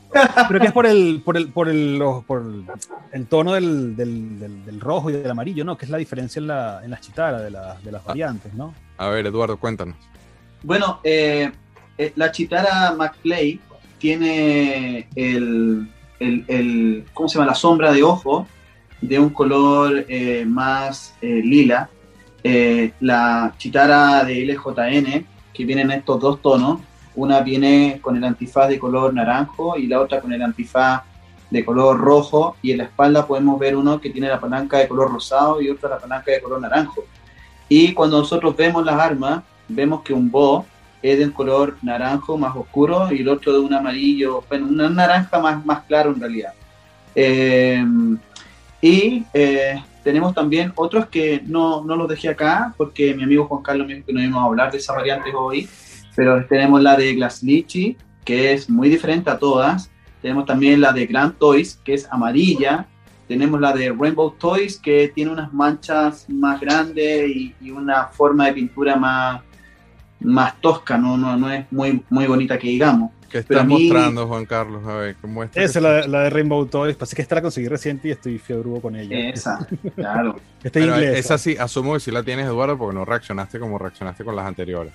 [0.47, 2.65] Creo que es por el, por el, por el, por el,
[3.11, 5.77] el tono del, del, del- del rojo y del amarillo, ¿no?
[5.77, 8.73] Que es la diferencia en, la, en las chitaras de, la- de las variantes, ¿no?
[8.97, 9.95] A ver, Eduardo, cuéntanos.
[10.63, 11.51] Bueno, eh,
[11.97, 13.59] eh, la chitara McClay
[13.99, 15.87] tiene el,
[16.19, 17.51] el- ¿cómo se llama?
[17.51, 18.47] La sombra de ojo
[19.01, 21.89] de un color eh, más eh, lila.
[22.43, 26.79] Eh, la chitara de LJN, que vienen estos dos tonos,
[27.15, 31.03] una viene con el antifaz de color naranjo y la otra con el antifaz
[31.49, 34.87] de color rojo y en la espalda podemos ver uno que tiene la palanca de
[34.87, 37.03] color rosado y otro la palanca de color naranjo.
[37.67, 40.65] Y cuando nosotros vemos las armas, vemos que un Bo
[41.01, 44.89] es de un color naranjo más oscuro y el otro de un amarillo, bueno, una
[44.89, 46.53] naranja más, más claro en realidad.
[47.15, 47.83] Eh,
[48.81, 53.63] y eh, tenemos también otros que no, no los dejé acá porque mi amigo Juan
[53.63, 55.67] Carlos me dijo que no íbamos a hablar de esas variantes hoy,
[56.15, 59.89] pero tenemos la de Glass Lychee, que es muy diferente a todas.
[60.21, 62.87] Tenemos también la de Grand Toys, que es amarilla.
[63.27, 68.53] Tenemos la de Rainbow Toys, que tiene unas manchas más grandes y una forma de
[68.53, 69.41] pintura más,
[70.21, 73.11] más tosca, no, no, no es muy, muy bonita que digamos.
[73.29, 74.85] ¿Qué estás mí- mostrando, Juan Carlos?
[74.87, 76.95] A ver, ¿cómo Esa es la, la de Rainbow Toys.
[76.95, 79.29] Pasa que esta la conseguí reciente y estoy fiebrudo con ella.
[79.29, 80.39] Esa, claro.
[80.63, 81.17] Esta inglesa.
[81.17, 84.45] esa sí, asumo que sí la tienes, Eduardo, porque no reaccionaste como reaccionaste con las
[84.47, 84.91] anteriores.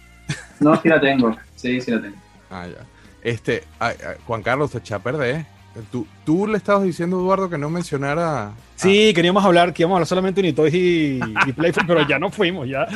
[0.59, 1.37] No, sí la tengo.
[1.55, 2.17] Sí, sí la tengo.
[2.51, 2.85] Ah, ya.
[3.23, 5.47] Este, ay, ay, Juan Carlos, te eché a perder.
[5.91, 8.53] Tú, tú le estabas diciendo, Eduardo, que no mencionara.
[8.77, 12.19] Sí, queríamos hablar, que íbamos a hablar solamente de Unitoys y, y Playful, pero ya
[12.19, 12.87] no fuimos, ya.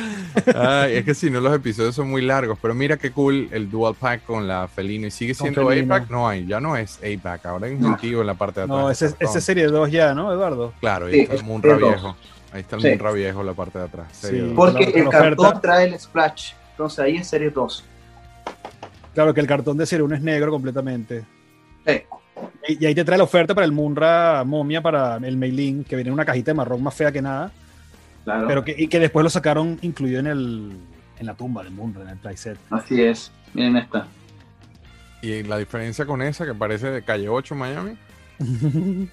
[0.55, 2.57] Ay, es que si no, los episodios son muy largos.
[2.61, 5.07] Pero mira qué cool el dual pack con la Felino.
[5.07, 5.69] Y sigue siendo.
[5.69, 6.09] A-Pack.
[6.09, 7.45] No hay, ya no es A-Pack.
[7.47, 8.79] Ahora hay un gentío en la parte de atrás.
[8.79, 9.37] No, ese, ese cartón.
[9.37, 10.73] es serie 2 ya, ¿no, Eduardo?
[10.79, 12.15] Claro, ahí Sí, está el es Munra viejo.
[12.53, 12.89] Ahí está el Sí.
[12.91, 14.07] Munra viejo en la parte de atrás.
[14.11, 14.53] serie.
[14.55, 15.61] Porque la- el cartón oferta.
[15.61, 16.51] trae el splash.
[16.71, 17.83] Entonces ahí es serie 2.
[19.13, 21.25] Claro que el cartón de serie 1 es negro completamente.
[21.85, 22.01] Sí.
[22.79, 26.09] Y, ahí te trae la oferta para el Munra Momia, para el Mailing, que viene
[26.09, 27.51] en una cajita de marrón más fea que nada,
[28.23, 28.47] Claro.
[28.47, 30.71] pero que, y que después lo sacaron incluido en el
[31.19, 32.57] en la tumba del Munra, en el playset.
[32.69, 33.31] Así es.
[33.53, 34.07] Miren esta.
[35.21, 37.97] Y la diferencia con esa que parece de calle 8 Miami.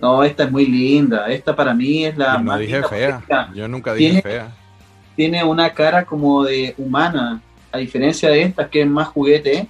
[0.00, 1.28] No, esta es muy linda.
[1.28, 3.22] Esta para mí es la Yo no más dije linda fea.
[3.54, 4.48] Yo nunca dije Tiene- fea.
[5.16, 7.40] Tiene una cara como de humana.
[7.70, 9.68] A diferencia de esta que es más juguete,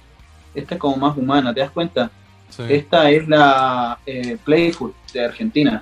[0.55, 1.53] esta es como más humana.
[1.53, 2.09] ¿Te das cuenta?
[2.49, 2.63] Sí.
[2.69, 5.81] Esta es la eh, Playful de Argentina.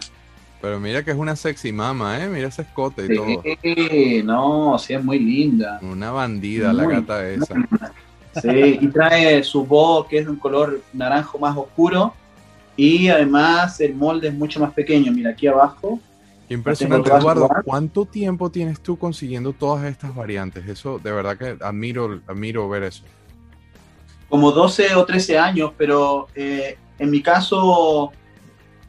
[0.62, 2.30] Pero mira que es una sexy mama, ¿eh?
[2.30, 4.24] Mira ese escote y todo.
[4.24, 5.80] No, sí es muy linda.
[5.82, 7.56] Una bandida la gata esa.
[8.42, 12.14] Sí, y trae su voz que es de un color naranjo más oscuro
[12.76, 15.12] y además el molde es mucho más pequeño.
[15.12, 16.00] Mira aquí abajo.
[16.48, 17.50] Qué impresionante, Eduardo.
[17.64, 20.68] ¿Cuánto tiempo tienes tú consiguiendo todas estas variantes?
[20.68, 23.04] Eso, de verdad que admiro, admiro ver eso.
[24.34, 28.12] Como 12 o 13 años, pero eh, en mi caso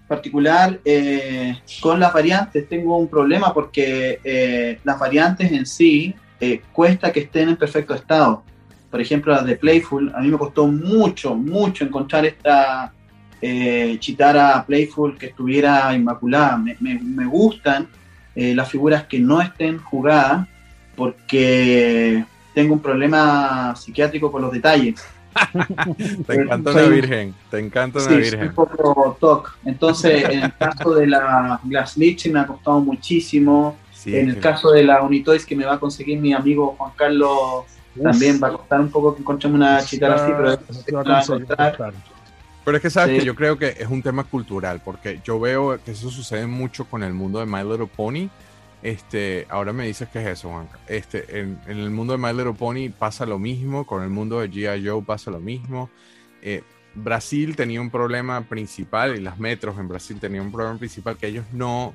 [0.09, 6.63] particular, eh, con las variantes tengo un problema porque eh, las variantes en sí eh,
[6.73, 8.43] cuesta que estén en perfecto estado.
[8.91, 12.95] Por ejemplo, las de Playful, a mí me costó mucho, mucho encontrar esta
[13.43, 16.57] eh, Chitara Playful que estuviera inmaculada.
[16.57, 17.87] Me, me- gustan
[18.35, 20.49] las figuras que no estén jugadas
[20.97, 22.25] porque
[22.55, 25.05] tengo un problema psiquiátrico con los detalles.
[26.27, 27.35] Te encanta una un- virgen.
[27.51, 28.49] Te encanta una Sí, soy virgen.
[28.49, 29.57] un poco TOC.
[29.65, 33.77] Entonces, en el caso de la Glass Lich me ha costado muchísimo.
[33.93, 36.93] Sí, en el caso de la Unitoys que me va a conseguir mi amigo Juan
[36.97, 37.65] Carlos,
[38.03, 41.95] también va a costar un poco que encontremos una chitara así, pero va a encontrar.
[42.65, 43.21] Pero es que sabes Sí.
[43.21, 46.87] que yo creo que es un tema cultural, porque yo veo que eso sucede mucho
[46.87, 48.29] con el mundo de My Little Pony.
[48.85, 50.79] Este, ahora me dices que es eso, Juanca.
[50.87, 54.51] Este, en, el mundo de My Little Pony pasa lo mismo, con el mundo de
[54.51, 54.87] G.I.
[54.87, 55.89] Joe pasa lo mismo.
[56.43, 56.63] Eh,
[56.95, 61.29] Brasil tenía un problema principal, y las metros en Brasil tenían un problema principal que
[61.29, 61.95] ellos no,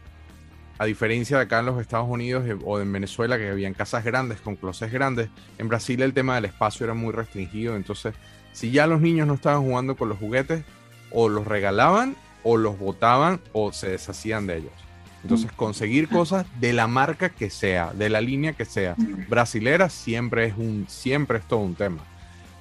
[0.80, 4.04] a diferencia de acá en los Estados Unidos eh, o en Venezuela, que habían casas
[4.04, 5.30] grandes con closets grandes,
[5.60, 8.16] en Brasil el tema del espacio era muy restringido, entonces
[8.52, 10.64] si ya los niños no estaban jugando con los juguetes,
[11.12, 14.89] o los regalaban, o los botaban, o se deshacían de ellos.
[15.24, 18.96] Entonces, conseguir cosas de la marca que sea, de la línea que sea,
[19.28, 22.00] brasilera, siempre es un, siempre es todo un tema.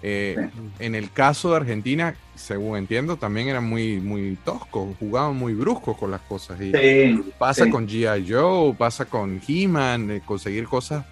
[0.02, 5.54] Eh, en el caso de Argentina, según entiendo, también eran muy, muy toscos, jugaban muy
[5.54, 6.60] bruscos con las cosas.
[6.60, 7.70] Y Sí, pasa sí.
[7.70, 8.26] con G.I.
[8.30, 11.04] Joe, pasa con He-Man, eh, conseguir cosas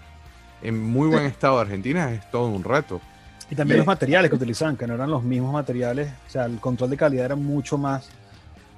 [0.62, 3.00] en muy buen estado de Argentina es todo un reto.
[3.50, 3.78] Y también Sí.
[3.78, 6.08] los materiales que utilizaban, que no eran los mismos materiales.
[6.26, 8.08] O sea, el control de calidad era mucho más,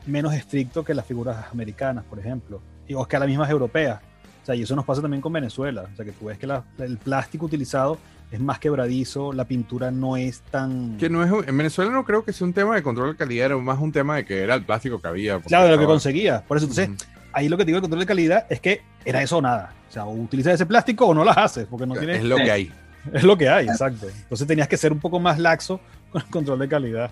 [0.09, 2.61] menos estricto que las figuras americanas, por ejemplo.
[2.87, 4.01] Y, o que las mismas europeas.
[4.43, 5.83] O sea, y eso nos pasa también con Venezuela.
[5.93, 7.99] O sea, que tú ves que la- el plástico utilizado
[8.31, 10.97] es más quebradizo, la pintura no es tan...
[10.99, 13.47] Que no es, en Venezuela no creo que sea un tema de control de calidad,
[13.47, 15.39] era más un tema de que era el plástico que había.
[15.41, 16.43] Claro, de lo que conseguía.
[16.47, 16.97] Por eso, entonces, Ujú.
[17.33, 19.73] ahí lo que te digo del control de calidad es que era eso o nada.
[19.89, 22.19] O sea, o utilizas ese plástico o no las haces, porque no tienes...
[22.19, 22.73] Es lo que hay.
[23.15, 24.07] Es lo que hay, exacto.
[24.09, 25.81] Entonces tenías que ser un poco más laxo
[26.11, 27.11] con el control de calidad.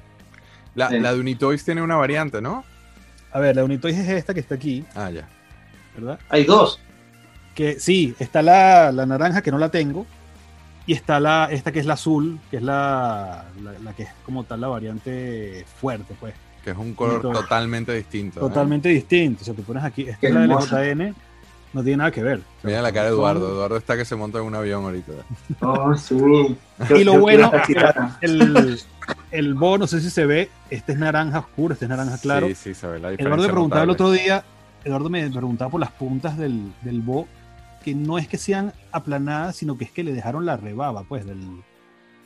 [0.75, 1.01] La, Sí.
[1.01, 2.63] la de Unitoys tiene una variante, ¿no?
[3.37, 5.29] A ver, la Unitoys es esta que está aquí, Ah, ya.
[5.95, 6.19] ¿verdad?
[6.31, 6.81] Hay dos.
[7.55, 10.07] Que sí, está la, la naranja que no la tengo.
[10.87, 14.09] Y está la, esta que es la azul, que es la, la, la que es
[14.25, 16.33] como tal la variante fuerte, pues.
[16.65, 18.39] Que es un color totalmente distinto.
[18.41, 18.43] ¿eh?
[18.43, 19.43] Totalmente distinto.
[19.43, 20.81] O sea, tú pones aquí, esta Qué es la hermosa.
[20.83, 21.15] LJN.
[21.75, 22.41] no tiene nada que ver.
[22.63, 23.49] Mira la cara de Eduardo.
[23.53, 25.13] Eduardo está que se monta en un avión ahorita.
[25.61, 26.17] Oh, sí.
[26.97, 27.53] Y lo bueno,
[28.23, 28.81] el,
[29.31, 32.47] el bo, no sé si se ve, este es naranja oscuro, este es naranja claro.
[32.49, 33.25] Sí, sí, se ve la diferencia.
[33.27, 34.45] Eduardo me preguntaba el otro día,
[34.85, 37.27] Eduardo me preguntaba por las puntas del, del bo,
[37.85, 41.25] que no es que sean aplanadas, sino que es que le dejaron la rebaba, pues,
[41.27, 41.39] del...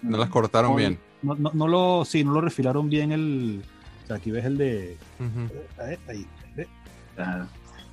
[0.03, 0.99] No las cortaron bien.
[1.23, 3.63] No, no, no lo, sí, no lo refilaron bien el...
[4.05, 4.97] O sea, aquí ves el de...
[5.81, 6.27] Eh, Ahí,
[6.57, 6.67] ¿ves?
[7.15, 7.47] Claro.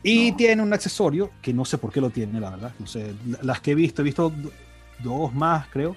[0.03, 0.37] Y No.
[0.37, 2.71] tiene un accesorio que no sé por qué lo tiene, la verdad.
[2.79, 4.51] No sé, la- las que he visto, he visto do-
[5.03, 5.95] dos más, creo,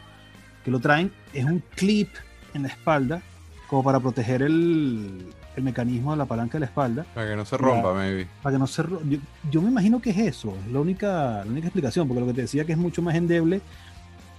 [0.65, 1.13] que lo traen.
[1.33, 2.09] Es un clip
[2.55, 3.23] en la espalda,
[3.69, 7.45] como para proteger el, el mecanismo de la palanca de la espalda, Para que no
[7.45, 8.27] se rompa, maybe.
[8.43, 8.83] para que no se...
[8.83, 9.19] Yo,
[9.51, 12.35] yo me imagino que es eso, es la única, la única explicación, porque lo que
[12.35, 13.61] te decía que es mucho más endeble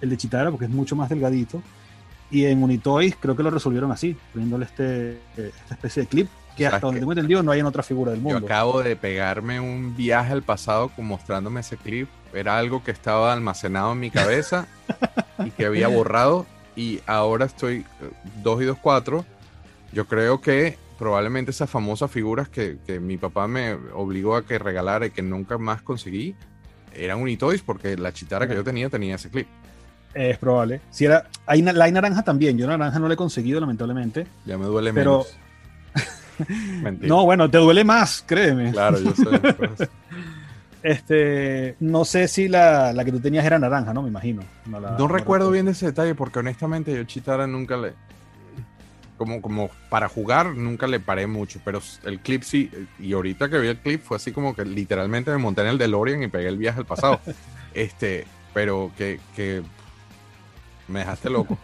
[0.01, 1.61] el de Chitara, porque es mucho más delgadito.
[2.31, 6.27] Y en Unitoys creo que lo resolvieron así, poniéndole este, eh, esta especie de clip,
[6.55, 8.45] que ¿Sabes hasta donde tengo entendido no hay en otra figura del Yo mundo.
[8.45, 12.09] acabo de pegarme un viaje al pasado mostrándome ese clip.
[12.33, 14.67] Era algo que estaba almacenado en mi cabeza
[15.45, 16.45] y que había borrado.
[16.75, 17.85] Y ahora estoy
[18.43, 19.25] 2 y 2, 4.
[19.93, 24.57] Yo creo que probablemente esas famosas figuras que, que mi papá me obligó a que
[24.59, 26.35] regalara y que nunca más conseguí
[26.93, 29.47] eran Unitoys porque la chitara que yo tenía tenía ese clip.
[30.13, 30.81] Es probable.
[30.89, 32.57] Si era, hay, la hay naranja también.
[32.57, 34.27] Yo naranja no la he conseguido, lamentablemente.
[34.45, 35.37] Ya me duele Pero- menos.
[36.81, 37.07] Mentira.
[37.07, 38.71] No, bueno, te duele más, créeme.
[38.71, 39.23] Claro, yo sé.
[40.83, 44.01] Este, no sé si la, la que tú tenías era naranja, ¿no?
[44.01, 44.41] Me imagino.
[44.65, 47.93] No, la- No recuerdo bien de ese detalle porque honestamente yo Chitara nunca le...
[49.17, 53.59] Como, como para jugar nunca le paré mucho, pero el clip sí, y ahorita que
[53.59, 56.47] vi el clip fue así como que literalmente me monté en el DeLorean y pegué
[56.47, 57.19] el viaje al pasado.
[57.75, 59.61] este, pero que, que
[60.87, 61.55] me dejaste loco.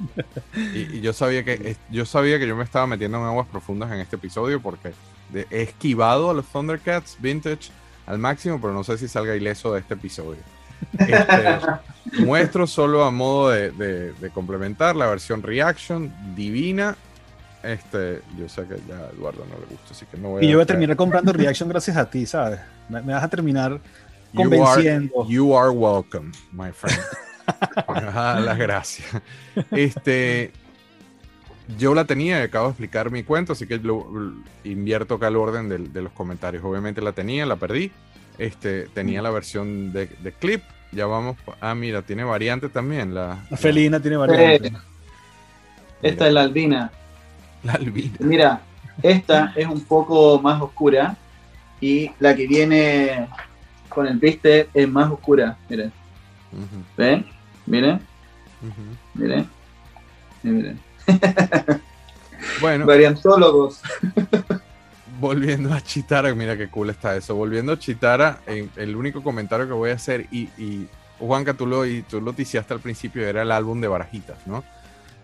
[0.56, 3.92] Y, y yo sabía que yo sabía que yo me estaba metiendo en aguas profundas
[3.92, 4.94] en este episodio porque
[5.34, 7.72] he esquivado a los Thundercats Vintage
[8.08, 10.40] al máximo, pero no sé si salga ileso de este episodio.
[10.98, 11.60] Este,
[12.24, 16.96] muestro solo a modo de, de- de complementar la versión Reaction divina.
[17.64, 20.48] Este, yo sé que ya a Eduardo no le gusta, así que no voy Y
[20.48, 20.68] yo voy a caer.
[20.78, 22.60] terminar comprando Reaction gracias a ti, ¿sabes?
[22.90, 23.80] Me, me vas a terminar
[24.34, 25.22] You convenciendo.
[25.22, 27.00] are, you are welcome, my friend.
[27.88, 29.08] Ah, las gracias.
[29.72, 30.52] Este,
[31.78, 34.08] yo la tenía y acabo de explicar mi cuento, así que lo,
[34.64, 36.64] invierto acá el orden de, los comentarios.
[36.64, 37.92] Obviamente la tenía, la perdí.
[38.38, 40.62] Este, tenía la versión de, de clip.
[40.92, 41.36] Ya vamos.
[41.60, 43.14] Ah, mira, tiene variante también.
[43.14, 44.72] La, La felina tiene variantes.
[46.02, 46.92] Esta es la albina.
[47.64, 48.16] la albina.
[48.20, 48.62] Mira,
[49.02, 51.18] esta es un poco más oscura
[51.82, 53.28] y la que viene
[53.90, 55.58] con el blister es más oscura.
[55.70, 55.92] Miren,
[56.96, 57.26] ¿ven?
[57.66, 58.00] Miren,
[59.16, 59.50] miren.
[60.44, 60.87] miren.
[62.56, 63.82] Bueno, Variantólogos.
[65.06, 67.36] volviendo a Chitara, mira qué cool está eso.
[67.36, 71.66] Volviendo a Chitara, eh, el único comentario que voy a hacer, y, y Juanca, tú
[71.66, 74.64] lo, y tú lo ticiaste al principio, era el álbum de barajitas, ¿no?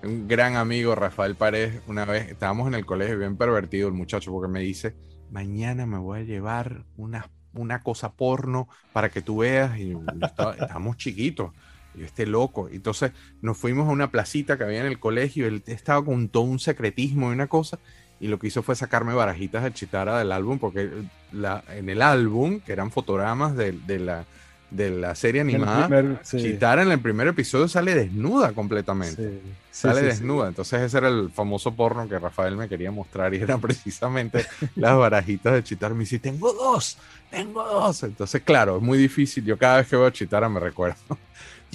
[0.03, 4.31] Un gran amigo, Rafael Paredes, una vez estábamos en el colegio, bien pervertido el muchacho,
[4.31, 4.95] porque me dice,
[5.29, 10.27] mañana me voy a llevar una, una cosa porno para que tú veas, y yo
[10.27, 11.51] estaba- estábamos chiquitos.
[11.95, 12.69] Yo, este loco.
[12.71, 13.11] Entonces
[13.41, 15.47] nos fuimos a una placita que había en el colegio.
[15.47, 17.79] Él estaba con todo un secretismo y una cosa
[18.19, 20.89] y lo que hizo fue sacarme barajitas de Chitara del álbum, porque
[21.33, 24.23] la, en el álbum, que eran fotogramas de, de la,
[24.71, 29.15] de la serie animada, primer- sí, Chitara en el primer episodio sale desnuda completamente.
[29.15, 30.47] sí, sí, Sale desnuda.
[30.47, 34.45] Entonces ese era el famoso porno que Rafael me quería mostrar y eran precisamente
[34.75, 35.93] las barajitas de Chitara.
[35.93, 36.97] Me dice, tengo dos,
[37.29, 38.03] tengo dos.
[38.03, 39.43] Entonces, claro, es muy difícil.
[39.43, 41.17] Yo cada vez que veo a Chitara me recuerdo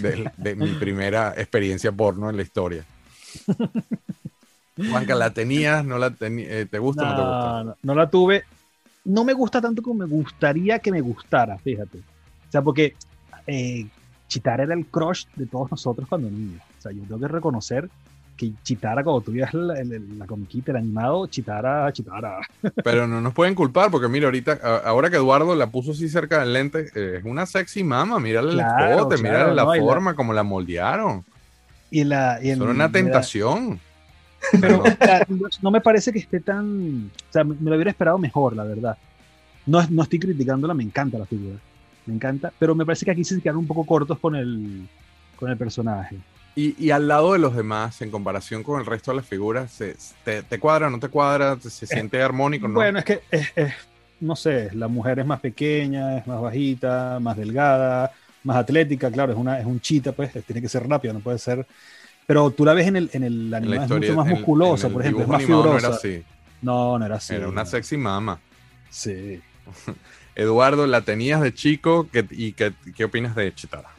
[0.02, 2.84] de, mi primera experiencia porno en la historia.
[4.90, 5.84] Juanca, ¿la tenías?
[5.84, 6.14] ¿No la?
[6.20, 7.48] Eh, ¿Te gusta o no te gusta?
[7.48, 8.44] No, no, no la tuve.
[9.04, 11.98] No me gusta tanto como me gustaría que me gustara, fíjate.
[11.98, 12.94] O sea, porque
[13.46, 13.86] eh,
[14.28, 16.62] Chitara era el crush de todos nosotros cuando niños.
[16.78, 17.90] O sea, yo tengo que reconocer
[18.38, 22.38] que Chitara, cuando tú veías la, la, la comiquita, el animado, Chitara, Chitara.
[22.84, 26.08] Pero no nos pueden culpar porque mira, ahorita, a- ahora que Eduardo la puso así
[26.08, 29.64] cerca del lente, eh, es una sexy mama, mírale Claro, el escote, claro, mírale la
[29.64, 31.24] no, y la- forma, como la moldearon.
[31.90, 33.80] Y la, y el- Son una tentación.
[34.60, 34.84] Pero
[35.28, 37.10] no, no me parece que esté tan.
[37.28, 38.96] O sea, me, me lo hubiera esperado mejor, la verdad.
[39.66, 41.56] No, no estoy criticándola, me encanta la figura.
[42.06, 42.52] Me encanta.
[42.58, 44.86] Pero me parece que aquí se quedaron un poco cortos con el,
[45.36, 46.16] con el personaje.
[46.58, 49.70] Y, y al lado de los demás, en comparación con el resto de las figuras,
[49.70, 52.74] se- te, te cuadra, no te cuadra, ¿Te- se siente armónico, ¿no?
[52.74, 53.74] Bueno, es que es, es-
[54.20, 58.10] no sé, la mujer es más pequeña, es más bajita, más delgada,
[58.42, 61.38] más atlética, claro, es una es un chita, pues, tiene que ser rápida, no puede
[61.38, 61.64] ser.
[62.26, 64.86] Pero tú la ves en el, en el animal, es historia, mucho más en musculosa,
[64.88, 65.68] en por ejemplo, es más fibrosa.
[65.70, 66.24] No era así,
[66.62, 67.34] No, no era así.
[67.34, 67.70] era una no.
[67.70, 68.40] sexy mama.
[68.90, 69.40] Sí.
[70.34, 72.08] Eduardo, ¿la tenías de chico?
[72.12, 73.97] ¿Qué, ¿Y qué, qué opinas de Chitara?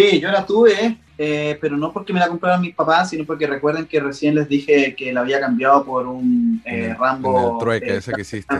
[0.00, 3.46] Sí, yo la tuve, eh, pero no porque me la compraron mis papás, sino porque
[3.46, 7.54] recuerden que recién les dije que la había cambiado por un eh, Rambo.
[7.54, 8.54] el trueque eh, ese que hiciste.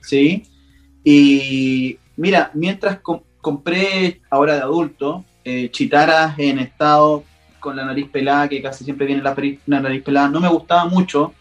[0.00, 0.42] Sí.
[1.02, 7.24] Y mira, mientras com- compré ahora de adulto, eh, chitaras en estado
[7.60, 9.34] con la nariz pelada, que casi siempre viene la,
[9.66, 11.32] nariz pelada, no me gustaba mucho,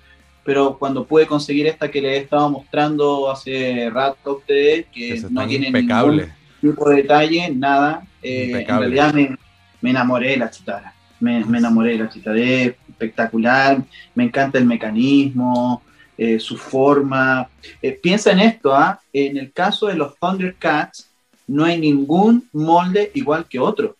[0.43, 5.15] pero cuando pude conseguir esta que les he estado mostrando hace rato a ustedes, que,
[5.15, 6.27] Que no tiene impecables.
[6.27, 9.37] ningún tipo de detalle, nada, eh, en realidad me,
[9.81, 10.93] me enamoré de la chitara.
[11.19, 13.81] Me, me enamoré de la chitara, es espectacular,
[14.15, 15.81] me encanta el mecanismo,
[16.17, 17.47] eh, su forma.
[17.81, 18.99] Eh, piensa en esto, ¿ah?
[19.11, 21.09] en el caso de los Thundercats,
[21.47, 23.95] no hay ningún molde igual que otro.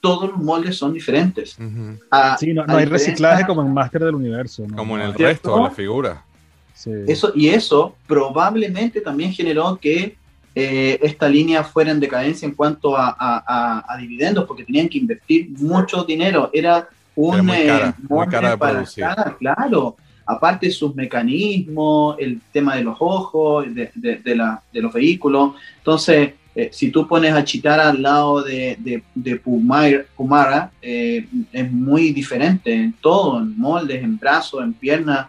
[0.00, 1.56] Todos los moldes son diferentes.
[2.10, 4.64] A- Sí, no, no hay reciclaje como en Master del Universo.
[4.66, 4.76] ¿no?
[4.76, 6.18] Como en el resto de las figuras.
[6.74, 6.90] sí.
[7.06, 10.16] Eso, y eso probablemente también generó que
[10.54, 14.88] eh, esta línea fuera en decadencia en cuanto a, a- a- a dividendos, porque tenían
[14.88, 16.50] que invertir mucho dinero.
[16.52, 19.04] Era un Era muy eh, cara, muy molde cara de para producir.
[19.04, 19.96] cada- claro.
[20.26, 25.54] Aparte sus mecanismos, el tema de los ojos, de, de- de la- de los vehículos.
[25.78, 31.26] Entonces, eh, si tú pones a Chitara al lado de, de, de Pumar- Pumara, eh,
[31.52, 35.28] es muy diferente en todo, en moldes, en brazos, en piernas.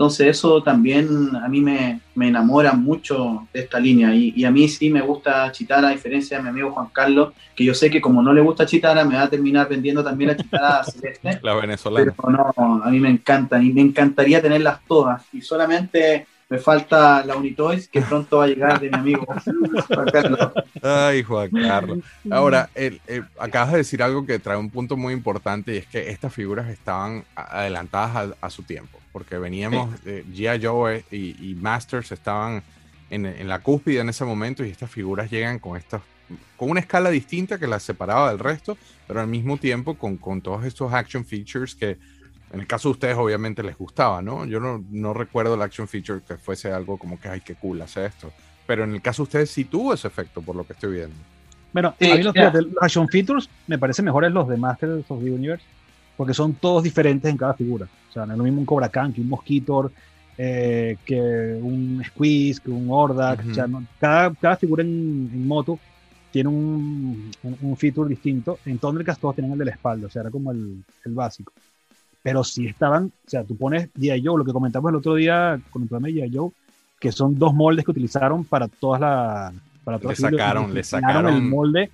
[0.00, 4.50] Entonces eso también a mí me, me enamora mucho de esta línea y, y a
[4.50, 7.90] mí sí me gusta Chitara, a diferencia de mi amigo Juan Carlos, que yo sé
[7.90, 11.38] que como no le gusta Chitara me va a terminar vendiendo también la Chitara celeste,
[11.42, 12.14] La venezolana.
[12.16, 17.22] pero no, a mí me encantan y me encantaría tenerlas todas y solamente me falta
[17.26, 20.50] la Unitoys que pronto va a llegar de mi amigo Juan Carlos.
[20.82, 21.98] Ay, Juan Carlos.
[22.30, 25.86] Ahora, el- el- acabas de decir algo que trae un punto muy importante y es
[25.86, 30.64] que estas figuras estaban adelantadas a, a su tiempo, porque veníamos, de G.I.
[30.64, 32.62] Joe y, y Masters estaban
[33.10, 36.02] en, en la cúspide en ese momento y estas figuras llegan con estas
[36.56, 40.40] con una escala distinta que las separaba del resto, pero al mismo tiempo con, con
[40.40, 41.98] todos estos action features que
[42.52, 44.44] en el caso de ustedes obviamente les gustaba, ¿no?
[44.44, 47.80] Yo no, no recuerdo el action feature que fuese algo como que, ay, qué cool
[47.80, 48.32] hace esto.
[48.66, 51.14] Pero en el caso de ustedes sí tuvo ese efecto, por lo que estoy viendo.
[51.72, 55.04] Bueno, Sí, a mí los, fíjate, los action features me parecen mejores los de Masters
[55.08, 55.64] of the Universe,
[56.20, 57.86] porque son todos diferentes en cada figura.
[58.10, 59.90] O sea, no es lo mismo un Cobra Khan que un Mosquitor,
[60.36, 61.18] eh, que
[61.62, 63.40] un Squeeze, que un Hordak.
[63.40, 63.50] Ujú.
[63.50, 65.78] O sea, no- cada, cada figura en, en moto
[66.30, 68.58] tiene un, un, un feature distinto.
[68.66, 71.54] En Thundercats todos tienen el de la espalda, o sea, era como el, el básico.
[72.22, 74.22] Pero sí estaban, o sea, tú pones G.I.
[74.22, 76.36] Joe, lo que comentamos el otro día con el programa de G.I.
[76.36, 76.50] Joe,
[77.00, 79.54] que son dos moldes que utilizaron para todas las...
[79.82, 81.90] Para Le todas las figuras, sacaron- le reciclaron sacaron- el molde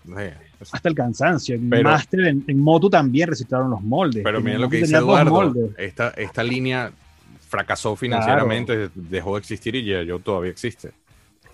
[0.72, 1.54] hasta el cansancio.
[1.56, 4.22] En Pero- Master, en, en Moto también reciclaron los moldes.
[4.24, 5.52] Pero En miren lo que dice Eduardo.
[5.78, 6.90] Esta, esta línea
[7.48, 10.90] fracasó financieramente, dejó de existir y ya yo todavía existe.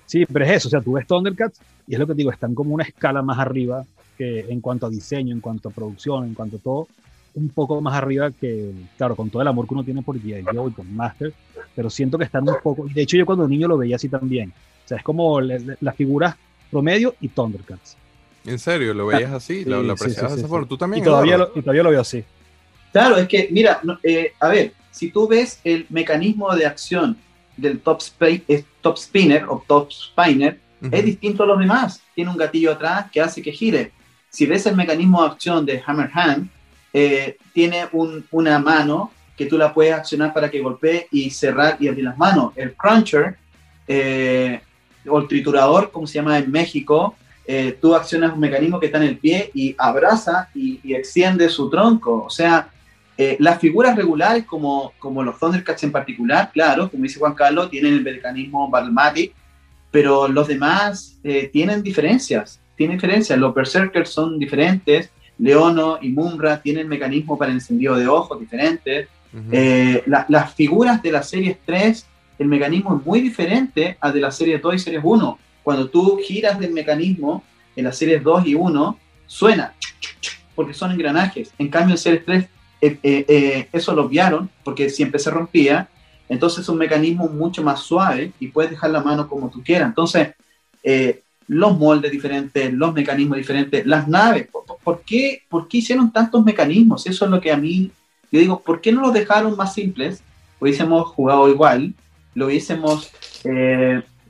[0.06, 0.68] Sí, pero es eso.
[0.68, 3.22] O sea, tú ves Thundercats y es lo que te digo, están como una escala
[3.22, 3.84] más arriba
[4.16, 6.88] que en cuanto a diseño, en cuanto a producción, en cuanto a todo,
[7.34, 10.44] un poco más arriba que, claro, con todo el amor que uno tiene por G.I.
[10.54, 11.32] Joe y por Master,
[11.74, 12.86] pero siento que están un poco.
[12.86, 14.52] y De hecho, yo cuando niño lo veía así también.
[14.84, 16.36] O sea, es como las figuras
[16.70, 17.96] promedio y Thundercats.
[18.44, 18.92] ¿En serio?
[18.94, 19.64] ¿Lo veías así?
[19.64, 20.66] ¿Lo, Sí, lo apreciabas sí, de sí, esa forma?
[20.68, 21.02] ¿Tú también?
[21.02, 22.24] Y todavía, lo, y todavía lo veo así.
[22.92, 27.16] Claro, es que, mira, no, eh, a ver, si tú ves el mecanismo de acción
[27.56, 30.94] del top, eh, top spinner o top spinner, Ujú.
[30.94, 32.00] es distinto a los demás.
[32.14, 33.92] Tiene un gatillo atrás que hace que gire.
[34.28, 36.48] Si ves el mecanismo de acción de Hammer Hand,
[36.92, 41.76] eh, tiene un- una mano que tú la puedes accionar para que golpee y cerrar
[41.80, 42.52] y abrir las manos.
[42.56, 43.36] El cruncher
[43.88, 44.60] eh,
[45.08, 47.16] o el triturador, como se llama en México,
[47.46, 51.48] eh, tú accionas un mecanismo que está en el pie y abraza y, y extiende
[51.48, 52.24] su tronco.
[52.24, 52.68] O sea,
[53.18, 57.70] eh, las figuras regulares, como, como los Thundercats en particular, claro, como dice Juan Carlos,
[57.70, 59.32] tienen el mecanismo Battlematic,
[59.90, 63.38] pero los demás eh, tienen diferencias, tienen diferencias.
[63.38, 69.08] Los Berserkers son diferentes, Leono y Mumra tienen mecanismo para el encendido de ojos diferentes.
[69.50, 72.06] Eh, la- las figuras de las series 3,
[72.38, 75.38] el mecanismo es muy diferente al de las series 2 y series 1.
[75.62, 77.44] Cuando tú giras del mecanismo
[77.76, 79.74] en las series 2 y 1, suena
[80.54, 81.52] porque son engranajes.
[81.58, 85.88] En cambio, en series 3, eh, eh, eh, eso lo obviaron porque siempre se rompía.
[86.28, 89.88] Entonces, es un mecanismo mucho más suave y puedes dejar la mano como tú quieras.
[89.88, 90.30] Entonces,
[90.82, 94.48] eh, los moldes diferentes, los mecanismos diferentes, las naves.
[94.82, 97.06] ¿Por, qué, ¿Por qué hicieron tantos mecanismos?
[97.06, 97.90] Eso es lo que a mí
[98.30, 100.22] yo digo, ¿por qué no los dejaron más simples?
[100.58, 101.92] Hubiésemos jugado igual,
[102.34, 103.10] lo hubiésemos,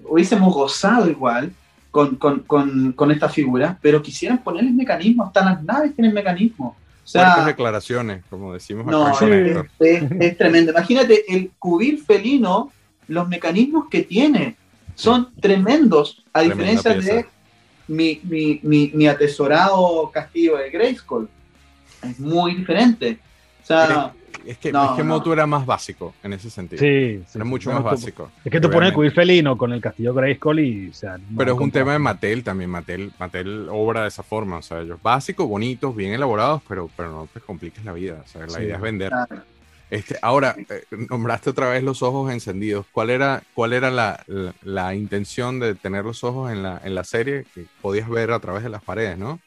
[0.08, 1.52] hubiésemos gozado igual
[1.90, 6.74] con, con, con, con esta figura, pero quisieran ponerles mecanismos, hasta las naves tienen mecanismos.
[7.04, 9.26] O sea, declaraciones, como decimos no, acá.
[9.26, 9.68] Héctor.
[9.80, 10.70] es, es tremendo.
[10.70, 12.70] Imagínate el cubil felino,
[13.08, 14.56] los mecanismos que tiene.
[14.94, 17.14] son tremendos, a Tremenda diferencia pieza.
[17.14, 17.26] de
[17.88, 21.28] mi, mi, mi, mi atesorado castillo de Grayskull.
[22.02, 23.18] Es muy diferente.
[23.62, 24.12] O sea,
[24.46, 25.14] Es que, No, es que no.
[25.16, 26.80] Motu era más básico en ese sentido.
[26.80, 27.48] Sí, sí, Era sí.
[27.50, 28.30] mucho Bueno, más tú- básico.
[28.44, 31.24] Es que tú pones el cubil felino con el castillo Grayskull y, o sea, no
[31.38, 31.98] Pero es un tema de.
[31.98, 32.70] Mattel también.
[32.70, 34.56] Mattel, Mattel obra de esa forma.
[34.58, 38.22] O sea, ellos básicos, bonitos, bien elaborados, pero, pero no te compliques la vida.
[38.24, 38.62] O sea, la Sí.
[38.62, 39.08] idea es vender.
[39.10, 39.42] claro.
[39.90, 42.86] Este, ahora, eh, nombraste otra vez los ojos encendidos.
[42.92, 46.94] ¿Cuál era, cuál era la, la- la intención de tener los ojos en la, en
[46.94, 49.38] la serie que podías ver a través de las paredes, no?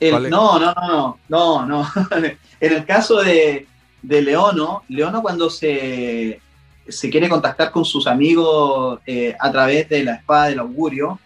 [0.00, 1.86] El- no, no, no, no, no.
[2.60, 3.66] en el caso de,
[4.02, 6.40] de Leono, Leono cuando se,
[6.86, 11.18] se quiere contactar con sus amigos eh, a través de la espada del augurio,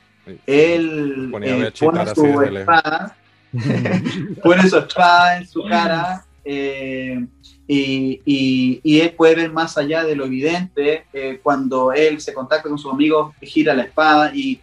[0.46, 1.30] él
[1.66, 2.24] eh, pone su
[2.60, 3.16] espada,
[4.42, 7.26] pone su espada en su cara eh,
[7.68, 11.04] y, y- y él puede ver más allá de lo evidente
[11.42, 14.60] cuando él se contacta con sus amigos, gira la espada y,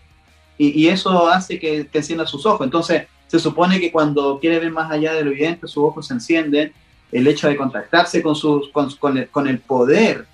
[0.57, 2.65] y- y eso hace que, que encienda sus ojos.
[2.65, 6.13] Entonces, se supone que cuando quiere ver más allá de lo evidente, sus ojos se
[6.15, 6.73] encienden.
[7.11, 10.25] El hecho de contactarse con, sus, con, con el, con el poder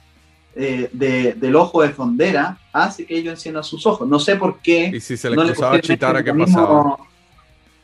[0.56, 4.08] eh, de- del ojo de Fondera hace que ellos enciendan sus ojos.
[4.08, 4.92] No sé por qué.
[4.94, 6.98] Y si se le no cruzaba pusieron Chitara, este ¿qué pasaba?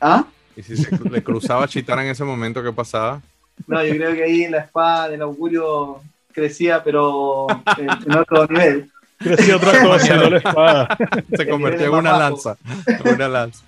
[0.01, 0.25] ¿Ah?
[0.57, 3.21] Y si se le cruzaba Chitara en ese momento, ¿qué pasaba?
[3.67, 6.01] No, yo creo que ahí la espada del augurio
[6.33, 7.47] crecía, pero
[7.77, 8.89] en, en otro nivel.
[9.19, 10.97] Creció otra cosa, no la espada.
[11.35, 12.57] Se El convertía en una lanza.
[12.88, 13.63] en una lanza.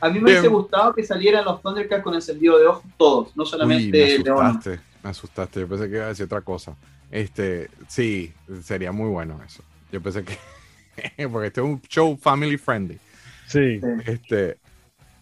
[0.00, 3.42] A mí me hubiese gustado que salieran los Thundercats con encendido de ojos todos, no
[3.42, 4.46] Uy, solamente me León.
[4.46, 5.60] asustaste, me asustaste.
[5.60, 6.76] Yo pensé que iba a decir otra cosa.
[7.10, 9.62] Este, sí, sería muy bueno eso.
[9.90, 10.36] Yo pensé que,
[11.28, 12.98] porque este es un show family friendly.
[13.46, 13.80] Sí.
[14.04, 14.58] Este,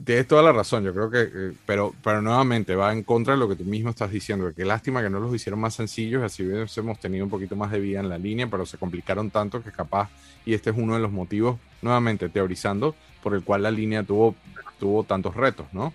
[0.05, 3.41] tienes toda la razón, yo creo que, eh, pero, pero nuevamente va en contra de
[3.41, 6.23] lo que tú mismo estás diciendo, que qué lástima que no los hicieron más sencillos,
[6.23, 9.63] así hubiésemos tenido un poquito más de vida en la línea, pero se complicaron tanto
[9.63, 10.11] que capaz,
[10.45, 14.35] y este es uno de los motivos, nuevamente teorizando, por el cual la línea tuvo,
[14.79, 15.93] tuvo tantos retos, ¿no?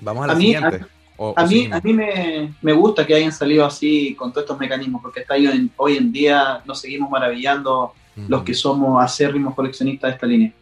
[0.00, 0.84] Vamos a la A mí- siguiente.
[1.18, 1.78] O- A o mí, seguimos.
[1.78, 5.32] a mí me, me gusta que hayan salido así con todos estos mecanismos, porque hasta
[5.34, 7.94] hoy en, hoy en día nos seguimos maravillando
[8.28, 10.52] los que somos acérrimos coleccionistas de esta línea.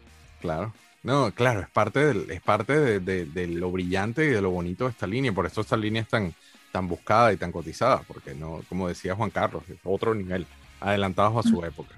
[0.40, 0.72] Claro.
[1.02, 4.50] No, claro, es parte, del, es parte de, de- de lo brillante y de lo
[4.50, 5.32] bonito de esta línea.
[5.32, 6.32] Por eso esta línea es tan,
[6.72, 10.46] tan buscada y tan cotizada, porque no, como decía Juan Carlos, es otro nivel,
[10.80, 11.94] adelantados a su época.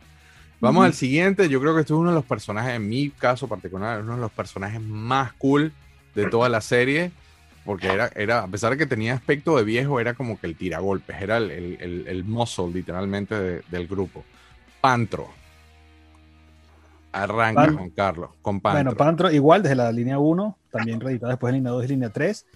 [0.60, 1.48] Vamos al siguiente.
[1.48, 4.20] Yo creo que este es uno de los personajes, en mi caso particular, uno de
[4.20, 5.72] los personajes más cool
[6.14, 7.10] de toda la serie.
[7.64, 10.56] Porque era, era, a pesar de que tenía aspecto de viejo, era como que el
[10.56, 14.24] tiragolpes, era el, el, el, el muscle literalmente de- del grupo.
[14.80, 15.28] Pantro.
[17.12, 18.84] Arranca, Pan- Juan Carlos, con Pantro.
[18.84, 22.10] Bueno, Pantro, igual desde la línea 1, también reeditada después en línea 2 y línea
[22.10, 22.46] 3.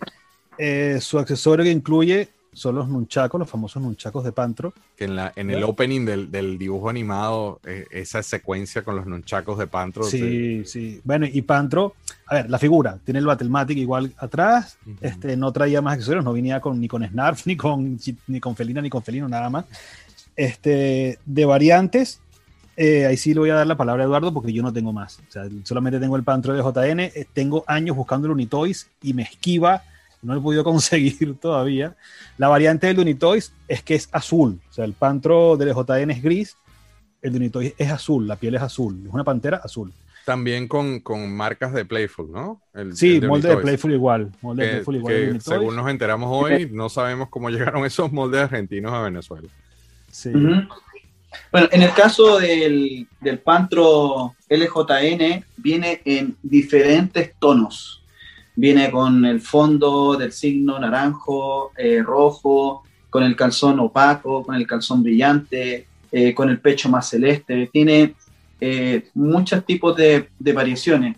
[0.59, 4.72] Eh, su accesorio que incluye son los nunchacos, los famosos nunchacos de Pantro.
[4.97, 9.06] que en, la, en el opening del, del dibujo animado, eh, esa secuencia con los
[9.06, 10.05] nunchacos de Pantro.
[10.05, 11.01] Sí, sí.
[11.05, 11.94] Bueno, y Pantro,
[12.27, 16.32] a ver, la figura, tiene el Battlematic igual atrás, este, no traía más accesorios, no
[16.32, 19.64] venía con, ni con Snarf, ni con, ni con Felina, ni con Felino, nada más.
[20.36, 22.20] Este, de variantes,
[22.77, 24.93] eh, ahí sí le voy a dar la palabra a Eduardo porque yo no tengo
[24.93, 25.18] más.
[25.28, 29.12] O sea, solamente tengo el Pantro de JN, eh, tengo años buscando el Unitoys y
[29.12, 29.82] me esquiva,
[30.22, 31.97] no lo he podido conseguir todavía.
[32.38, 36.22] La variante del Unitoys es que es azul, o sea, el Pantro del JN es
[36.22, 36.56] gris,
[37.22, 39.92] el Unitoys es azul, la piel es azul, es una pantera azul.
[40.24, 42.60] También con, con marcas de Playful, ¿no?
[42.74, 44.30] El- Sí, el de molde de Playful igual.
[44.42, 45.32] Molde de que- Playful igual.
[45.32, 49.48] que según nos enteramos hoy, no sabemos cómo llegaron esos moldes argentinos a Venezuela.
[50.10, 50.30] Sí.
[51.52, 57.99] Bueno, en el caso del, del Pantro LJN, viene en diferentes tonos.
[58.60, 64.66] Viene con el fondo del signo naranjo, eh, rojo, con el calzón opaco, con el
[64.66, 67.70] calzón brillante, eh, con el pecho más celeste.
[67.72, 68.14] Tiene
[68.60, 71.16] eh, muchos tipos de, de variaciones.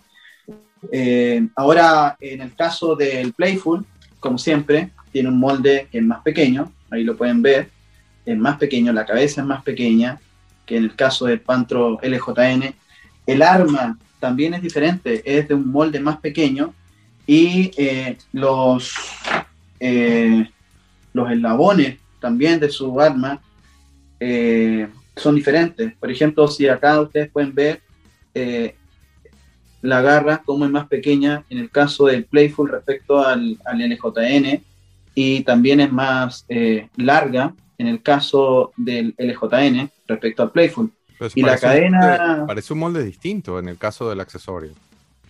[0.92, 3.84] Eh, ahora, en el caso del Playful,
[4.20, 7.70] como siempre, tiene un molde que es más pequeño, ahí lo pueden ver,
[8.24, 10.20] es más pequeño, la cabeza es más pequeña
[10.64, 12.72] que en el caso del Pantro LJN.
[13.26, 16.72] El arma también es diferente, es de un molde más pequeño
[17.26, 18.92] y eh, los,
[19.80, 20.50] eh,
[21.12, 23.40] los eslabones también de su arma
[24.20, 25.92] eh, son diferentes.
[25.94, 27.80] Por ejemplo, si acá ustedes pueden ver
[28.34, 28.74] eh,
[29.82, 34.62] la garra como es más pequeña en el caso del Playful respecto al, al LJN
[35.14, 40.90] y también es más eh, larga en el caso del LJN respecto al Playful.
[41.34, 44.72] Y la un cadena- molde- parece un molde distinto en el caso del accesorio.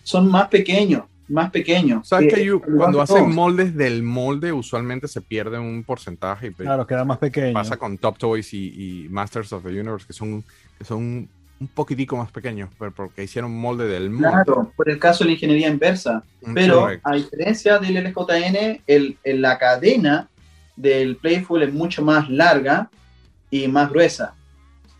[0.03, 2.07] Son más pequeños, más pequeños.
[2.07, 3.29] ¿Sabes que cuando hacen todos.
[3.33, 6.47] moldes del molde, usualmente se pierde un porcentaje?
[6.47, 7.53] y Claro, queda más pequeño.
[7.53, 10.43] pasa con Top Toys y, y Masters of the Universe, que son,
[10.77, 11.29] que son
[11.59, 14.29] un poquitico más pequeños, pero porque hicieron molde del mundo.
[14.29, 16.23] Claro, por el caso de la ingeniería inversa.
[16.41, 17.09] Mm, Pero correcto.
[17.09, 20.27] a diferencia del LJN, el, el- la cadena
[20.75, 22.89] del Playful es mucho más larga
[23.49, 24.33] y más gruesa.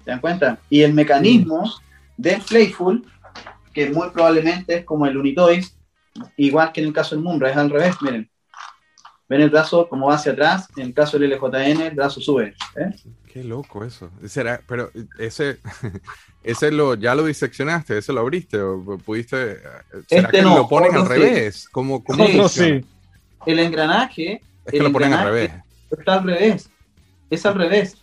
[0.06, 0.60] ¿Se dan cuenta?
[0.70, 1.70] Y el mecanismo
[2.16, 3.04] del Playful,
[3.74, 5.76] que muy probablemente es como el Unitoys,
[6.38, 8.30] igual que en el caso del Mumbra, es al revés, miren.
[9.30, 12.54] Ven el brazo como va hacia atrás, en el caso del LJN el brazo sube.
[12.76, 12.92] ¿eh?
[13.32, 14.12] Qué loco eso.
[14.28, 15.60] Será, pero ese,
[16.44, 19.58] ese lo, ya lo diseccionaste, ese lo abriste, o pudiste.
[20.08, 21.68] ¿Será Este que no, lo ponen al revés?
[21.72, 22.86] ¿Cómo, cómo Sí.
[23.46, 25.52] El engranaje Es que el lo ponen al revés.
[25.90, 26.70] está al revés.
[27.30, 27.98] Es al revés.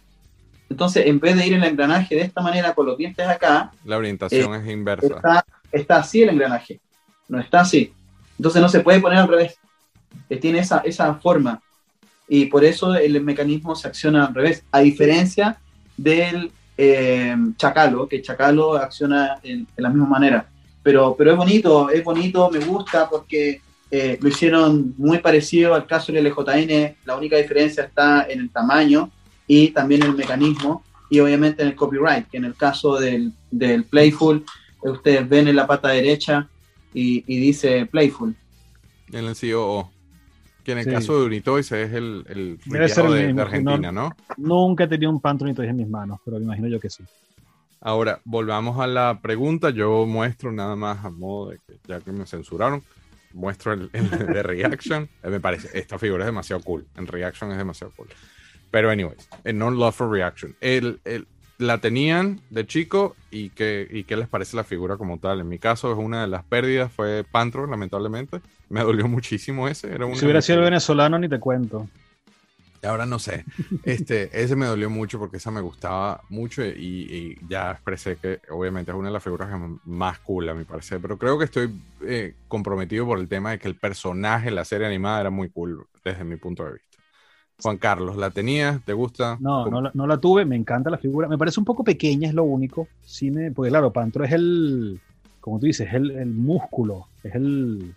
[0.68, 3.96] Entonces, en vez de ir el engranaje de esta manera con los dientes acá, La
[3.98, 5.06] orientación es inversa.
[5.16, 6.80] está, está así el engranaje.
[7.28, 7.92] No está así.
[8.40, 9.58] Entonces no se puede poner al revés.
[10.30, 11.60] Eh, Tiene esa, esa forma.
[12.26, 14.64] Y por eso el mecanismo se acciona al revés.
[14.72, 15.58] A diferencia
[15.94, 20.48] del eh, chacalo, que chacalo acciona en, en la misma manera.
[20.82, 23.60] Pero, pero es bonito, es bonito, me gusta porque
[23.90, 26.96] eh, lo hicieron muy parecido al caso del LJN.
[27.04, 29.10] La única diferencia está en el tamaño
[29.46, 33.84] y también el mecanismo y obviamente en el copyright, que en el caso del, del
[33.84, 34.46] Playful,
[34.82, 36.48] eh, ustedes ven en la pata derecha
[36.94, 38.34] y, y dice Playful.
[39.12, 39.90] En el COO.
[40.64, 40.90] Que en el Sí.
[40.90, 44.14] caso de Unitoys es el, el Debe ser el de, Argentina, ¿no?
[44.36, 47.02] Nunca he tenido un Pantronito en mis manos, pero me imagino yo que sí.
[47.80, 49.70] Ahora, volvamos a la pregunta.
[49.70, 52.82] Yo muestro nada más a modo de que ya que me censuraron,
[53.32, 55.08] muestro el, el de Reaction.
[55.22, 56.86] Eh, me parece, esta figura es demasiado cool.
[56.96, 58.08] En Reaction es demasiado cool.
[58.70, 60.54] Pero, anyways, en Non Love for Reaction.
[60.60, 61.26] El, el-
[61.60, 65.40] la tenían de chico y qué, y qué les parece la figura como tal.
[65.40, 68.40] En mi caso, es una de las pérdidas, fue Pantro, lamentablemente.
[68.68, 69.92] Me dolió muchísimo ese.
[69.94, 71.88] Era una Si hubiera sido mis- venezolano, ni te cuento.
[72.82, 73.44] Ahora no sé.
[73.84, 78.40] Este, ese me dolió mucho porque esa me gustaba mucho y, y ya expresé que
[78.48, 79.50] obviamente es una de las figuras
[79.84, 80.98] más cool a mi parecer.
[81.02, 81.70] Pero creo que estoy
[82.06, 85.86] eh, comprometido por el tema de que el personaje la serie animada era muy cool
[86.02, 86.89] desde mi punto de vista.
[87.62, 88.82] Juan Carlos, ¿la tenías?
[88.84, 89.36] ¿Te gusta?
[89.40, 91.28] No, no la, no la tuve, me encanta la figura.
[91.28, 92.88] Me parece un poco pequeña, es lo único.
[93.04, 95.00] Sí me, porque claro, Pantro es el,
[95.40, 97.94] como tú dices, es el, el músculo, es el...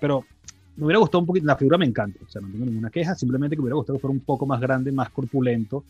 [0.00, 0.24] Pero
[0.76, 3.14] me hubiera gustado un poquito, la figura me encanta, o sea, no tengo ninguna queja,
[3.14, 5.84] simplemente que me hubiera gustado que fuera un poco más grande, más corpulento.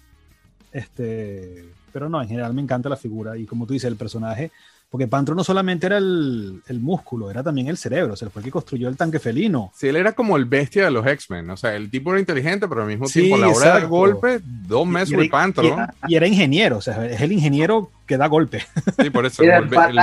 [0.73, 4.51] Este, pero no, en general me encanta la figura y como tú dices, el personaje,
[4.95, 8.39] porque Pantro no solamente era el, el músculo, era también el cerebro, o sea, fue
[8.43, 9.73] el que construyó el tanque felino.
[9.75, 11.51] Sí, él era como el bestia de los X-Men.
[11.51, 13.65] O sea, el tipo era inteligente, pero al mismo Sí, tiempo, a la hora de
[13.67, 13.89] dar exacto.
[13.97, 15.65] golpe, don't mess Y with era- Pantro.
[15.65, 18.63] y era- y era ingeniero, o sea, es el ingeniero que da golpe.
[19.03, 19.43] Sí, por eso.
[19.43, 19.97] Era el el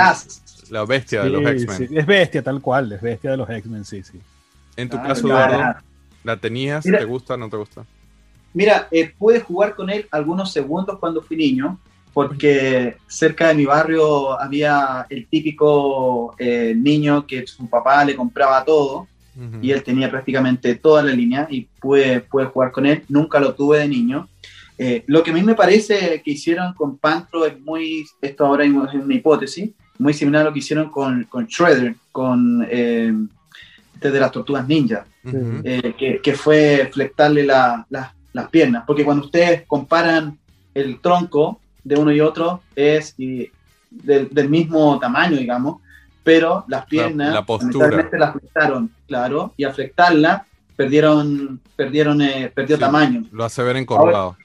[0.68, 1.78] la bestia de los Sí, X-Men.
[1.88, 4.20] sí, Es bestia, tal cual, es bestia de los X-Men, sí, sí.
[4.76, 5.26] En tu Ah, caso.
[5.26, 5.80] Eduardo,
[6.22, 6.84] ¿la tenías?
[6.84, 6.98] Mira.
[6.98, 7.38] ¿Te gusta?
[7.38, 7.86] ¿No te gusta?
[8.52, 11.78] Mira, eh, pude jugar con él algunos segundos cuando fui niño,
[12.12, 18.64] porque cerca de mi barrio había el típico eh, niño que su papá le compraba
[18.64, 19.08] todo
[19.62, 23.02] y él tenía prácticamente toda la línea y pude, pude jugar con él.
[23.08, 24.28] Nunca lo tuve de niño.
[24.76, 28.64] Eh, lo que a mí me parece que hicieron con Pantro es muy, esto ahora
[28.64, 33.12] es una hipótesis, muy similar a lo que hicieron con, con Shredder, con eh,
[33.94, 35.06] este de las tortugas ninja
[35.96, 38.84] que, que fue flectarle la- la- las piernas.
[38.86, 40.38] Porque cuando ustedes comparan
[40.74, 43.50] el tronco de uno y otro, es y,
[43.90, 45.80] del, del mismo tamaño, digamos,
[46.24, 47.72] pero las piernas la postura.
[47.72, 50.46] lamentablemente las flectaron, claro, y al flectarla
[50.76, 52.80] perdieron, perdieron, eh, perdió Sí.
[52.80, 53.24] tamaño.
[53.32, 54.36] Lo hace ver encorvado.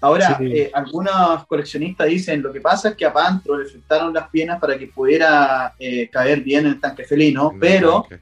[0.00, 0.46] Ahora, Sí.
[0.46, 4.58] eh, algunos coleccionistas dicen, lo que pasa es que a Pantro le flectaron las piernas
[4.58, 8.20] para que pudiera eh, caer bien en el tanque felino, En pero tanque.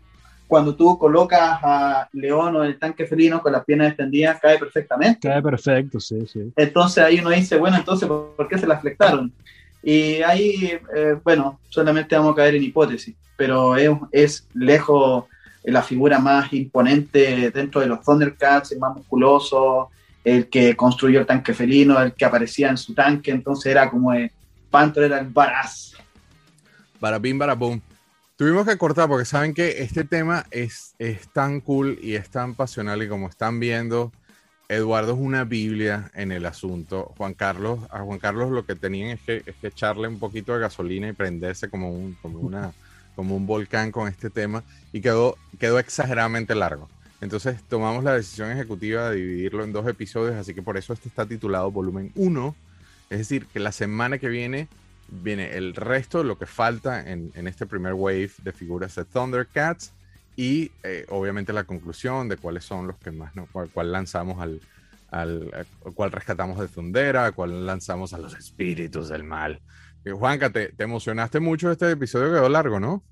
[0.50, 5.20] Cuando tú colocas a León o el tanque felino con las piernas extendidas, cae perfectamente.
[5.20, 6.52] Queda perfecto, sí, sí.
[6.56, 9.32] Entonces ahí uno dice, bueno, entonces, ¿por qué se las flectaron?
[9.80, 15.26] Y ahí, eh, bueno, solamente vamos a caer en hipótesis, pero es, es lejos
[15.62, 19.90] la figura más imponente dentro de los Thundercats, el más musculoso,
[20.24, 24.12] el que construyó el tanque felino, el que aparecía en su tanque, entonces era como
[24.12, 24.32] el
[24.68, 25.94] Panther era el badass.
[27.00, 27.80] Barabim, barabum.
[28.40, 32.54] Tuvimos que cortar porque saben que este tema es, es tan cool y es tan
[32.54, 34.12] pasional y como están viendo,
[34.66, 37.12] Eduardo es una biblia en el asunto.
[37.18, 40.54] Juan Carlos, a Juan Carlos lo que tenían es que, es que echarle un poquito
[40.54, 42.72] de gasolina y prenderse como un, como una,
[43.14, 46.88] como un volcán con este tema y quedó, quedó exageradamente largo.
[47.20, 51.10] Entonces tomamos la decisión ejecutiva de dividirlo en dos episodios, así que por eso este
[51.10, 52.56] está titulado volumen 1.
[53.10, 54.66] Es decir, que la semana que viene
[55.10, 59.92] viene el resto lo que falta en, en este primer wave de figuras de Thundercats
[60.36, 63.48] y eh, obviamente la conclusión de cuáles son los que más, ¿no?
[63.52, 64.60] cuál, lanzamos al,
[65.10, 69.60] al, al cuál rescatamos de Thundera, cuál lanzamos a los espíritus del mal.
[70.04, 73.02] Eh, Juanca, te, te emocionaste mucho, este episodio quedó largo, ¿no?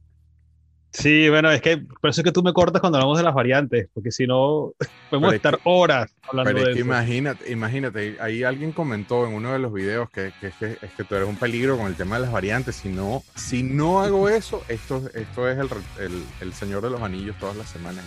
[0.93, 3.35] Sí, bueno, es que por eso es que tú me cortas cuando hablamos de las
[3.35, 4.73] variantes, porque si no,
[5.10, 6.86] podemos Pero es estar horas hablando Pero es de que eso.
[6.86, 10.93] imagínate, imagínate, ahí alguien comentó en uno de los videos que, que, es que, es
[10.97, 12.77] que tú eres un peligro con el tema de las variantes.
[12.77, 17.02] Si no, si no hago eso, esto, esto es el, el, el Señor de los
[17.02, 18.05] Anillos todas las semanas.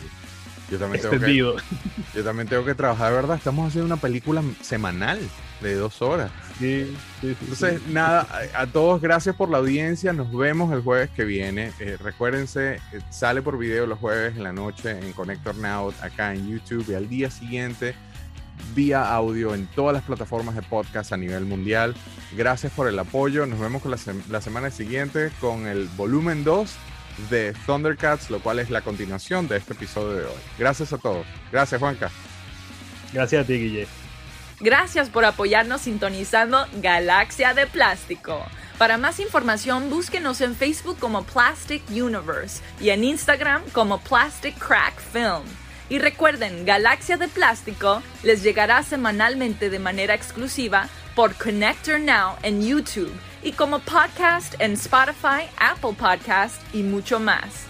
[0.69, 3.37] Yo también, tengo que, yo también tengo que trabajar, de verdad.
[3.37, 5.19] Estamos haciendo una película semanal
[5.59, 6.31] de dos horas.
[6.61, 10.13] Sí, sí, sí, Entonces, nada, a, a todos gracias por la audiencia.
[10.13, 11.71] Nos vemos el jueves que viene.
[11.79, 16.35] Eh, recuérdense, eh, sale por video los jueves en la noche en Connector Now, acá
[16.35, 17.95] en YouTube y al día siguiente
[18.75, 21.95] vía audio en todas las plataformas de podcast a nivel mundial.
[22.37, 23.47] Gracias por el apoyo.
[23.47, 23.97] Nos vemos con la,
[24.29, 26.75] la semana siguiente con el volumen 2
[27.31, 30.41] de Thundercats, lo cual es la continuación de este episodio de hoy.
[30.59, 31.25] Gracias a todos.
[31.51, 32.11] Gracias, Juanca.
[33.13, 34.00] Gracias a ti, Guille.
[34.61, 38.45] Gracias por apoyarnos sintonizando Galaxia de Plástico.
[38.77, 44.93] Para más información, búsquenos en Facebook como Plastic Universe y en Instagram como Plastic Crack
[44.99, 45.43] Film.
[45.89, 52.61] Y recuerden, Galaxia de Plástico les llegará semanalmente de manera exclusiva por Connector Now en
[52.61, 53.11] YouTube
[53.41, 57.65] y como podcast en Spotify, Apple Podcast y mucho más.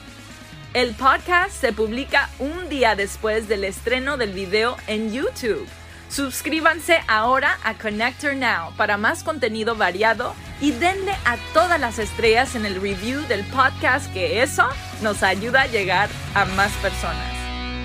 [0.74, 5.68] El podcast se publica un día después del estreno del video en YouTube.
[6.12, 12.54] Suscríbanse ahora a Connector Now para más contenido variado y denle a todas las estrellas
[12.56, 14.68] en el review del podcast que eso
[15.02, 17.34] nos ayuda a llegar a más personas.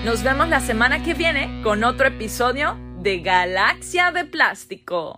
[0.03, 5.17] Nos vemos la semana que viene con otro episodio de Galaxia de Plástico.